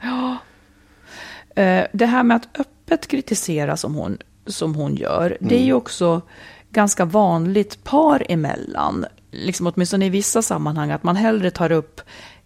Eh, 1.56 1.84
Det 1.93 2.06
här 2.06 2.24
med 2.24 2.38
att 2.38 2.60
öppet 2.60 3.08
kritisera 3.08 3.78
som 3.78 3.96
hon, 3.96 4.17
som 4.48 4.76
hon 4.76 4.96
gör, 4.96 5.38
det 5.39 5.56
är 5.56 5.58
Mm. 5.58 5.65
ju 5.67 5.74
också 5.74 6.22
ganska 6.73 7.05
vanligt 7.05 7.83
par 7.83 8.25
emellan. 8.29 9.05
Liksom 9.31 9.67
åtminstone 9.67 10.05
i 10.05 10.09
vissa 10.09 10.41
sammanhang, 10.41 10.91
att 10.91 11.03
man 11.03 11.15
hellre 11.15 11.51
tar 11.51 11.71
upp 11.71 12.01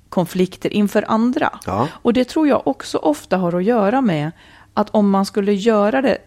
konflikter 0.09 0.73
inför 0.73 1.05
andra. 1.07 1.59
Ja. 1.65 1.87
Och 1.91 2.13
det 2.13 2.23
tror 2.25 2.47
jag 2.47 2.67
också 2.67 2.97
ofta 2.97 3.37
har 3.37 3.55
att 3.57 3.63
göra 3.63 4.01
med 4.01 4.31
att 4.73 4.89
om 4.89 5.09
man 5.09 5.25
skulle 5.25 5.53
göra 5.53 6.01
det 6.01 6.17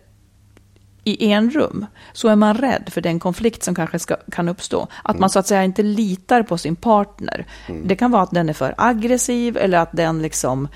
i 1.04 1.32
en 1.32 1.50
rum 1.50 1.86
så 2.12 2.28
är 2.28 2.36
man 2.36 2.54
rädd 2.56 2.88
för 2.92 3.00
den 3.00 3.20
konflikt 3.20 3.62
som 3.62 3.74
kanske 3.74 3.98
ska, 3.98 4.16
kan 4.32 4.48
uppstå. 4.48 4.88
Att 5.02 5.10
Mm. 5.10 5.20
man 5.20 5.30
så 5.30 5.38
att 5.38 5.46
säga 5.46 5.64
inte 5.64 5.82
litar 5.82 6.42
på 6.42 6.58
sin 6.58 6.76
partner. 6.76 7.46
Det 7.84 7.96
kan 7.96 8.10
vara 8.10 8.22
att 8.22 8.30
den 8.30 8.48
är 8.48 8.52
för 8.52 8.74
aggressiv 8.78 9.56
eller 9.56 9.78
att 9.78 9.92
den 9.92 10.22
liksom, 10.22 10.68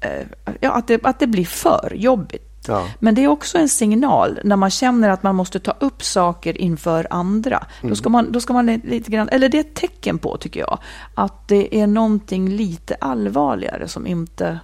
eh, 0.00 0.26
ja, 0.60 0.70
att, 0.72 0.86
det, 0.86 1.04
att 1.06 1.20
det 1.20 1.26
blir 1.26 1.44
för 1.44 1.92
jobbigt. 1.96 2.47
Ja. 2.68 2.86
Men 2.98 3.14
det 3.14 3.24
är 3.24 3.28
också 3.28 3.58
en 3.58 3.68
signal 3.68 4.40
när 4.44 4.56
man 4.56 4.70
känner 4.70 5.08
att 5.08 5.22
man 5.22 5.34
måste 5.36 5.60
ta 5.60 5.74
upp 5.80 6.02
saker 6.04 6.58
inför 6.60 7.06
andra. 7.10 7.66
Mm. 7.80 7.90
Då, 7.90 7.96
ska 7.96 8.08
man, 8.08 8.32
då 8.32 8.40
ska 8.40 8.52
man 8.52 8.66
li- 8.66 8.80
lite 8.84 9.10
grann, 9.10 9.28
eller 9.28 9.48
det 9.48 9.56
är 9.58 9.60
ett 9.60 9.74
tecken 9.74 10.18
på, 10.18 10.36
tycker 10.36 10.60
jag, 10.60 10.78
att 11.14 11.48
det 11.48 11.76
är 11.80 11.86
någonting 11.86 12.48
lite 12.48 12.96
allvarligare 13.00 13.88
som 13.88 14.06
inte... 14.06 14.58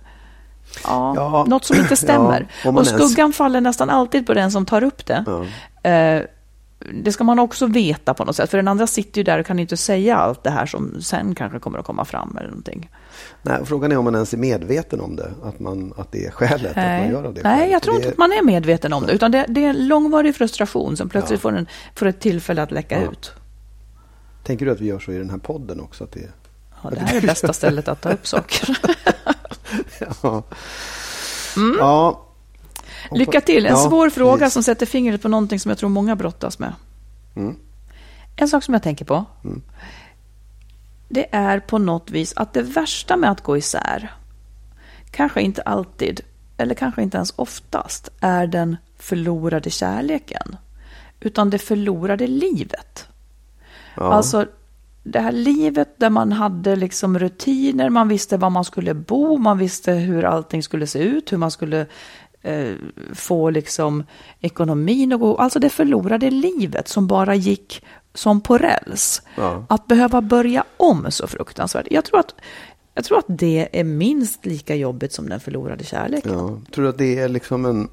Ja, 0.84 1.12
Ja. 1.16 1.44
något 1.48 1.64
som 1.64 1.76
inte 1.76 1.96
stämmer. 2.06 2.46
Ja, 2.64 2.70
och 2.70 2.86
ens- 2.86 2.88
skuggan 3.12 3.32
faller 3.32 3.60
nästan 3.60 3.90
alltid 3.90 4.26
på 4.26 4.34
den 4.34 4.50
som 4.50 4.66
tar 4.66 4.82
upp 4.84 5.06
det. 5.06 5.24
Eh, 5.90 6.22
det 7.02 7.12
ska 7.12 7.24
man 7.24 7.38
också 7.38 7.66
veta 7.66 8.14
på 8.14 8.24
något 8.24 8.36
sätt, 8.36 8.50
för 8.50 8.56
den 8.58 8.68
andra 8.68 8.86
sitter 8.86 9.18
ju 9.20 9.24
där 9.24 9.38
och 9.38 9.46
kan 9.46 9.58
inte 9.58 9.76
säga 9.76 10.16
allt 10.16 10.42
det 10.44 10.50
här 10.50 10.66
som 10.66 11.02
sen 11.02 11.34
kanske 11.34 11.58
kommer 11.58 11.78
att 11.78 11.84
komma 11.86 12.04
fram 12.04 12.36
eller 12.36 12.48
någonting. 12.48 12.90
Nej, 13.42 13.58
frågan 13.64 13.92
är 13.92 13.96
om 13.96 14.04
man 14.04 14.14
ens 14.14 14.32
är 14.32 14.38
medveten 14.38 15.00
om 15.00 15.16
det. 15.16 15.30
Att, 15.42 15.60
man, 15.60 15.94
att 15.96 16.12
det 16.12 16.26
är 16.26 16.30
skälet 16.30 16.70
att 16.70 16.76
man 16.76 17.10
gör 17.10 17.24
av 17.24 17.34
det 17.34 17.42
Nej, 17.42 17.56
skälet. 17.58 17.72
jag 17.72 17.82
tror 17.82 17.92
det 17.94 17.96
inte 17.96 18.08
är- 18.08 18.12
att 18.12 18.18
man 18.18 18.32
är 18.32 18.42
medveten 18.44 18.92
om 18.92 19.06
det, 19.06 19.12
utan 19.12 19.30
det, 19.30 19.46
det 19.48 19.64
är 19.64 19.70
en 19.70 19.88
långvarig 19.88 20.36
frustration 20.36 20.96
som 20.96 21.08
plötsligt 21.08 21.40
får, 21.40 21.56
en, 21.56 21.66
får 21.94 22.06
ett 22.06 22.20
tillfälle 22.20 22.62
att 22.62 22.70
läcka 22.70 23.02
Ja. 23.02 23.10
ut. 23.10 23.32
Tänker 24.44 24.66
du 24.66 24.72
att 24.72 24.80
vi 24.80 24.86
gör 24.86 24.98
så 24.98 25.12
i 25.12 25.18
den 25.18 25.30
här 25.30 25.38
podden 25.38 25.80
också? 25.80 26.04
Att 26.04 26.12
det, 26.12 26.28
Ja, 26.82 26.90
det 26.90 27.00
här 27.00 27.16
är 27.16 27.20
bästa 27.20 27.52
stället 27.52 27.88
att 27.88 28.00
ta 28.00 28.08
upp 28.12 28.26
saker. 28.26 28.78
ja. 30.22 30.42
ja. 31.78 32.20
Lycka 33.10 33.40
till! 33.40 33.66
En 33.66 33.72
Ja, 33.72 33.88
svår 33.88 34.10
fråga 34.10 34.38
precis. 34.38 34.52
som 34.54 34.62
sätter 34.62 34.86
fingret 34.86 35.22
på 35.22 35.28
någonting 35.28 35.60
som 35.60 35.68
jag 35.68 35.78
tror 35.78 35.88
många 35.90 36.16
brottas 36.16 36.58
med. 36.58 36.72
Mm. 37.36 37.56
En 38.36 38.48
sak 38.48 38.64
som 38.64 38.74
jag 38.74 38.82
tänker 38.82 39.04
på. 39.04 39.24
Det 41.08 41.34
är 41.34 41.60
på 41.60 41.78
något 41.78 42.10
vis 42.10 42.32
att 42.36 42.52
det 42.52 42.62
värsta 42.62 43.16
med 43.16 43.30
att 43.30 43.40
gå 43.40 43.56
isär 43.56 44.12
kanske 45.10 45.42
inte 45.42 45.62
alltid 45.62 46.20
eller 46.56 46.74
kanske 46.74 47.02
inte 47.02 47.16
ens 47.16 47.32
oftast, 47.36 48.08
är 48.20 48.46
den 48.46 48.76
förlorade 48.98 49.70
kärleken. 49.70 50.56
Utan 51.20 51.50
det 51.50 51.58
förlorade 51.58 52.26
livet. 52.26 53.08
Ja. 53.96 54.12
Alltså 54.12 54.46
det 55.02 55.20
här 55.20 55.32
livet 55.32 55.88
där 55.96 56.10
man 56.10 56.32
hade 56.32 56.76
liksom 56.76 57.18
rutiner, 57.18 57.90
man 57.90 58.08
visste 58.08 58.36
var 58.36 58.50
man 58.50 58.64
skulle 58.64 58.94
bo, 58.94 59.38
man 59.38 59.58
visste 59.58 59.92
hur 59.92 60.24
allting 60.24 60.62
skulle 60.62 60.86
se 60.86 60.98
ut, 60.98 61.32
hur 61.32 61.38
man 61.38 61.50
skulle 61.50 61.86
eh, 62.42 62.72
få 63.12 63.50
liksom 63.50 64.04
ekonomin 64.40 65.12
att 65.12 65.20
gå. 65.20 65.36
Alltså 65.36 65.58
det 65.58 65.68
förlorade 65.68 66.30
livet 66.30 66.88
som 66.88 67.06
bara 67.06 67.34
gick 67.34 67.84
som 68.14 68.40
på 68.40 68.58
räls. 68.58 69.22
Ja. 69.36 69.64
Att 69.68 69.86
behöva 69.86 70.20
börja 70.20 70.64
om 70.76 71.06
så 71.10 71.26
fruktansvärt. 71.26 71.86
Jag 71.90 72.04
tror 72.04 72.20
att 72.20 72.34
jag 72.94 73.04
tror 73.04 73.18
att 73.18 73.24
det 73.28 73.68
är 73.72 73.84
minst 73.84 74.46
lika 74.46 74.74
jobbigt 74.74 75.12
som 75.12 75.28
den 75.28 75.40
förlorade 75.40 75.84
kärleken. 75.84 76.32
Ja. 76.32 76.58
Tror 76.74 76.84
du 76.84 76.88
att 76.88 76.98
det 76.98 77.18
är 77.18 77.28
liksom 77.28 77.64
en... 77.64 77.88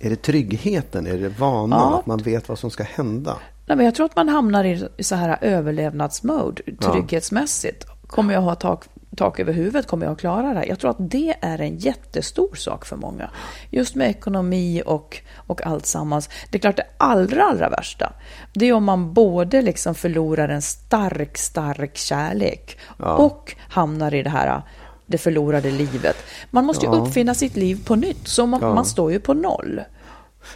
Är 0.00 0.10
det 0.10 0.22
tryggheten? 0.22 1.06
Är 1.06 1.18
det 1.18 1.28
vanan? 1.28 1.92
Ja. 1.92 1.98
Att 1.98 2.06
man 2.06 2.18
vet 2.18 2.48
vad 2.48 2.58
som 2.58 2.70
ska 2.70 2.82
hända? 2.82 3.36
Nej, 3.66 3.76
men 3.76 3.86
jag 3.86 3.94
tror 3.94 4.06
att 4.06 4.16
man 4.16 4.28
hamnar 4.28 4.64
i, 4.64 4.88
så 4.98 5.14
här 5.14 5.38
överlevnadsmode, 5.40 6.62
trygghetsmässigt. 6.62 7.86
Kommer 8.06 8.34
jag 8.34 8.40
ha 8.40 8.54
tak, 8.54 8.84
tak 9.16 9.40
över 9.40 9.52
huvudet? 9.52 9.86
Kommer 9.86 10.06
jag 10.06 10.12
att 10.12 10.20
klara 10.20 10.42
det 10.52 10.58
här? 10.58 10.66
Jag 10.68 10.78
tror 10.78 10.90
att 10.90 11.10
det 11.10 11.34
är 11.40 11.60
en 11.60 11.76
jättestor 11.78 12.54
sak 12.54 12.84
för 12.86 12.96
många. 12.96 13.30
Just 13.70 13.94
med 13.94 14.10
ekonomi 14.10 14.82
och, 14.86 15.20
och 15.36 15.66
allt 15.66 15.86
sammans. 15.86 16.28
Det 16.50 16.58
är 16.58 16.60
klart 16.60 16.76
det 16.76 16.86
allra, 16.96 17.44
allra 17.44 17.68
värsta, 17.68 18.12
det 18.52 18.66
är 18.66 18.72
om 18.72 18.84
man 18.84 19.12
både 19.12 19.62
liksom 19.62 19.94
förlorar 19.94 20.48
en 20.48 20.62
stark, 20.62 21.38
stark 21.38 21.96
kärlek 21.96 22.78
och 22.98 23.56
hamnar 23.58 24.14
i 24.14 24.22
det 24.22 24.30
här 24.30 24.62
det 25.06 25.18
förlorade 25.18 25.70
livet. 25.70 26.16
Man 26.50 26.64
måste 26.64 26.86
ju 26.86 26.92
Ja. 26.92 26.98
uppfinna 26.98 27.34
sitt 27.34 27.56
liv 27.56 27.84
på 27.86 27.94
nytt, 27.96 28.28
så 28.28 28.46
man, 28.46 28.60
Ja. 28.62 28.74
man 28.74 28.84
står 28.84 29.12
ju 29.12 29.20
på 29.20 29.34
noll. 29.34 29.80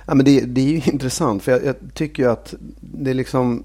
Ja, 0.07 0.15
men 0.15 0.25
det, 0.25 0.41
det 0.41 0.61
är 0.61 0.65
ju 0.73 0.81
intressant, 0.93 1.43
för 1.43 1.53
jag, 1.53 1.65
jag 1.65 1.77
tycker 1.95 2.23
ju 2.23 2.31
att 2.31 2.55
det 2.81 3.11
är 3.11 3.15
liksom... 3.15 3.65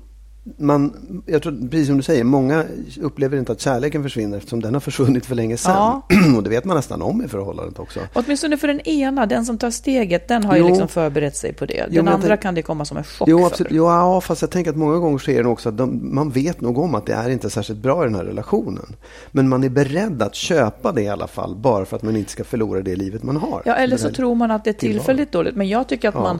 Man, 0.57 0.93
jag 1.25 1.41
tror, 1.43 1.67
precis 1.69 1.87
som 1.87 1.97
du 1.97 2.03
säger, 2.03 2.23
många 2.23 2.65
upplever 3.01 3.37
inte 3.37 3.51
att 3.51 3.61
kärleken 3.61 4.03
försvinner 4.03 4.37
eftersom 4.37 4.61
den 4.61 4.73
har 4.73 4.81
försvunnit 4.81 5.25
för 5.25 5.35
länge 5.35 5.57
sedan. 5.57 5.71
Ja. 5.75 6.01
Och 6.37 6.43
det 6.43 6.49
vet 6.49 6.65
man 6.65 6.75
nästan 6.77 7.01
om 7.01 7.23
i 7.25 7.27
förhållandet 7.27 7.79
också. 7.79 7.99
Åtminstone 8.13 8.57
för 8.57 8.67
den 8.67 8.79
ena, 8.79 9.25
den 9.25 9.45
som 9.45 9.57
tar 9.57 9.69
steget, 9.71 10.27
den 10.27 10.43
har 10.43 10.57
Jo. 10.57 10.63
ju 10.63 10.69
liksom 10.69 10.87
förberett 10.87 11.35
sig 11.35 11.53
på 11.53 11.65
det. 11.65 11.85
Den 11.85 11.93
jag 11.93 12.07
andra 12.07 12.27
tänk- 12.27 12.41
kan 12.41 12.55
det 12.55 12.61
komma 12.61 12.85
som 12.85 12.97
en 12.97 13.03
chock 13.03 13.27
Jo, 13.29 13.39
för. 13.39 13.45
absolut. 13.45 13.71
Jo, 13.71 13.83
ja, 13.85 14.21
fast 14.21 14.41
jag 14.41 14.51
tänker 14.51 14.71
att 14.71 14.77
många 14.77 14.97
gånger 14.97 15.17
så 15.17 15.31
är 15.31 15.43
det 15.43 15.49
också 15.49 15.69
att 15.69 15.77
de, 15.77 16.15
man 16.15 16.29
vet 16.29 16.61
nog 16.61 16.77
om 16.77 16.95
att 16.95 17.05
det 17.05 17.13
är 17.13 17.29
inte 17.29 17.49
särskilt 17.49 17.79
bra 17.79 18.03
i 18.03 18.05
den 18.07 18.15
här 18.15 18.23
relationen. 18.25 18.95
Men 19.31 19.49
man 19.49 19.63
är 19.63 19.69
beredd 19.69 20.21
att 20.21 20.35
köpa 20.35 20.91
det 20.91 21.01
i 21.01 21.09
alla 21.09 21.27
fall, 21.27 21.55
bara 21.55 21.85
för 21.85 21.95
att 21.95 22.03
man 22.03 22.15
inte 22.15 22.31
ska 22.31 22.43
förlora 22.43 22.81
det 22.81 22.95
livet 22.95 23.23
man 23.23 23.37
har. 23.37 23.61
Ja, 23.65 23.75
eller 23.75 23.97
så 23.97 24.09
tror 24.09 24.35
man 24.35 24.51
att 24.51 24.63
det 24.63 24.69
är 24.69 24.73
tillfälligt 24.73 25.31
dåligt. 25.31 25.55
Men 25.55 25.69
jag 25.69 25.87
tycker 25.87 26.09
att 26.09 26.15
Ja. 26.15 26.21
man... 26.21 26.39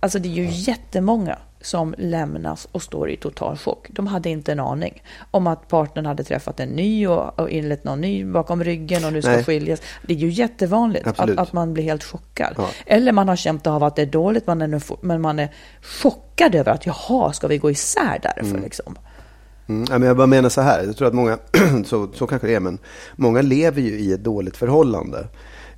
Alltså 0.00 0.18
det 0.18 0.28
är 0.28 0.32
ju 0.32 0.48
jättemånga 0.50 1.38
som 1.60 1.94
lämnas 1.98 2.68
och 2.72 2.82
står 2.82 3.10
i 3.10 3.16
total 3.16 3.56
chock. 3.56 3.86
De 3.90 4.06
hade 4.06 4.30
inte 4.30 4.52
en 4.52 4.60
aning 4.60 5.02
om 5.30 5.46
att 5.46 5.68
partnern 5.68 6.06
hade 6.06 6.24
träffat 6.24 6.60
en 6.60 6.68
ny 6.68 7.06
och, 7.06 7.40
och 7.40 7.50
inlett 7.50 7.84
någon 7.84 8.00
ny 8.00 8.24
bakom 8.24 8.64
ryggen 8.64 9.04
och 9.04 9.12
nu 9.12 9.22
ska 9.22 9.30
Nej. 9.30 9.44
skiljas. 9.44 9.80
Det 10.06 10.14
är 10.14 10.18
ju 10.18 10.28
jättevanligt 10.30 11.06
att, 11.06 11.38
att 11.38 11.52
man 11.52 11.74
blir 11.74 11.84
helt 11.84 12.04
chockad. 12.04 12.54
Ja. 12.56 12.68
Eller 12.86 13.12
man 13.12 13.28
har 13.28 13.36
känt 13.36 13.66
av 13.66 13.84
att 13.84 13.96
det 13.96 14.02
är 14.02 14.06
dåligt, 14.06 14.46
man 14.46 14.62
är 14.62 14.66
nu, 14.66 14.80
men 15.00 15.20
man 15.20 15.38
är 15.38 15.48
chockad 16.02 16.54
över 16.54 16.72
att 16.72 16.86
jaha, 16.86 17.32
ska 17.32 17.46
vi 17.46 17.58
gå 17.58 17.70
isär 17.70 18.18
därför? 18.22 18.58
Liksom. 18.58 18.98
Mm, 19.68 19.84
men 19.90 20.02
jag 20.02 20.16
bara 20.16 20.26
menar 20.26 20.48
så 20.48 20.60
här, 20.60 20.84
jag 20.84 20.96
tror 20.96 21.08
att 21.08 21.14
många, 21.14 21.38
så, 21.86 22.08
så 22.14 22.26
kanske 22.26 22.46
det 22.48 22.54
är, 22.54 22.60
men 22.60 22.78
många 23.16 23.42
lever 23.42 23.82
ju 23.82 23.98
i 23.98 24.12
ett 24.12 24.24
dåligt 24.24 24.56
förhållande. 24.56 25.26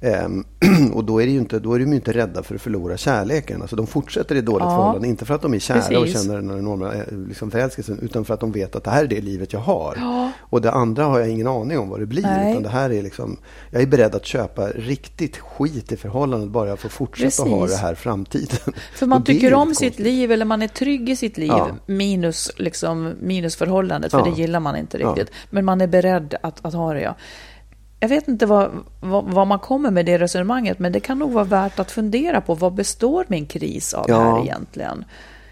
Ehm, 0.05 0.45
och 0.95 1.05
då 1.05 1.23
är, 1.23 1.27
det 1.27 1.33
inte, 1.33 1.59
då 1.59 1.75
är 1.75 1.79
de 1.79 1.89
ju 1.91 1.95
inte 1.95 2.13
rädda 2.13 2.43
för 2.43 2.55
att 2.55 2.61
förlora 2.63 2.97
kärleken. 2.97 3.63
Alltså 3.63 3.77
de 3.77 3.87
fortsätter 3.87 4.35
i 4.35 4.41
dåligt 4.41 4.65
Ja. 4.65 4.71
förhållande, 4.77 5.09
inte 5.09 5.25
för 5.25 5.35
att 5.35 5.43
de 5.43 5.55
är 5.55 5.59
kära 5.59 5.79
och 5.99 6.05
Precis. 6.05 6.23
känner 6.23 6.37
den 6.43 6.59
enorma 6.59 6.95
eh, 6.95 7.03
liksom, 7.29 7.51
förälskelsen, 7.51 7.99
utan 8.03 8.25
för 8.25 8.35
att 8.35 8.41
de 8.41 8.53
vet 8.53 8.77
att 8.77 8.85
det 8.85 8.91
här 8.91 9.05
är 9.05 9.09
det 9.09 9.21
livet 9.21 9.53
jag 9.53 9.61
har. 9.61 9.99
Och 10.41 10.61
det 10.61 10.71
andra 10.73 11.05
har 11.05 11.19
jag 11.19 11.29
ingen 11.29 11.47
aning 11.47 11.79
om 11.79 11.89
vad 11.89 12.01
det 12.01 12.07
blir. 12.07 12.23
Nej. 12.23 12.51
Utan 12.51 12.63
det 12.63 12.69
här 12.69 12.91
är 12.93 13.03
liksom, 13.03 13.37
jag 13.71 13.83
är 13.83 13.87
beredd 13.87 14.15
att 14.15 14.27
köpa 14.27 14.67
riktigt 14.69 15.37
skit 15.39 15.93
i 15.93 15.97
förhållandet 15.97 16.51
bara 16.51 16.69
jag 16.69 16.79
får 16.79 16.89
fortsätta 16.89 17.43
att 17.43 17.49
ha 17.49 17.61
Precis. 17.61 17.77
det 17.81 17.87
här 17.87 17.95
framtiden. 17.95 18.59
För 18.95 19.07
man 19.07 19.21
Och 19.21 19.27
tycker 19.27 19.55
om 19.55 19.75
sitt 19.75 19.99
liv 19.99 20.33
eller 20.33 20.45
man 20.45 20.63
är 20.63 20.69
trygg 20.69 21.09
i 21.09 21.17
sitt 21.17 21.39
liv 21.39 21.49
Ja. 21.49 21.69
minus, 21.87 22.51
liksom, 22.57 23.13
minus 23.21 23.57
förhållandet, 23.57 24.11
för 24.11 24.19
Ja. 24.19 24.25
det 24.25 24.41
gillar 24.41 24.61
man 24.61 24.77
inte 24.77 24.99
Ja. 24.99 25.09
riktigt. 25.09 25.31
Men 25.51 25.65
man 25.65 25.81
är 25.81 25.87
beredd 25.87 26.35
att, 26.43 26.65
att 26.67 26.75
ha 26.75 26.93
det. 26.95 27.01
Ja. 27.01 27.15
Jag 28.03 28.09
vet 28.09 28.29
inte 28.29 28.47
vad, 28.47 28.71
vad, 29.01 29.25
vad 29.25 29.47
man 29.47 29.59
kommer 29.59 29.91
med 29.91 30.07
det 30.07 30.19
resonemanget, 30.19 30.79
men 30.79 30.93
det 30.93 31.01
kan 31.01 31.19
nog 31.19 31.33
vara 31.33 31.45
värt 31.45 31.79
att 31.79 31.91
fundera 31.91 32.41
på. 32.41 32.55
Vad 32.55 32.75
består 32.75 33.25
min 33.29 33.47
kris 33.47 33.95
av 33.95 34.05
Ja. 34.09 34.21
här 34.21 34.43
egentligen? 34.43 35.05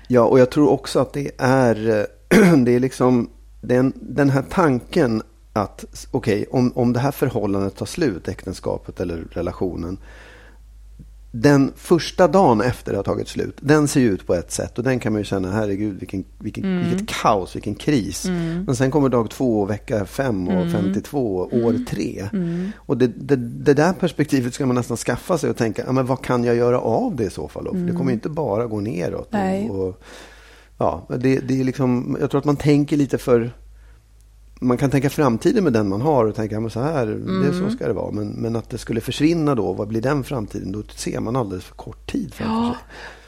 Ja, 0.09 0.23
och 0.25 0.41
jag 0.41 0.51
tror 0.51 0.69
också 0.71 1.01
att 1.01 1.13
det 1.13 1.31
är, 1.39 2.07
det 2.65 2.75
är 2.75 2.81
liksom 2.81 3.31
den, 3.61 3.93
den 3.97 4.31
här 4.31 4.45
tanken 4.51 5.23
att 5.53 6.07
okej, 6.11 6.47
om, 6.51 6.73
om 6.75 6.93
det 6.93 7.01
här 7.01 7.11
förhållandet 7.11 7.77
tar 7.77 7.87
slut, 7.87 8.29
äktenskapet 8.29 9.01
eller 9.01 9.17
relationen. 9.31 9.99
Den 11.33 11.73
första 11.77 12.29
dagen 12.29 12.61
efter 12.61 12.93
det 12.93 12.99
har 12.99 13.03
tagit 13.03 13.29
slut, 13.29 13.59
den 13.61 13.89
ser 13.89 14.01
ju 14.01 14.11
ut 14.11 14.27
på 14.27 14.35
ett 14.35 14.53
sätt 14.53 14.79
och 14.79 14.85
den 14.85 14.99
kan 14.99 15.13
man 15.13 15.21
ju 15.21 15.25
känna, 15.25 15.53
herregud 15.53 15.99
vilken, 15.99 16.25
vilken, 16.39 16.89
vilket 16.89 17.09
kaos, 17.09 17.57
vilken 17.57 17.75
kris. 17.75 18.25
Men 18.67 18.77
sen 18.77 18.91
kommer 18.91 19.09
dag 19.09 19.31
två, 19.31 19.65
vecka 19.65 20.05
fem 20.05 20.49
och 20.49 20.71
52, 20.71 21.37
år 21.53 21.85
tre. 21.89 22.29
Och 22.77 22.97
det, 22.99 23.07
det, 23.07 23.37
det 23.37 23.75
där 23.75 23.93
perspektivet 23.93 24.55
ska 24.55 24.67
man 24.67 24.77
nästan 24.77 24.97
skaffa 24.97 25.39
sig 25.39 25.51
och 25.51 25.57
tänka, 25.57 25.83
ja, 25.87 25.93
men 25.93 26.07
vad 26.07 26.25
kan 26.25 26.45
jag 26.45 26.57
göra 26.57 26.81
av 26.81 27.17
det 27.17 27.25
i 27.25 27.31
så 27.31 27.49
fall? 27.49 27.65
då? 27.65 27.71
För 27.71 27.79
det 27.79 27.93
kommer 27.93 28.11
ju 28.11 28.15
inte 28.15 28.29
bara 28.29 28.67
gå 28.67 28.81
neråt. 28.81 29.35
Och, 29.71 29.89
och, 29.89 30.03
ja, 30.79 31.07
det, 31.09 31.39
det 31.39 31.61
är 31.61 31.65
liksom, 31.65 32.17
jag 32.21 32.31
tror 32.31 32.39
att 32.39 32.45
man 32.45 32.57
tänker 32.57 32.97
lite 32.97 33.19
för 33.19 33.53
man 34.63 34.77
kan 34.77 34.91
tänka 34.91 35.11
framtiden 35.11 35.65
med 35.65 35.73
den 35.73 35.89
man 35.89 36.01
har 36.01 36.25
och 36.27 36.35
tänka 36.35 36.61
men 36.61 36.71
så 36.71 36.81
här, 36.81 37.07
det 37.07 37.49
är 37.49 37.53
så 37.53 37.71
ska 37.71 37.87
det 37.87 37.93
vara. 37.93 38.11
Men, 38.11 38.29
men 38.29 38.57
att 38.57 38.71
det 38.71 38.79
skulle 38.79 39.01
försvinna 39.01 39.55
då, 39.55 39.73
vad 39.73 39.89
blir 39.89 40.03
den 40.03 40.25
framtiden? 40.25 40.73
Då 40.73 40.83
ser 40.83 41.21
man 41.21 41.37
alldeles 41.37 41.65
för 41.65 41.75
kort 41.75 42.11
tid 42.13 42.35
framför 42.35 42.55
Ja, 42.55 42.77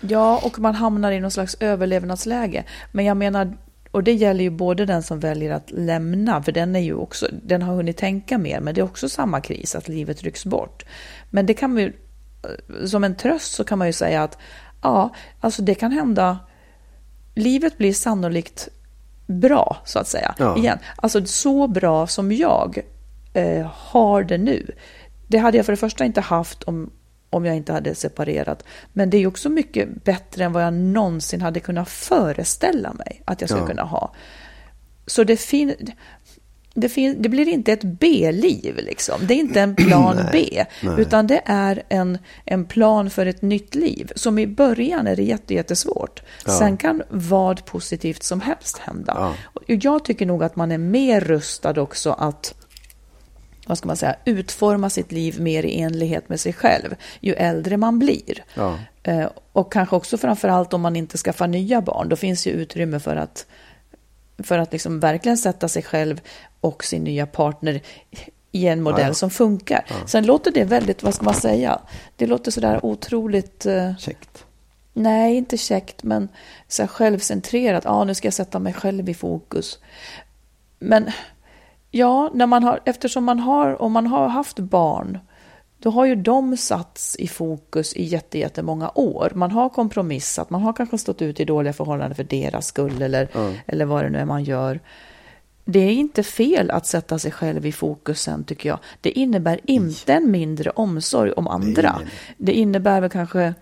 sig. 0.01 0.11
ja, 0.13 0.41
och 0.45 0.59
man 0.59 0.75
hamnar 0.75 1.13
i 1.13 1.21
någon 1.21 1.31
slags 1.31 1.57
överlevnadsläge. 1.61 2.65
Men 2.93 3.05
jag 3.05 3.17
menar, 3.17 3.57
och 3.91 4.03
det 4.03 4.13
gäller 4.13 4.45
ju 4.45 4.51
både 4.51 4.87
den 4.87 5.03
som 5.03 5.21
väljer 5.21 5.51
att 5.53 5.71
lämna, 5.71 6.43
för 6.43 6.53
den 6.53 6.77
är 6.77 6.81
ju 6.81 6.95
också, 6.95 7.29
den 7.43 7.63
har 7.63 7.75
hunnit 7.75 7.97
tänka 7.97 8.39
mer, 8.39 8.61
men 8.61 8.75
det 8.75 8.81
är 8.81 8.85
också 8.85 9.09
samma 9.09 9.41
kris, 9.41 9.75
att 9.75 9.89
livet 9.89 10.23
rycks 10.23 10.45
bort. 10.45 10.85
Men 11.31 11.47
det 11.47 11.55
kan 11.55 11.75
man 11.75 11.83
ju, 11.83 11.93
som 12.87 13.05
en 13.05 13.15
tröst 13.17 13.53
så 13.53 13.65
kan 13.65 13.79
man 13.79 13.87
ju 13.87 13.93
säga 13.93 14.23
att, 14.23 14.39
ja, 14.83 15.15
alltså 15.41 15.63
det 15.63 15.75
kan 15.75 15.93
hända, 15.93 16.39
livet 17.35 17.79
blir 17.79 17.93
sannolikt 17.93 18.69
bra, 19.27 19.77
så 19.85 19.99
att 19.99 20.09
säga. 20.09 20.35
Ja. 20.39 20.59
Igen. 20.59 20.79
Alltså 20.97 21.25
så 21.27 21.67
bra 21.69 22.07
som 22.07 22.33
jag 22.33 22.79
eh, 23.33 23.67
har 23.75 24.23
det 24.23 24.39
nu. 24.39 24.71
Det 25.27 25.39
hade 25.39 25.57
jag 25.57 25.67
för 25.67 25.73
det 25.73 25.77
första 25.77 26.05
inte 26.05 26.21
haft 26.21 26.63
om, 26.63 26.91
om 27.31 27.45
jag 27.45 27.57
inte 27.57 27.73
hade 27.73 27.95
separerat. 27.95 28.65
Men 28.93 29.11
det 29.11 29.17
är 29.17 29.27
också 29.27 29.49
mycket 29.49 30.05
bättre 30.05 30.45
än 30.45 30.53
vad 30.53 30.63
jag 30.65 30.75
någonsin 30.75 31.41
hade 31.41 31.61
kunnat 31.61 31.89
föreställa 31.89 32.93
mig 32.93 33.23
att 33.25 33.41
jag 33.41 33.51
skulle 33.51 33.63
Ja. 33.63 33.69
kunna 33.69 33.83
ha. 33.85 34.15
Så 35.07 35.25
det, 35.25 35.37
fin, 35.37 35.75
det, 36.75 36.89
fin, 36.89 37.23
det 37.23 37.29
blir 37.29 37.49
inte 37.49 37.73
ett 37.73 37.85
B-liv, 37.85 38.77
liksom. 38.77 39.21
Det 39.27 39.35
är 39.35 39.39
inte 39.39 39.61
en 39.61 39.75
plan 39.75 40.21
B, 40.33 40.65
utan 40.99 41.27
det 41.27 41.43
är 41.45 41.83
en, 41.89 42.19
en 42.45 42.65
plan 42.65 43.11
för 43.11 43.27
ett 43.27 43.43
nytt 43.43 43.75
liv. 43.75 44.13
Som 44.17 44.39
i 44.39 44.47
början 44.47 45.07
är 45.07 45.17
det 45.17 45.23
jätte, 45.23 45.55
jättesvårt. 45.55 46.23
Sen 46.47 46.77
kan 46.77 47.03
vad 47.09 47.65
positivt 47.65 48.23
som 48.23 48.41
helst 48.41 48.79
hända. 48.79 49.13
Ja. 49.17 49.35
Och 49.45 49.63
jag 49.67 50.05
tycker 50.05 50.27
nog 50.27 50.45
att 50.45 50.57
man 50.57 50.73
är 50.73 50.79
mer 50.79 51.21
rustad 51.21 51.81
också 51.81 52.13
att 52.13 52.55
vad 53.67 53.79
ska 53.79 53.87
man 53.87 53.97
säga, 53.97 54.17
utforma 54.25 54.91
sitt 54.91 55.13
liv 55.13 55.41
mer 55.41 55.63
i 55.63 55.81
enlighet 55.81 56.29
med 56.29 56.41
sig 56.41 56.53
själv 56.53 56.95
ju 57.21 57.35
äldre 57.35 57.77
man 57.77 57.99
blir. 57.99 58.45
Ja. 58.55 58.79
Eh, 59.03 59.29
och 59.53 59.73
kanske 59.73 59.97
också 59.97 60.19
framförallt 60.19 60.73
om 60.73 60.81
man 60.81 60.97
inte 60.97 61.19
skaffar 61.19 61.47
nya 61.47 61.81
barn, 61.81 62.09
då 62.09 62.17
finns 62.17 62.47
ju 62.47 62.51
utrymme 62.51 63.01
för 63.01 63.17
att, 63.17 63.47
för 64.39 64.59
att 64.59 64.73
liksom 64.73 65.01
verkligen 65.01 65.39
sätta 65.39 65.69
sig 65.69 65.83
själv 65.83 66.21
och 66.63 66.85
sin 66.85 67.05
nya 67.05 67.27
partner 67.27 67.81
i 68.53 68.67
en 68.67 68.83
modell 68.83 69.01
Ja, 69.01 69.07
ja. 69.07 69.15
som 69.15 69.31
funkar. 69.31 69.85
Sen 70.07 70.27
låter 70.27 70.51
det 70.51 70.65
väldigt, 70.65 71.03
vad 71.03 71.15
ska 71.15 71.25
man 71.25 71.35
säga, 71.35 71.81
det 72.17 72.27
låter 72.27 72.51
sådär 72.51 72.81
otroligt, 72.87 73.67
eh, 73.67 73.97
Käckt. 73.97 74.45
nej 74.93 75.37
inte 75.37 75.57
käckt, 75.57 76.03
men 76.03 76.29
så 76.69 76.87
självcentrerat, 76.87 77.85
ja 77.85 78.05
nu 78.05 78.15
ska 78.15 78.27
jag 78.27 78.35
sätta 78.35 78.59
mig 78.59 78.73
själv 78.73 79.09
i 79.09 79.15
fokus. 79.15 79.79
Men 80.79 81.11
ja, 81.91 82.31
när 82.35 82.47
man 82.47 82.65
har, 82.65 82.81
eftersom 82.85 83.25
man 83.25 83.39
har, 83.39 83.83
om 83.83 83.93
man 83.93 84.07
har 84.07 84.29
haft 84.29 84.59
barn, 84.59 85.19
då 85.79 85.91
har 85.91 86.05
ju 86.05 86.15
de 86.15 86.57
satts 86.57 87.17
i 87.17 87.29
fokus 87.29 87.95
i 87.97 88.05
jätte, 88.05 88.39
jättemånga 88.39 88.91
år. 88.95 89.33
Man 89.35 89.51
har 89.51 89.69
kompromissat, 89.69 90.51
man 90.51 90.63
har 90.63 90.73
kanske 90.73 90.99
stått 90.99 91.23
ut 91.23 91.41
i 91.41 91.45
dåliga 91.45 91.73
förhållanden 91.73 92.15
för 92.17 92.25
deras 92.25 92.67
skull 92.67 93.03
eller, 93.03 93.29
eller 93.67 93.85
vad 93.85 94.05
det 94.05 94.11
nu 94.11 94.19
är 94.19 94.25
man 94.25 94.45
gör. 94.45 94.81
Det 95.65 95.81
är 95.81 95.93
inte 95.93 96.23
fel 96.23 96.71
att 96.71 96.87
sätta 96.87 97.19
sig 97.19 97.33
själv 97.33 97.67
i 97.67 97.73
fokusen 97.73 98.45
tycker 98.45 98.69
jag. 98.69 98.79
Det 99.01 99.11
innebär 99.11 99.61
inte 99.65 100.13
en 100.13 100.31
mindre 100.31 100.71
omsorg 100.71 101.33
om 101.33 101.49
andra. 101.49 102.01
Det 102.37 102.53
innebär 102.53 103.01
väl 103.01 103.11
kanske 103.11 103.55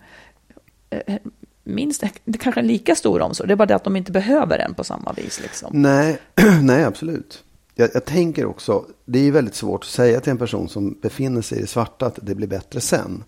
eh, 0.89 1.15
minst, 1.63 2.03
det 2.25 2.37
kanske 2.37 2.59
är 2.59 2.63
en 2.63 2.67
lika 2.67 2.95
stor 2.95 3.21
omsorg. 3.21 3.47
Det 3.47 3.53
är 3.53 3.55
bara 3.55 3.65
det 3.65 3.75
att 3.75 3.83
de 3.83 3.95
inte 3.95 4.11
behöver 4.11 4.57
den 4.57 4.73
på 4.73 4.83
samma 4.83 5.13
vis. 5.13 5.41
Liksom. 5.41 5.69
Nej, 5.73 6.19
nej 6.61 6.83
absolut. 6.83 7.43
Jag, 7.75 7.89
jag 7.93 8.05
tänker 8.05 8.45
också, 8.45 8.85
det 9.05 9.19
är 9.27 9.31
väldigt 9.31 9.55
svårt 9.55 9.83
att 9.83 9.89
säga 9.89 10.19
till 10.19 10.31
en 10.31 10.37
person 10.37 10.69
som 10.69 10.97
befinner 11.01 11.41
sig 11.41 11.57
i 11.57 11.61
det 11.61 11.67
svarta 11.67 12.05
att 12.05 12.19
det 12.21 12.35
blir 12.35 12.47
bättre 12.47 12.81
sen. 12.81 13.23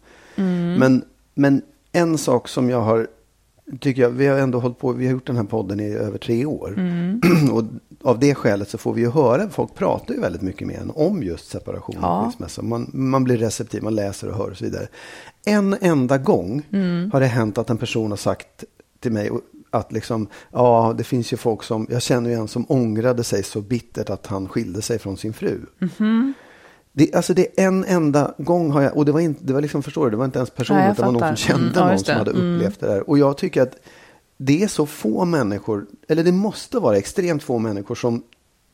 Men, 0.78 1.04
men 1.34 1.62
en 1.92 2.18
sak 2.18 2.48
som 2.48 2.70
jag 2.70 2.82
har, 2.82 3.08
tycker 3.80 4.02
jag, 4.02 4.10
vi 4.10 4.28
har 4.28 4.38
ändå 4.38 4.60
hållit 4.60 4.80
på, 4.80 4.92
vi 4.92 5.06
har 5.06 5.12
gjort 5.12 5.28
den 5.28 5.36
här 5.36 5.44
podden 5.44 5.80
i 5.80 5.94
över 5.94 6.18
tre 6.18 6.46
år. 6.46 6.76
och 7.52 7.64
av 8.04 8.20
det 8.20 8.36
skälet 8.36 8.70
så 8.70 8.78
får 8.78 8.94
vi 8.94 9.02
ju 9.02 9.10
höra, 9.12 9.50
folk 9.50 9.76
pratar 9.76 10.14
ju 10.14 10.20
väldigt 10.20 10.42
mycket 10.42 10.68
med 10.68 10.76
en 10.76 10.92
om 10.96 11.24
just 11.24 11.50
separation 11.52 11.98
och 11.98 12.04
Ja. 12.04 12.24
skilsmässa. 12.26 12.62
Man, 12.62 12.90
man 12.94 13.24
blir 13.24 13.38
receptiv, 13.38 13.84
man 13.84 13.96
läser 13.96 14.30
och 14.30 14.38
hör 14.38 14.52
och 14.52 14.58
så 14.58 14.66
vidare. 14.66 14.88
En 15.46 15.76
enda 15.82 16.18
gång 16.18 16.62
har 17.14 17.20
det 17.20 17.26
hänt 17.26 17.58
att 17.58 17.70
en 17.70 17.78
person 17.78 18.12
har 18.12 18.18
sagt 18.18 18.64
till 19.00 19.12
mig 19.12 19.30
att 19.70 19.92
liksom, 19.92 20.28
ja, 20.52 20.94
det 20.98 21.04
finns 21.04 21.34
ju 21.34 21.38
folk 21.38 21.64
som, 21.64 21.88
jag 21.90 22.02
känner 22.02 22.30
ju 22.30 22.36
en 22.36 22.48
som 22.48 22.66
ångrade 22.70 23.24
sig 23.24 23.44
så 23.44 23.62
bittert 23.62 24.10
att 24.10 24.28
han 24.28 24.48
skilde 24.48 24.82
sig 24.82 25.00
från 25.00 25.18
sin 25.18 25.34
fru. 25.34 25.60
Det, 26.96 27.16
alltså 27.16 27.34
det 27.34 27.60
är 27.62 27.68
en 27.68 27.84
enda 27.86 28.34
gång 28.38 28.72
har 28.72 28.82
jag, 28.82 28.98
och 28.98 29.06
det 29.06 29.12
var 29.12 29.20
inte, 29.20 29.44
det 29.44 29.54
var 29.54 29.62
liksom, 29.62 29.84
förstår 29.84 30.06
du, 30.06 30.12
det 30.12 30.18
var 30.18 30.26
inte 30.26 30.40
ens 30.40 30.50
personligt, 30.50 30.86
jag 30.86 30.96
det 30.96 31.02
var 31.02 31.12
någon 31.12 31.28
som 31.28 31.36
kände 31.36 31.64
Mm, 31.66 31.74
ja, 31.76 31.88
någon 31.90 32.00
som 32.00 32.16
hade 32.16 32.32
upplevt 32.32 32.80
det 32.80 32.88
där. 32.88 33.10
Och 33.10 33.18
jag 33.18 33.38
tycker 33.38 33.62
att 33.62 33.76
det 34.38 34.64
är 34.64 34.68
så 34.68 34.86
få 34.86 35.26
människor, 35.26 35.86
eller 36.08 36.24
det 36.24 36.32
måste 36.32 36.80
vara 36.80 36.98
extremt 36.98 37.44
få 37.44 37.58
människor 37.60 37.96
som 37.96 38.24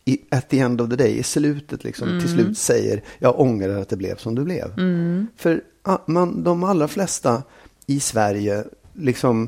i, 0.05 0.17
at 0.31 0.49
the 0.49 0.59
end 0.59 0.81
of 0.81 0.89
the 0.89 0.95
day, 0.95 1.17
i 1.17 1.23
slutet 1.23 1.83
liksom, 1.83 2.07
Mm. 2.07 2.19
till 2.21 2.29
slut 2.29 2.57
säger 2.57 3.03
jag 3.19 3.39
ångrar 3.39 3.81
att 3.81 3.89
det 3.89 3.95
blev 3.97 4.15
som 4.17 4.35
det 4.35 4.41
blev. 4.43 4.73
För 5.37 5.61
ah, 5.83 5.97
man, 6.05 6.43
de 6.43 6.63
allra 6.63 6.87
flesta 6.87 7.43
i 7.85 7.99
Sverige 7.99 8.63
liksom 8.93 9.47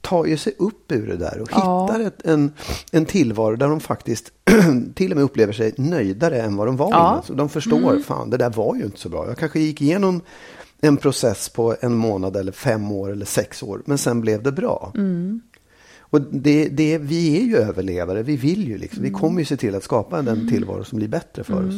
tar 0.00 0.24
ju 0.26 0.36
sig 0.36 0.54
upp 0.58 0.92
ur 0.92 1.06
det 1.06 1.16
där 1.16 1.40
och 1.40 1.48
Ja. 1.52 1.84
hittar 1.86 2.00
ett, 2.06 2.26
en, 2.26 2.52
en 2.92 3.06
tillvaro 3.06 3.56
där 3.56 3.68
de 3.68 3.80
faktiskt 3.80 4.32
till 4.94 5.10
och 5.10 5.16
med 5.16 5.24
upplever 5.24 5.52
sig 5.52 5.74
nöjdare 5.76 6.42
än 6.42 6.56
vad 6.56 6.66
de 6.68 6.76
var 6.76 6.90
Ja. 6.90 7.10
innan. 7.10 7.22
Så 7.22 7.32
de 7.32 7.48
förstår, 7.48 7.98
fan 8.04 8.30
det 8.30 8.36
där 8.36 8.50
var 8.50 8.76
ju 8.76 8.82
inte 8.84 8.98
så 9.00 9.08
bra. 9.08 9.28
Jag 9.28 9.38
kanske 9.38 9.60
gick 9.60 9.82
igenom 9.82 10.20
en 10.84 10.96
process 10.96 11.48
på 11.48 11.76
en 11.80 11.94
månad 11.96 12.36
eller 12.36 12.52
fem 12.52 12.92
år 12.92 13.12
eller 13.12 13.26
sex 13.26 13.62
år, 13.62 13.82
men 13.86 13.98
sen 13.98 14.20
blev 14.20 14.42
det 14.42 14.52
bra. 14.52 14.92
Och 16.00 16.20
det, 16.20 16.68
det, 16.68 16.98
vi 16.98 17.36
är 17.40 17.42
ju 17.44 17.56
överlevare, 17.56 18.22
vi 18.22 18.36
vill 18.36 18.68
ju 18.68 18.78
liksom, 18.78 19.02
vi 19.02 19.10
kommer 19.10 19.38
ju 19.38 19.44
se 19.44 19.56
till 19.56 19.74
att 19.74 19.84
skapa 19.84 20.22
den 20.22 20.48
tillvaro 20.48 20.84
som 20.84 20.98
blir 20.98 21.08
bättre 21.08 21.44
för 21.44 21.68
oss. 21.68 21.74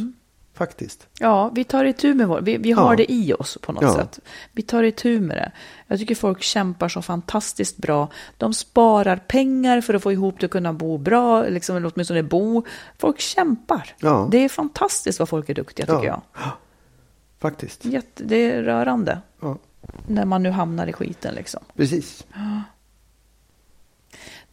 Faktiskt. 0.55 1.07
Ja, 1.21 1.51
vi 1.55 1.65
tar 1.65 1.85
itu 1.85 2.15
med 2.15 2.29
vår, 2.29 2.41
vi, 2.41 2.57
vi 2.57 2.73
har 2.73 2.91
Ja. 2.93 2.97
det 2.97 3.13
i 3.13 3.33
oss 3.33 3.59
på 3.63 3.73
något 3.73 3.83
Ja. 3.83 3.95
sätt. 3.95 4.21
Vi 4.53 4.63
tar 4.63 4.83
itu 4.83 5.21
med 5.21 5.37
det. 5.37 5.53
Jag 5.87 5.99
tycker 5.99 6.15
folk 6.15 6.43
kämpar 6.43 6.89
så 6.89 7.03
fantastiskt 7.03 7.77
bra. 7.77 8.09
De 8.39 8.55
sparar 8.55 9.17
pengar 9.17 9.81
för 9.81 9.95
att 9.95 10.03
få 10.03 10.13
ihop 10.13 10.37
till 10.39 10.45
att 10.45 10.51
kunna 10.51 10.73
bo 10.73 10.99
bra, 10.99 11.43
liksom, 11.49 11.77
eller 11.77 11.93
åtminstone 11.95 12.23
bo. 12.23 12.65
Folk 12.99 13.21
kämpar. 13.21 13.95
Ja. 14.01 14.29
Det 14.31 14.39
är 14.45 14.49
fantastiskt 14.49 15.19
vad 15.19 15.29
folk 15.29 15.49
är 15.49 15.55
duktiga 15.55 15.87
tycker 15.87 16.05
Ja. 16.07 16.23
jag. 16.35 16.51
Faktiskt. 17.45 17.85
Jätte, 17.85 18.25
det 18.25 18.51
är 18.51 18.63
rörande. 18.63 19.19
Ja. 19.41 19.59
När 20.07 20.25
man 20.25 20.43
nu 20.43 20.51
hamnar 20.51 20.87
i 20.87 20.93
skiten 20.93 21.35
liksom. 21.35 21.61
Precis. 21.77 22.27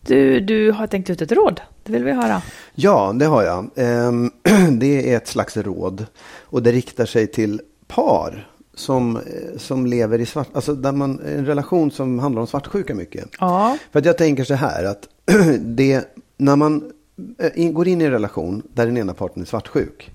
Du, 0.01 0.39
du 0.39 0.71
har 0.71 0.87
tänkt 0.87 1.09
ut 1.09 1.21
ett 1.21 1.31
råd. 1.31 1.61
Det 1.83 1.91
vill 1.91 2.03
vi 2.03 2.11
höra. 2.11 2.41
Ja, 2.75 3.13
det 3.15 3.25
har 3.25 3.43
jag. 3.43 3.69
Ehm, 3.75 4.31
Det 4.79 5.13
är 5.13 5.17
ett 5.17 5.27
slags 5.27 5.57
råd 5.57 6.05
och 6.41 6.63
det 6.63 6.71
riktar 6.71 7.05
sig 7.05 7.27
till 7.27 7.61
par 7.87 8.49
som, 8.73 9.17
eh, 9.17 9.57
som 9.57 9.85
lever 9.85 10.19
i 10.19 10.25
svart, 10.25 10.49
alltså 10.53 10.75
där 10.75 10.91
man, 10.91 11.19
en 11.19 11.45
relation 11.45 11.91
som 11.91 12.19
handlar 12.19 12.41
om 12.41 12.47
svartsjuka 12.47 12.95
mycket. 12.95 13.29
Ja. 13.39 13.77
För 13.91 13.99
att 13.99 14.05
jag 14.05 14.17
tänker 14.17 14.43
så 14.43 14.53
här 14.53 14.83
att 14.83 15.07
det, 15.59 16.15
när 16.37 16.55
man 16.55 16.91
eh, 17.37 17.71
går 17.71 17.87
in 17.87 18.01
i 18.01 18.03
en 18.03 18.11
relation 18.11 18.61
där 18.73 18.85
den 18.85 18.97
ena 18.97 19.13
parten 19.13 19.41
är 19.41 19.47
svartsjuk. 19.47 20.11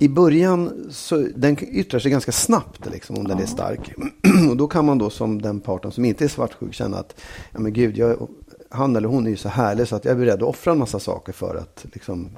I 0.00 0.08
början 0.08 0.86
så 0.90 1.26
den 1.36 1.56
yttrar 1.60 2.00
sig 2.00 2.10
ganska 2.10 2.32
snabbt 2.32 2.90
liksom, 2.92 3.16
om 3.16 3.28
den 3.28 3.38
är 3.38 3.46
stark. 3.46 3.92
Och 4.50 4.56
då 4.56 4.66
kan 4.66 4.84
man 4.84 4.98
då 4.98 5.10
som 5.10 5.42
den 5.42 5.60
parten 5.60 5.92
som 5.92 6.04
inte 6.04 6.24
är 6.24 6.28
svartsjuk 6.28 6.74
känna 6.74 6.96
att 6.96 7.20
ja, 7.52 7.58
men 7.60 7.72
gud, 7.72 7.96
jag, 7.96 8.28
han 8.70 8.96
eller 8.96 9.08
hon 9.08 9.26
är 9.26 9.30
ju 9.30 9.36
så 9.36 9.48
härlig 9.48 9.88
så 9.88 9.96
att 9.96 10.04
jag 10.04 10.12
är 10.12 10.18
beredd 10.18 10.42
att 10.42 10.48
offra 10.48 10.72
en 10.72 10.78
massa 10.78 10.98
saker 10.98 11.32
för 11.32 11.54
att 11.54 11.86
liksom, 11.92 12.30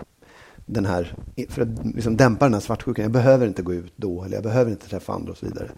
den 0.66 0.86
här, 0.86 1.14
för 1.48 1.62
att 1.62 1.68
liksom 1.94 2.16
dämpa 2.16 2.44
den 2.44 2.54
här 2.54 2.60
svartsjukan. 2.60 3.02
Jag 3.02 3.12
behöver 3.12 3.46
inte 3.46 3.62
gå 3.62 3.74
ut 3.74 3.92
då 3.96 4.24
eller 4.24 4.34
jag 4.34 4.44
behöver 4.44 4.70
inte 4.70 4.88
träffa 4.88 5.12
andra 5.12 5.32
och 5.32 5.38
så 5.38 5.46
vidare. 5.46 5.68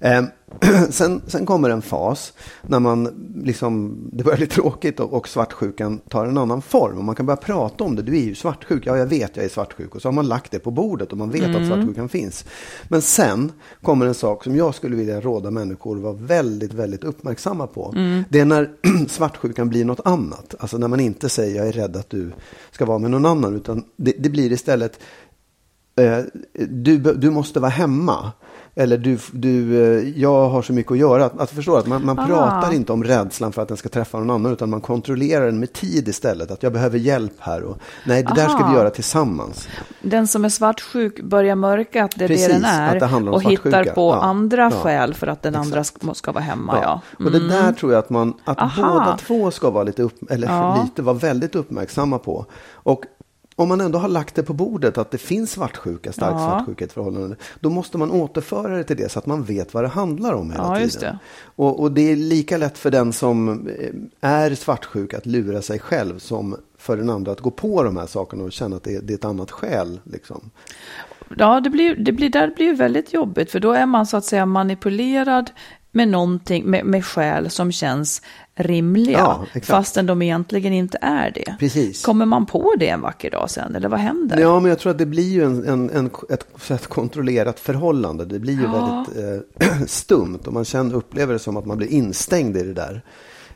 Eh, 0.00 0.24
sen, 0.90 1.22
sen 1.26 1.46
kommer 1.46 1.70
en 1.70 1.82
fas 1.82 2.32
när 2.62 2.80
man 2.80 3.08
liksom, 3.44 3.98
det 4.12 4.24
börjar 4.24 4.36
bli 4.36 4.46
tråkigt 4.46 5.00
och, 5.00 5.12
och 5.12 5.28
svartsjukan 5.28 5.98
tar 5.98 6.26
en 6.26 6.38
annan 6.38 6.62
form. 6.62 6.98
Och 6.98 7.04
man 7.04 7.14
kan 7.14 7.26
börja 7.26 7.36
prata 7.36 7.84
om 7.84 7.96
det. 7.96 8.02
Du 8.02 8.16
är 8.16 8.22
ju 8.22 8.34
svartsjuk. 8.34 8.86
Ja, 8.86 8.96
jag 8.96 9.06
vet 9.06 9.36
jag 9.36 9.44
är 9.44 9.48
svartsjuk. 9.48 9.94
Och 9.94 10.02
så 10.02 10.08
har 10.08 10.12
man 10.12 10.28
lagt 10.28 10.52
det 10.52 10.58
på 10.58 10.70
bordet 10.70 11.12
och 11.12 11.18
man 11.18 11.30
vet 11.30 11.56
att 11.56 11.66
svartsjukan 11.66 12.08
finns. 12.08 12.44
Men 12.88 13.02
sen 13.02 13.52
kommer 13.82 14.06
en 14.06 14.14
sak 14.14 14.44
som 14.44 14.56
jag 14.56 14.74
skulle 14.74 14.96
vilja 14.96 15.20
råda 15.20 15.50
människor 15.50 15.96
att 15.96 16.02
vara 16.02 16.12
väldigt, 16.12 16.74
väldigt 16.74 17.04
uppmärksamma 17.04 17.66
på. 17.66 17.92
Det 18.28 18.40
är 18.40 18.44
när 18.44 18.70
svartsjukan 19.08 19.68
blir 19.68 19.84
något 19.84 20.00
annat. 20.04 20.54
Alltså 20.58 20.78
när 20.78 20.88
man 20.88 21.00
inte 21.00 21.28
säger 21.28 21.56
jag 21.56 21.68
är 21.68 21.72
rädd 21.72 21.96
att 21.96 22.10
du 22.10 22.32
ska 22.70 22.84
vara 22.84 22.98
med 22.98 23.10
någon 23.10 23.26
annan. 23.26 23.56
Utan 23.56 23.84
det, 23.96 24.12
det 24.18 24.29
blir 24.30 24.52
istället 24.52 25.00
eh, 25.96 26.18
du, 26.68 26.98
du 26.98 27.30
måste 27.30 27.60
vara 27.60 27.70
hemma. 27.70 28.32
Eller 28.74 28.98
du, 28.98 29.18
du, 29.32 29.82
eh, 29.82 30.20
jag 30.20 30.48
har 30.48 30.62
så 30.62 30.72
mycket 30.72 30.92
att 30.92 30.98
göra. 30.98 31.24
Att, 31.24 31.40
att 31.40 31.50
förstå 31.50 31.76
att 31.76 31.86
man, 31.86 32.04
man 32.04 32.16
pratar 32.16 32.72
inte 32.74 32.92
om 32.92 33.04
rädslan 33.04 33.52
för 33.52 33.62
att 33.62 33.68
den 33.68 33.76
ska 33.76 33.88
träffa 33.88 34.18
någon 34.18 34.30
annan. 34.30 34.52
Utan 34.52 34.70
man 34.70 34.80
kontrollerar 34.80 35.46
den 35.46 35.60
med 35.60 35.72
tid 35.72 36.08
istället. 36.08 36.50
Att 36.50 36.62
jag 36.62 36.72
behöver 36.72 36.98
hjälp 36.98 37.32
här. 37.38 37.62
Och, 37.62 37.78
nej, 38.06 38.22
det 38.22 38.34
där 38.34 38.48
ska 38.48 38.58
Aha. 38.58 38.70
vi 38.72 38.76
göra 38.78 38.90
tillsammans. 38.90 39.68
Den 40.02 40.26
som 40.26 40.44
är 40.44 40.48
svartsjuk 40.48 41.20
börjar 41.22 41.54
mörka 41.54 42.04
att 42.04 42.18
det 42.18 42.24
är 42.24 42.28
Precis, 42.28 42.46
det 42.46 42.52
den 42.52 42.64
är. 42.64 43.00
det 43.24 43.30
och 43.30 43.42
hittar 43.42 43.84
på 43.84 44.10
Ja, 44.10 44.20
andra 44.22 44.62
ja, 44.62 44.70
skäl 44.70 45.14
för 45.14 45.26
att 45.26 45.42
den 45.42 45.56
andra 45.56 45.80
exakt. 45.80 46.02
ska, 46.02 46.14
ska 46.14 46.32
vara 46.32 46.44
hemma. 46.44 46.78
Ja. 46.82 47.00
Och 47.24 47.30
det 47.30 47.48
där 47.48 47.72
tror 47.72 47.92
jag 47.92 47.98
att, 47.98 48.10
man, 48.10 48.34
att 48.44 48.58
Aha. 48.58 48.92
båda 48.92 49.16
två 49.16 49.50
ska 49.50 49.70
vara 49.70 49.84
lite, 49.84 50.02
upp, 50.02 50.30
eller 50.30 50.48
Ja. 50.48 50.80
lite 50.84 51.02
vara 51.02 51.16
väldigt 51.16 51.54
uppmärksamma 51.54 52.18
på. 52.18 52.46
Och 52.72 53.04
om 53.60 53.68
man 53.68 53.80
ändå 53.80 53.98
har 53.98 54.08
lagt 54.08 54.34
det 54.34 54.42
på 54.42 54.52
bordet 54.52 54.98
att 54.98 55.10
det 55.10 55.18
finns 55.18 55.50
svartsjuka, 55.50 56.12
stark 56.12 56.34
Ja. 56.34 56.38
svartsjuka 56.38 56.84
i 56.84 56.86
ett 56.86 56.92
förhållande, 56.92 57.36
då 57.60 57.70
måste 57.70 57.98
man 57.98 58.10
återföra 58.10 58.76
det 58.76 58.84
till 58.84 58.96
det 58.96 59.08
så 59.08 59.18
att 59.18 59.26
man 59.26 59.42
vet 59.44 59.74
vad 59.74 59.84
det 59.84 59.88
handlar 59.88 60.32
om 60.32 60.50
hela 60.50 60.62
Ja, 60.62 60.68
tiden. 60.68 60.82
just 60.82 61.00
det. 61.00 61.18
Och, 61.56 61.80
och 61.80 61.92
det 61.92 62.12
är 62.12 62.16
lika 62.16 62.56
lätt 62.56 62.78
för 62.78 62.90
den 62.90 63.12
som 63.12 63.68
eh, 63.68 64.30
är 64.30 64.54
svartsjuk 64.54 65.14
att 65.14 65.26
lura 65.26 65.62
sig 65.62 65.78
själv 65.78 66.18
som 66.18 66.56
för 66.78 66.96
den 66.96 67.10
andra 67.10 67.32
att 67.32 67.40
gå 67.40 67.50
på 67.50 67.82
de 67.82 67.96
här 67.96 68.06
sakerna 68.06 68.44
och 68.44 68.52
känna 68.52 68.76
att 68.76 68.84
det 68.84 68.94
är, 68.96 69.00
det 69.02 69.12
är 69.12 69.18
ett 69.18 69.24
annat 69.24 69.50
skäl. 69.50 70.00
Liksom. 70.04 70.50
Ja, 71.38 71.60
det 71.60 71.70
blir, 71.70 71.96
det 71.96 72.12
blir, 72.12 72.30
där 72.30 72.50
blir 72.56 72.66
ju 72.66 72.74
väldigt 72.74 73.12
jobbigt, 73.12 73.50
för 73.50 73.60
då 73.60 73.72
är 73.72 73.86
man 73.86 74.06
så 74.06 74.16
att 74.16 74.24
säga 74.24 74.46
manipulerad 74.46 75.50
med 75.92 76.08
någonting, 76.08 76.64
med, 76.64 76.84
med 76.86 77.04
skäl 77.04 77.50
som 77.50 77.72
känns 77.72 78.22
rimliga, 78.54 79.18
Ja, 79.18 79.40
exakt. 79.46 79.66
fastän 79.66 80.06
de 80.06 80.22
egentligen 80.22 80.72
inte 80.72 80.98
är 81.00 81.30
det. 81.30 81.56
Precis. 81.58 82.04
Kommer 82.04 82.26
man 82.26 82.46
på 82.46 82.74
det 82.78 82.88
en 82.88 83.00
vacker 83.00 83.30
dag 83.30 83.50
sen, 83.50 83.74
eller 83.76 83.88
vad 83.88 84.00
händer? 84.00 84.38
Ja, 84.38 84.60
men 84.60 84.68
jag 84.68 84.78
tror 84.78 84.90
att 84.92 84.98
det 84.98 85.06
blir 85.06 85.28
ju 85.32 85.44
en, 85.44 85.64
en, 85.68 85.90
en, 85.90 86.10
ett, 86.30 86.70
ett 86.70 86.86
kontrollerat 86.86 87.60
förhållande. 87.60 88.24
Det 88.24 88.38
blir 88.38 88.54
ju 88.54 88.62
Ja. 88.62 89.04
väldigt 89.14 89.58
eh, 89.62 89.80
stumt 89.86 90.38
och 90.46 90.52
man 90.52 90.64
känner, 90.64 90.94
upplever 90.94 91.32
det 91.32 91.38
som 91.38 91.56
att 91.56 91.66
man 91.66 91.76
blir 91.76 91.88
instängd 91.88 92.56
i 92.56 92.62
det 92.62 92.72
där. 92.74 93.02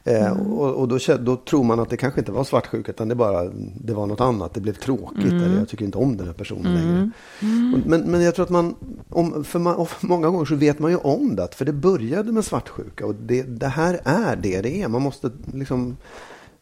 Eh, 0.06 0.32
Mm. 0.32 0.52
Och, 0.52 0.74
och 0.74 0.88
då, 0.88 0.98
då 1.20 1.36
tror 1.36 1.64
man 1.64 1.80
att 1.80 1.90
det 1.90 1.96
kanske 1.96 2.20
inte 2.20 2.32
var 2.32 2.44
svartsjuka 2.44 2.92
utan 2.92 3.08
det, 3.08 3.14
bara, 3.14 3.44
det 3.80 3.94
var 3.94 4.06
något 4.06 4.20
annat. 4.20 4.54
Det 4.54 4.60
blev 4.60 4.72
tråkigt 4.72 5.24
Mm. 5.32 5.42
eller 5.44 5.58
jag 5.58 5.68
tycker 5.68 5.84
inte 5.84 5.98
om 5.98 6.16
den 6.16 6.26
här 6.26 6.34
personen 6.34 6.74
längre. 6.74 7.10
Och, 7.74 7.86
men, 7.90 8.00
men 8.00 8.22
jag 8.22 8.34
tror 8.34 8.44
att 8.44 8.50
man, 8.50 8.74
om, 9.10 9.44
för 9.44 9.58
man, 9.58 9.74
och 9.76 9.88
många 10.00 10.28
gånger 10.30 10.44
så 10.44 10.54
vet 10.54 10.78
man 10.78 10.90
ju 10.90 10.96
om 10.96 11.36
det. 11.36 11.48
För 11.54 11.64
det 11.64 11.72
började 11.72 12.32
med 12.32 12.44
svartsjuka 12.44 13.06
och 13.06 13.14
det, 13.14 13.42
det 13.42 13.68
här 13.68 14.00
är 14.04 14.36
det 14.36 14.60
det 14.60 14.82
är. 14.82 14.88
Man 14.88 15.02
måste 15.02 15.30
liksom 15.54 15.96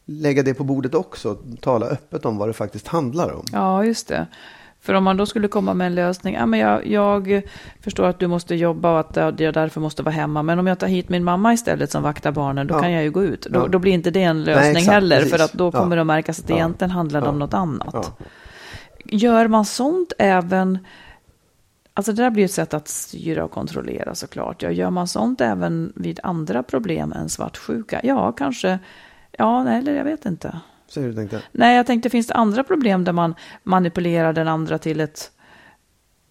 lägga 0.04 0.42
det 0.42 0.54
på 0.54 0.64
bordet 0.64 0.94
också. 0.94 1.36
Tala 1.60 1.86
öppet 1.86 2.24
om 2.24 2.36
vad 2.36 2.48
det 2.48 2.52
faktiskt 2.52 2.86
handlar 2.86 3.32
om. 3.32 3.44
Ja, 3.52 3.84
just 3.84 4.08
det. 4.08 4.26
För 4.82 4.94
om 4.94 5.04
man 5.04 5.16
då 5.16 5.26
skulle 5.26 5.48
komma 5.48 5.74
med 5.74 5.86
en 5.86 5.94
lösning, 5.94 6.34
ja, 6.34 6.46
men 6.46 6.60
jag, 6.60 6.86
jag 6.86 7.42
förstår 7.80 8.06
att 8.06 8.18
du 8.18 8.26
måste 8.26 8.54
jobba 8.54 8.92
och 8.92 9.00
att 9.00 9.40
jag 9.40 9.54
därför 9.54 9.80
måste 9.80 10.02
vara 10.02 10.14
hemma, 10.14 10.42
men 10.42 10.58
om 10.58 10.66
jag 10.66 10.78
tar 10.78 10.86
hit 10.86 11.08
min 11.08 11.24
mamma 11.24 11.52
istället 11.52 11.90
som 11.90 12.02
vaktar 12.02 12.32
barnen, 12.32 12.66
då 12.66 12.74
Ja. 12.74 12.80
kan 12.80 12.92
jag 12.92 13.02
ju 13.02 13.10
gå 13.10 13.24
ut. 13.24 13.46
Då, 13.50 13.60
Ja. 13.60 13.66
då 13.68 13.78
blir 13.78 13.92
inte 13.92 14.10
det 14.10 14.22
en 14.22 14.44
lösning 14.44 14.70
exakt, 14.70 14.86
heller, 14.94 15.16
precis. 15.16 15.32
för 15.36 15.44
att 15.44 15.52
då 15.52 15.66
Ja. 15.66 15.70
kommer 15.70 15.96
det 15.96 16.02
att 16.02 16.06
märkas 16.06 16.40
att 16.40 16.46
det 16.46 16.52
Ja. 16.52 16.56
egentligen 16.56 16.90
handlar 16.90 17.20
om 17.20 17.26
Ja. 17.26 17.32
något 17.38 17.54
annat. 17.54 17.88
Ja. 17.92 18.04
Gör 19.04 19.48
man 19.48 19.64
sånt 19.64 20.12
även, 20.18 20.78
alltså 21.94 22.12
det 22.12 22.22
där 22.22 22.30
blir 22.30 22.44
ett 22.44 22.52
sätt 22.52 22.74
att 22.74 22.88
styra 22.88 23.44
och 23.44 23.50
kontrollera 23.50 24.14
såklart. 24.14 24.62
Ja, 24.62 24.70
gör 24.70 24.90
man 24.90 25.08
sånt 25.08 25.40
även 25.40 25.92
vid 25.96 26.20
andra 26.22 26.62
problem 26.62 27.12
än 27.12 27.28
svartsjuka? 27.28 28.00
Ja, 28.02 28.32
kanske, 28.32 28.78
ja, 29.38 29.64
nej, 29.64 29.78
eller 29.78 29.94
jag 29.94 30.04
vet 30.04 30.26
inte. 30.26 30.60
Så 30.92 31.00
du 31.00 31.14
tänkte? 31.14 31.42
Nej, 31.52 31.76
jag 31.76 31.86
tänkte 31.86 32.10
finns 32.10 32.26
det 32.26 32.34
andra 32.34 32.64
problem 32.64 33.04
där 33.04 33.12
man 33.12 33.34
manipulerar 33.62 34.32
den 34.32 34.48
andra 34.48 34.78
till 34.78 35.00
ett, 35.00 35.30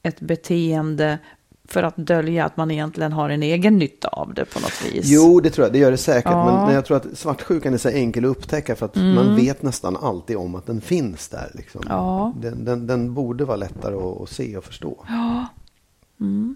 ett 0.03 0.19
beteende 0.19 1.19
för 1.67 1.83
att 1.83 1.97
dölja 1.97 2.45
att 2.45 2.57
man 2.57 2.71
egentligen 2.71 3.11
har 3.11 3.29
en 3.29 3.43
egen 3.43 3.77
nytta 3.77 4.07
av 4.07 4.33
det 4.33 4.45
på 4.45 4.59
något 4.59 4.85
vis? 4.85 5.05
Jo, 5.05 5.39
det 5.39 5.49
tror 5.49 5.65
jag. 5.65 5.73
Det 5.73 5.79
gör 5.79 5.91
det 5.91 5.97
säkert. 5.97 6.31
Ja. 6.31 6.51
Mm. 6.51 6.65
Men 6.65 6.75
jag 6.75 6.85
tror 6.85 6.97
att 6.97 7.17
svartsjukan 7.17 7.73
är 7.73 7.77
så 7.77 7.89
enkel 7.89 8.25
att 8.25 8.31
upptäcka 8.31 8.75
för 8.75 8.85
att 8.85 8.95
man 8.95 9.35
vet 9.35 9.61
nästan 9.63 9.97
alltid 9.97 10.37
om 10.37 10.55
att 10.55 10.65
den 10.65 10.81
finns 10.81 11.29
där. 11.29 11.51
Liksom. 11.53 11.81
Ja. 11.89 12.33
Den, 12.37 12.65
den, 12.65 12.87
den 12.87 13.13
borde 13.13 13.45
vara 13.45 13.57
lättare 13.57 13.95
att, 13.95 14.21
att 14.21 14.29
se 14.29 14.57
och 14.57 14.63
förstå. 14.63 15.05
Ja. 15.07 15.47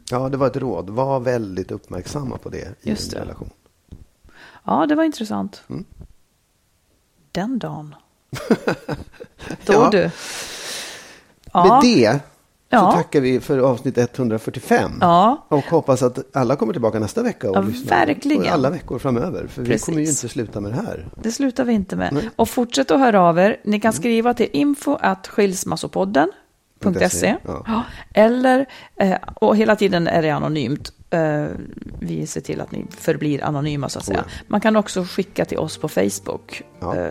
ja, 0.09 0.29
det 0.29 0.37
var 0.37 0.47
ett 0.47 0.57
råd. 0.57 0.89
Var 0.89 1.19
väldigt 1.19 1.71
uppmärksamma 1.71 2.37
på 2.37 2.49
det 2.49 2.75
i 2.81 2.89
Just 2.89 3.13
en 3.13 3.19
det. 3.19 3.25
relation. 3.25 3.49
Ja, 4.63 4.85
det 4.85 4.95
var 4.95 5.03
intressant. 5.03 5.63
Mm. 5.69 5.85
Den 7.35 7.59
dagen. 7.59 7.95
Då 9.65 9.73
Ja. 9.73 9.89
du. 9.91 9.97
Med 9.99 10.11
Ja, 11.53 11.79
det 11.83 12.11
så 12.13 12.19
Ja. 12.69 12.91
tackar 12.91 13.21
vi 13.21 13.39
för 13.39 13.57
avsnitt 13.59 13.97
145. 13.97 14.91
ja, 15.01 15.45
Och 15.49 15.59
hoppas 15.65 16.03
att 16.03 16.35
alla 16.35 16.55
kommer 16.55 16.73
tillbaka 16.73 16.99
nästa 16.99 17.23
vecka 17.23 17.49
och 17.49 17.55
Ja, 17.57 17.61
lyssnar. 17.61 18.05
verkligen. 18.05 18.41
Och 18.43 18.47
alla 18.49 18.69
veckor 18.69 18.99
framöver. 18.99 19.47
För 19.47 19.61
vi 19.61 19.67
Precis. 19.67 19.85
kommer 19.85 19.99
ju 19.99 20.07
inte 20.07 20.27
sluta 20.29 20.59
med 20.61 20.71
det 20.71 20.75
här. 20.77 21.07
det 21.23 21.31
slutar 21.31 21.63
vi 21.65 21.73
inte 21.73 21.95
med. 21.95 22.13
Nej. 22.13 22.29
Och 22.35 22.49
fortsätt 22.49 22.91
att 22.91 22.99
höra 22.99 23.21
av 23.21 23.39
er. 23.39 23.57
Ni 23.63 23.79
kan 23.79 23.93
skriva 23.93 24.33
till 24.33 24.49
info 24.53 24.97
at 25.01 25.27
skilsmassopodden.se. 25.27 26.31
.se, 26.83 27.35
ja. 27.45 27.63
Ja. 27.67 27.83
Eller, 28.13 28.65
eh, 28.99 29.17
och 29.35 29.57
hela 29.57 29.75
tiden 29.75 30.07
är 30.07 30.21
det 30.21 30.29
anonymt. 30.29 30.91
Eh, 31.09 31.45
Vi 31.99 32.27
ser 32.27 32.41
till 32.41 32.61
att 32.61 32.71
ni 32.71 32.85
förblir 32.97 33.43
anonyma 33.43 33.89
så 33.89 33.99
att 33.99 34.05
säga. 34.05 34.23
Ja. 34.27 34.31
Man 34.47 34.61
kan 34.61 34.75
också 34.75 35.03
skicka 35.03 35.45
till 35.45 35.57
oss 35.57 35.77
på 35.77 35.89
Facebook. 35.89 36.61
Ja. 36.79 36.95
Eh, 36.95 37.09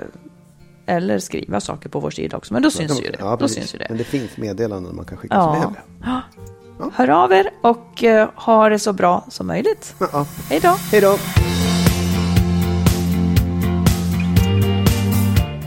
Eller 0.87 1.19
skriva 1.19 1.61
saker 1.61 1.89
på 1.89 2.01
vår 2.01 2.11
sida 2.11 2.37
också. 2.37 2.53
Men 2.53 2.63
då 2.63 2.71
syns 2.71 3.01
ju 3.03 3.11
det. 3.11 3.17
Ja, 3.21 3.37
då 3.41 3.49
syns 3.49 3.75
ju 3.75 3.79
det. 3.79 3.87
Men 3.89 3.99
det 3.99 4.05
finns 4.05 4.37
meddelanden 4.37 4.97
man 4.97 5.05
kan 5.05 5.19
skicka 5.19 5.35
som 5.43 5.53
är 5.53 5.83
Ja. 6.05 6.21
Hör 6.95 7.09
av 7.11 7.33
er 7.33 7.51
och 7.63 8.05
ha 8.35 8.69
det 8.69 8.79
så 8.79 8.93
bra 8.93 9.25
som 9.29 9.47
möjligt. 9.47 9.95
Ja. 10.13 10.27
Hej 10.51 10.61
då! 10.61 10.77
Hej 10.91 11.01
då! 11.01 11.19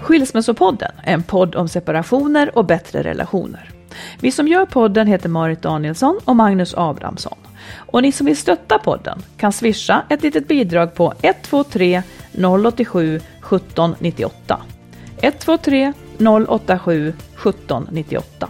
Skilsmässopodden 0.01 0.91
är 1.03 1.13
en 1.13 1.23
podd 1.23 1.55
om 1.55 1.67
separationer 1.69 2.57
och 2.57 2.65
bättre 2.65 3.03
relationer. 3.03 3.71
Vi 4.19 4.31
som 4.31 4.47
gör 4.47 4.65
podden 4.65 5.07
heter 5.07 5.29
Marit 5.29 5.61
Danielsson 5.61 6.19
och 6.25 6.35
Magnus 6.35 6.73
Abrahamsson. 6.77 7.37
Och 7.75 8.01
ni 8.01 8.11
som 8.11 8.25
vill 8.25 8.37
stötta 8.37 8.79
podden 8.79 9.19
kan 9.37 9.53
swisha 9.53 10.03
ett 10.09 10.23
litet 10.23 10.47
bidrag 10.47 10.93
på 10.93 11.13
123 11.21 12.01
087 12.31 13.15
1798. 13.15 14.59
123 15.21 15.93
087 16.47 17.09
1798. 17.09 18.49